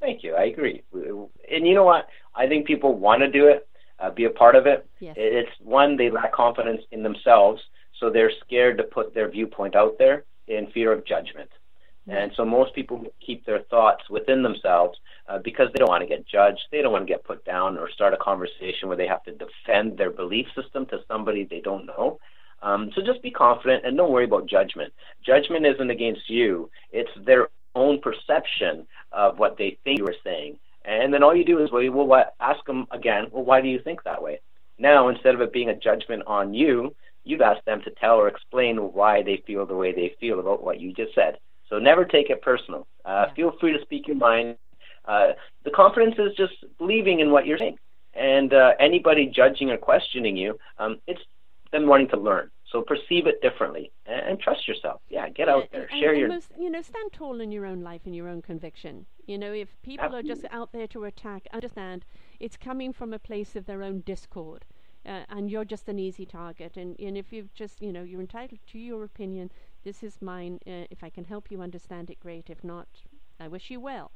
Thank 0.00 0.24
you. 0.24 0.34
I 0.34 0.44
agree. 0.44 0.82
And 0.92 1.66
you 1.66 1.74
know 1.74 1.84
what? 1.84 2.08
I 2.34 2.48
think 2.48 2.66
people 2.66 2.98
want 2.98 3.22
to 3.22 3.30
do 3.30 3.46
it, 3.46 3.68
uh, 4.00 4.10
be 4.10 4.24
a 4.24 4.30
part 4.30 4.56
of 4.56 4.66
it. 4.66 4.88
Yes. 4.98 5.14
It's 5.16 5.50
one 5.60 5.96
they 5.96 6.10
lack 6.10 6.32
confidence 6.32 6.82
in 6.90 7.04
themselves, 7.04 7.62
so 8.00 8.10
they're 8.10 8.32
scared 8.44 8.78
to 8.78 8.82
put 8.82 9.14
their 9.14 9.30
viewpoint 9.30 9.76
out 9.76 9.98
there 9.98 10.24
in 10.48 10.70
fear 10.72 10.92
of 10.92 11.04
judgment. 11.06 11.50
And 12.08 12.32
so 12.36 12.44
most 12.44 12.74
people 12.74 13.04
keep 13.24 13.46
their 13.46 13.60
thoughts 13.70 14.02
within 14.10 14.42
themselves 14.42 14.98
uh, 15.28 15.38
because 15.38 15.68
they 15.72 15.78
don't 15.78 15.88
want 15.88 16.02
to 16.02 16.08
get 16.08 16.26
judged, 16.26 16.60
they 16.72 16.82
don't 16.82 16.92
want 16.92 17.06
to 17.06 17.12
get 17.12 17.24
put 17.24 17.44
down, 17.44 17.78
or 17.78 17.88
start 17.90 18.12
a 18.12 18.16
conversation 18.16 18.88
where 18.88 18.96
they 18.96 19.06
have 19.06 19.22
to 19.24 19.32
defend 19.32 19.96
their 19.96 20.10
belief 20.10 20.46
system 20.60 20.84
to 20.86 20.98
somebody 21.06 21.44
they 21.44 21.60
don't 21.60 21.86
know. 21.86 22.18
Um, 22.60 22.90
so 22.94 23.02
just 23.04 23.22
be 23.22 23.30
confident 23.30 23.84
and 23.84 23.96
don't 23.96 24.10
worry 24.10 24.24
about 24.24 24.48
judgment. 24.48 24.92
Judgment 25.24 25.64
isn't 25.64 25.90
against 25.90 26.28
you; 26.28 26.70
it's 26.90 27.10
their 27.24 27.48
own 27.74 28.00
perception 28.00 28.86
of 29.12 29.38
what 29.38 29.56
they 29.56 29.78
think 29.84 29.98
you 29.98 30.04
were 30.04 30.16
saying. 30.24 30.58
And 30.84 31.14
then 31.14 31.22
all 31.22 31.34
you 31.34 31.44
do 31.44 31.62
is, 31.62 31.70
well, 31.70 31.88
well 31.90 32.06
what, 32.06 32.34
ask 32.40 32.64
them 32.66 32.86
again, 32.90 33.26
well, 33.30 33.44
why 33.44 33.60
do 33.60 33.68
you 33.68 33.80
think 33.80 34.02
that 34.02 34.22
way? 34.22 34.40
Now, 34.78 35.08
instead 35.08 35.34
of 35.34 35.40
it 35.40 35.52
being 35.52 35.68
a 35.68 35.76
judgment 35.76 36.24
on 36.26 36.54
you, 36.54 36.94
you've 37.24 37.40
asked 37.40 37.64
them 37.66 37.80
to 37.82 37.90
tell 37.90 38.16
or 38.16 38.28
explain 38.28 38.76
why 38.76 39.22
they 39.22 39.42
feel 39.46 39.66
the 39.66 39.74
way 39.76 39.92
they 39.92 40.14
feel 40.20 40.40
about 40.40 40.62
what 40.62 40.80
you 40.80 40.92
just 40.92 41.14
said. 41.14 41.38
So 41.68 41.78
never 41.78 42.04
take 42.04 42.30
it 42.30 42.42
personal. 42.42 42.86
Uh, 43.04 43.26
Yeah. 43.28 43.34
Feel 43.34 43.52
free 43.60 43.72
to 43.72 43.80
speak 43.82 44.06
your 44.06 44.16
mind. 44.16 44.56
Uh, 45.04 45.32
the 45.64 45.70
confidence 45.70 46.16
is 46.18 46.34
just 46.36 46.52
believing 46.78 47.20
in 47.20 47.30
what 47.30 47.46
you're 47.46 47.58
saying. 47.58 47.78
And 48.14 48.52
uh, 48.52 48.72
anybody 48.78 49.26
judging 49.26 49.70
or 49.70 49.78
questioning 49.78 50.36
you, 50.36 50.58
um, 50.78 50.98
it's 51.06 51.22
them 51.72 51.86
wanting 51.86 52.08
to 52.08 52.16
learn. 52.18 52.50
So 52.70 52.82
perceive 52.82 53.26
it 53.26 53.40
differently 53.42 53.90
and, 54.06 54.20
and 54.28 54.40
trust 54.40 54.68
yourself. 54.68 55.00
Yeah, 55.08 55.28
get 55.28 55.48
out 55.48 55.68
there, 55.72 55.88
and- 55.90 56.00
share 56.00 56.10
and 56.10 56.18
your. 56.20 56.28
most, 56.28 56.52
you 56.58 56.70
know, 56.70 56.82
stand 56.82 57.12
tall 57.12 57.40
in 57.40 57.50
your 57.52 57.66
own 57.66 57.80
life 57.82 58.02
and 58.04 58.14
your 58.14 58.28
own 58.28 58.42
conviction. 58.42 59.06
You 59.26 59.38
know, 59.38 59.52
if 59.52 59.68
people 59.82 60.14
are 60.14 60.22
just 60.22 60.44
out 60.50 60.72
there 60.72 60.86
to 60.88 61.04
attack, 61.04 61.46
understand 61.52 62.04
it's 62.40 62.56
coming 62.56 62.92
from 62.92 63.12
a 63.12 63.18
place 63.18 63.56
of 63.56 63.66
their 63.66 63.82
own 63.82 64.00
discord, 64.04 64.64
uh, 65.06 65.22
and 65.28 65.50
you're 65.50 65.64
just 65.64 65.88
an 65.88 65.98
easy 65.98 66.26
target. 66.26 66.76
And, 66.76 66.98
and 66.98 67.16
if 67.16 67.32
you've 67.32 67.52
just, 67.54 67.82
you 67.82 67.92
know, 67.92 68.02
you're 68.02 68.20
entitled 68.20 68.60
to 68.68 68.78
your 68.78 69.04
opinion. 69.04 69.50
This 69.84 70.02
is 70.02 70.22
mine. 70.22 70.60
Uh, 70.66 70.86
if 70.90 71.02
I 71.02 71.10
can 71.10 71.24
help 71.24 71.50
you 71.50 71.60
understand 71.60 72.10
it, 72.10 72.20
great. 72.20 72.50
If 72.50 72.62
not, 72.62 72.86
I 73.40 73.48
wish 73.48 73.70
you 73.70 73.80
well. 73.80 74.12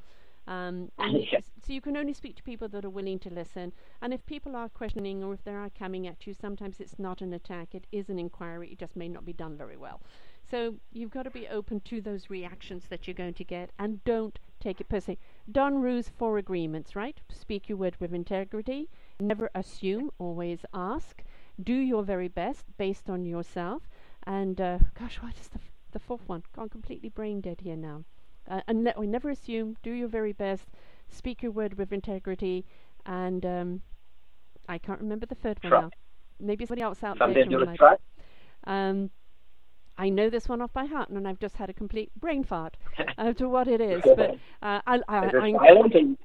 Um, 0.47 0.93
so 0.99 1.73
you 1.73 1.81
can 1.81 1.97
only 1.97 2.13
speak 2.13 2.37
to 2.37 2.43
people 2.43 2.69
that 2.69 2.85
are 2.85 2.91
willing 2.91 3.19
to 3.21 3.31
listen. 3.31 3.73
And 4.01 4.15
if 4.15 4.25
people 4.27 4.55
are 4.55 4.69
questioning 4.69 5.25
or 5.25 5.35
if 5.35 5.43
they 5.45 5.55
are 5.55 5.71
coming 5.71 6.07
at 6.07 6.27
you, 6.27 6.35
sometimes 6.35 6.81
it's 6.81 6.99
not 6.99 7.21
an 7.21 7.33
attack. 7.33 7.75
It 7.75 7.87
is 7.91 8.09
an 8.09 8.19
inquiry. 8.19 8.71
It 8.71 8.79
just 8.79 8.97
may 8.97 9.09
not 9.09 9.25
be 9.25 9.33
done 9.33 9.57
very 9.57 9.77
well. 9.77 10.01
So 10.49 10.77
you've 10.93 11.11
got 11.11 11.25
to 11.25 11.31
be 11.31 11.49
open 11.49 11.81
to 11.81 12.01
those 12.01 12.31
reactions 12.31 12.85
that 12.89 13.07
you're 13.07 13.15
going 13.15 13.35
to 13.35 13.45
get, 13.45 13.71
and 13.81 14.05
don't 14.05 14.39
take 14.61 14.81
it 14.81 14.89
personally. 14.89 15.19
Don 15.51 15.83
Ruiz 15.83 16.09
four 16.09 16.39
agreements, 16.39 16.95
right? 16.95 17.21
Speak 17.33 17.69
your 17.69 17.79
word 17.79 17.97
with 17.99 18.15
integrity. 18.15 18.89
Never 19.21 19.51
assume. 19.55 20.11
Always 20.19 20.65
ask. 20.75 21.23
Do 21.63 21.73
your 21.75 22.03
very 22.03 22.29
best 22.29 22.65
based 22.77 23.09
on 23.09 23.25
yourself. 23.25 23.83
And 24.27 24.61
uh, 24.61 24.79
gosh, 24.99 25.17
what 25.23 25.35
is 25.41 25.49
the 25.49 25.59
f- 25.59 25.73
the 25.93 25.99
fourth 25.99 26.29
one? 26.29 26.43
I'm 26.59 26.69
completely 26.69 27.09
brain 27.09 27.41
dead 27.41 27.61
here 27.63 27.77
now. 27.77 28.05
Uh, 28.49 28.61
and 28.69 28.85
ne- 28.85 28.93
never 29.07 29.31
assume. 29.31 29.77
Do 29.83 29.91
your 29.91 30.09
very 30.09 30.33
best. 30.33 30.69
Speak 31.09 31.43
your 31.43 31.53
word 31.53 31.79
with 31.79 31.93
integrity. 31.93 32.65
And 33.07 33.47
um, 33.47 33.83
I 34.69 34.79
can't 34.79 35.01
remember 35.01 35.27
the 35.27 35.35
third 35.35 35.59
one 35.63 35.73
now. 35.73 35.91
Maybe 36.41 36.67
somebody 36.67 36.83
else 36.83 37.03
out 37.03 37.17
Something 37.19 37.35
there 37.35 37.43
can 37.45 37.51
do 37.51 37.57
with 37.57 37.63
remind 37.63 37.79
trust. 37.79 38.03
um, 38.65 39.11
I 39.99 40.11
know 40.11 40.29
this 40.29 40.47
one 40.47 40.61
off 40.61 40.75
by 40.75 40.85
heart, 40.85 41.09
and 41.09 41.27
I've 41.27 41.39
just 41.39 41.57
had 41.57 41.71
a 41.71 41.73
complete 41.73 42.11
brain 42.21 42.45
fart 42.45 42.77
as 43.19 43.35
to 43.37 43.49
what 43.49 43.67
it 43.67 43.81
is. 43.81 44.03
But 44.05 44.33
uh, 44.63 44.81
I, 44.87 45.01
I, 45.09 45.27
it 45.29 45.35
I'm- 45.35 46.17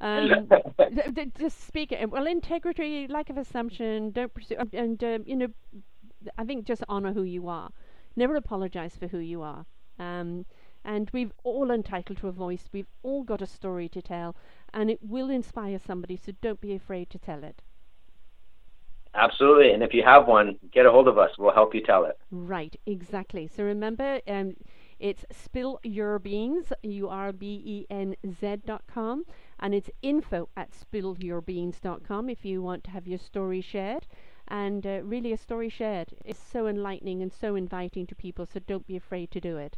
um, 0.00 0.48
th- 1.18 1.34
just 1.38 1.66
speak 1.66 1.92
it. 1.92 2.10
Well, 2.10 2.26
integrity, 2.26 3.06
lack 3.08 3.30
of 3.30 3.36
assumption, 3.36 4.10
don't 4.12 4.32
pursue, 4.32 4.56
and, 4.58 4.72
and 4.74 5.04
um, 5.04 5.24
you 5.26 5.36
know, 5.36 5.48
I 6.36 6.44
think 6.44 6.64
just 6.64 6.84
honor 6.88 7.12
who 7.12 7.22
you 7.22 7.48
are. 7.48 7.70
Never 8.16 8.36
apologize 8.36 8.96
for 8.96 9.08
who 9.08 9.18
you 9.18 9.42
are. 9.42 9.66
Um, 9.98 10.46
and 10.84 11.10
we've 11.12 11.32
all 11.42 11.70
entitled 11.70 12.18
to 12.18 12.28
a 12.28 12.32
voice. 12.32 12.68
We've 12.72 12.86
all 13.02 13.24
got 13.24 13.42
a 13.42 13.46
story 13.46 13.88
to 13.90 14.00
tell, 14.00 14.36
and 14.72 14.90
it 14.90 15.00
will 15.02 15.30
inspire 15.30 15.78
somebody. 15.78 16.16
So 16.16 16.32
don't 16.40 16.60
be 16.60 16.74
afraid 16.74 17.10
to 17.10 17.18
tell 17.18 17.42
it. 17.42 17.62
Absolutely. 19.14 19.72
And 19.72 19.82
if 19.82 19.92
you 19.92 20.02
have 20.04 20.28
one, 20.28 20.58
get 20.72 20.86
a 20.86 20.90
hold 20.90 21.08
of 21.08 21.18
us. 21.18 21.30
We'll 21.38 21.54
help 21.54 21.74
you 21.74 21.82
tell 21.82 22.04
it. 22.04 22.18
Right, 22.30 22.78
exactly. 22.86 23.48
So 23.48 23.64
remember, 23.64 24.20
um, 24.28 24.54
It's 24.98 25.24
Spill 25.32 25.80
Your 25.82 26.18
Beans, 26.18 26.72
U 26.82 27.08
R 27.08 27.32
B 27.32 27.62
E 27.64 27.86
N 27.90 28.16
Z 28.40 28.62
dot 28.66 28.82
com, 28.92 29.24
and 29.60 29.74
it's 29.74 29.90
info 30.02 30.48
at 30.56 30.70
spillurbeanz.com 30.72 32.28
if 32.28 32.44
you 32.44 32.62
want 32.62 32.84
to 32.84 32.90
have 32.90 33.06
your 33.06 33.18
story 33.18 33.60
shared. 33.60 34.06
And 34.48 34.86
uh, 34.86 35.00
really, 35.02 35.32
a 35.32 35.36
story 35.36 35.68
shared 35.68 36.14
is 36.24 36.38
so 36.38 36.66
enlightening 36.66 37.22
and 37.22 37.32
so 37.32 37.54
inviting 37.54 38.06
to 38.06 38.14
people, 38.14 38.46
so 38.46 38.60
don't 38.60 38.86
be 38.86 38.96
afraid 38.96 39.30
to 39.32 39.40
do 39.40 39.58
it. 39.58 39.76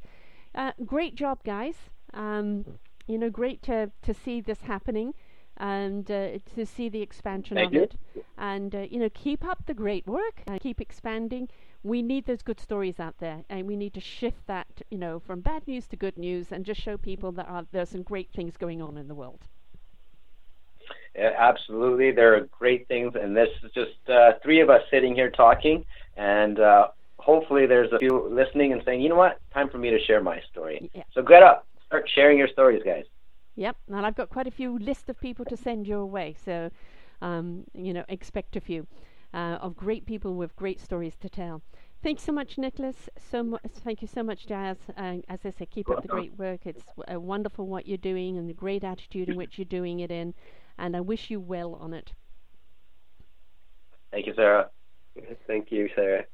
Uh, 0.54 0.72
great 0.84 1.14
job, 1.16 1.42
guys. 1.44 1.74
Um, 2.14 2.78
you 3.06 3.18
know, 3.18 3.30
great 3.30 3.62
to, 3.62 3.90
to 4.02 4.14
see 4.14 4.40
this 4.40 4.62
happening 4.62 5.14
and 5.56 6.10
uh, 6.10 6.38
to 6.54 6.64
see 6.64 6.88
the 6.88 7.02
expansion 7.02 7.56
Thank 7.56 7.68
of 7.68 7.74
you. 7.74 7.82
it. 7.82 7.96
And, 8.38 8.74
uh, 8.74 8.86
you 8.88 8.98
know, 8.98 9.10
keep 9.12 9.44
up 9.44 9.66
the 9.66 9.74
great 9.74 10.06
work 10.06 10.42
and 10.46 10.60
keep 10.60 10.80
expanding. 10.80 11.48
We 11.82 12.02
need 12.02 12.26
those 12.26 12.42
good 12.42 12.60
stories 12.60 13.00
out 13.00 13.18
there, 13.18 13.44
and 13.48 13.66
we 13.66 13.76
need 13.76 13.94
to 13.94 14.00
shift 14.00 14.46
that, 14.46 14.82
you 14.90 14.98
know, 14.98 15.18
from 15.18 15.40
bad 15.40 15.66
news 15.66 15.86
to 15.88 15.96
good 15.96 16.16
news 16.16 16.52
and 16.52 16.64
just 16.64 16.80
show 16.80 16.96
people 16.96 17.32
that 17.32 17.48
are, 17.48 17.66
there's 17.72 17.90
some 17.90 18.02
great 18.02 18.30
things 18.32 18.56
going 18.56 18.80
on 18.80 18.96
in 18.96 19.08
the 19.08 19.14
world. 19.14 19.48
Absolutely, 21.16 22.12
there 22.12 22.34
are 22.36 22.48
great 22.58 22.86
things, 22.88 23.14
and 23.20 23.36
this 23.36 23.48
is 23.62 23.70
just 23.72 24.08
uh, 24.08 24.32
three 24.42 24.60
of 24.60 24.70
us 24.70 24.82
sitting 24.90 25.14
here 25.14 25.30
talking, 25.30 25.84
and 26.16 26.60
uh, 26.60 26.88
hopefully 27.18 27.66
there's 27.66 27.92
a 27.92 27.98
few 27.98 28.28
listening 28.30 28.72
and 28.72 28.82
saying, 28.84 29.00
you 29.00 29.08
know 29.08 29.16
what, 29.16 29.40
time 29.52 29.68
for 29.68 29.78
me 29.78 29.90
to 29.90 29.98
share 30.06 30.22
my 30.22 30.40
story. 30.50 30.90
Yeah. 30.94 31.02
So 31.12 31.22
get 31.22 31.42
up, 31.42 31.66
start 31.86 32.08
sharing 32.14 32.38
your 32.38 32.48
stories, 32.48 32.82
guys. 32.84 33.04
Yep, 33.56 33.76
and 33.88 34.06
I've 34.06 34.14
got 34.14 34.28
quite 34.28 34.46
a 34.46 34.50
few 34.50 34.78
list 34.78 35.08
of 35.08 35.20
people 35.20 35.44
to 35.46 35.56
send 35.56 35.86
your 35.86 36.06
way, 36.06 36.34
so 36.44 36.70
um, 37.20 37.64
you 37.74 37.92
know, 37.92 38.04
expect 38.08 38.56
a 38.56 38.60
few 38.60 38.86
uh, 39.34 39.58
of 39.60 39.76
great 39.76 40.06
people 40.06 40.34
with 40.34 40.56
great 40.56 40.80
stories 40.80 41.16
to 41.20 41.28
tell. 41.28 41.62
Thanks 42.02 42.22
so 42.22 42.32
much, 42.32 42.56
Nicholas. 42.56 43.10
So 43.18 43.42
mu- 43.42 43.58
thank 43.84 44.00
you 44.00 44.08
so 44.08 44.22
much, 44.22 44.46
Jazz. 44.46 44.78
Uh, 44.96 45.16
as 45.28 45.40
I 45.44 45.50
say, 45.50 45.66
keep 45.66 45.90
up 45.90 46.00
the 46.00 46.08
great 46.08 46.38
work. 46.38 46.60
It's 46.64 46.82
w- 46.96 47.16
uh, 47.16 47.20
wonderful 47.20 47.66
what 47.66 47.86
you're 47.86 47.98
doing 47.98 48.38
and 48.38 48.48
the 48.48 48.54
great 48.54 48.84
attitude 48.84 49.28
in 49.28 49.36
which 49.36 49.58
you're 49.58 49.66
doing 49.66 50.00
it 50.00 50.10
in, 50.10 50.32
and 50.80 50.96
I 50.96 51.00
wish 51.00 51.30
you 51.30 51.38
well 51.38 51.74
on 51.74 51.92
it. 51.92 52.14
Thank 54.10 54.26
you, 54.26 54.34
Sarah. 54.34 54.70
Thank 55.46 55.70
you, 55.70 55.88
Sarah. 55.94 56.24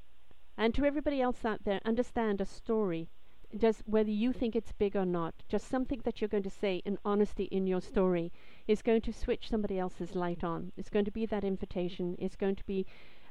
And 0.56 0.74
to 0.74 0.86
everybody 0.86 1.20
else 1.20 1.44
out 1.44 1.64
there, 1.64 1.80
understand 1.84 2.40
a 2.40 2.46
story, 2.46 3.10
just 3.58 3.82
whether 3.86 4.10
you 4.10 4.32
think 4.32 4.56
it's 4.56 4.72
big 4.72 4.96
or 4.96 5.04
not, 5.04 5.34
just 5.48 5.68
something 5.68 6.00
that 6.04 6.20
you're 6.20 6.28
going 6.28 6.42
to 6.44 6.50
say 6.50 6.80
in 6.86 6.98
honesty 7.04 7.44
in 7.44 7.66
your 7.66 7.82
story 7.82 8.32
is 8.66 8.80
going 8.80 9.02
to 9.02 9.12
switch 9.12 9.50
somebody 9.50 9.78
else's 9.78 10.14
light 10.14 10.42
on. 10.42 10.72
It's 10.76 10.88
going 10.88 11.04
to 11.04 11.10
be 11.10 11.26
that 11.26 11.44
invitation. 11.44 12.16
It's 12.18 12.36
going 12.36 12.56
to 12.56 12.64
be 12.64 12.86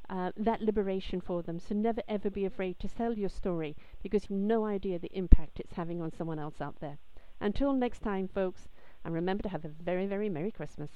uh, 0.10 0.32
that 0.38 0.62
liberation 0.62 1.20
for 1.20 1.42
them. 1.42 1.60
So 1.60 1.74
never 1.74 2.02
ever 2.08 2.30
be 2.30 2.46
afraid 2.46 2.80
to 2.80 2.88
tell 2.88 3.18
your 3.18 3.30
story 3.30 3.76
because 4.04 4.30
you've 4.30 4.40
no 4.40 4.66
idea 4.66 5.00
the 5.00 5.18
impact 5.18 5.60
it's 5.60 5.74
having 5.74 6.02
on 6.02 6.12
someone 6.12 6.38
else 6.38 6.62
out 6.62 6.80
there. 6.80 7.00
Until 7.42 7.74
next 7.74 8.00
time, 8.00 8.28
folks, 8.28 8.68
and 9.06 9.14
remember 9.14 9.44
to 9.44 9.50
have 9.50 9.64
a 9.64 9.70
very, 9.70 10.08
very 10.08 10.28
Merry 10.28 10.52
Christmas. 10.52 10.90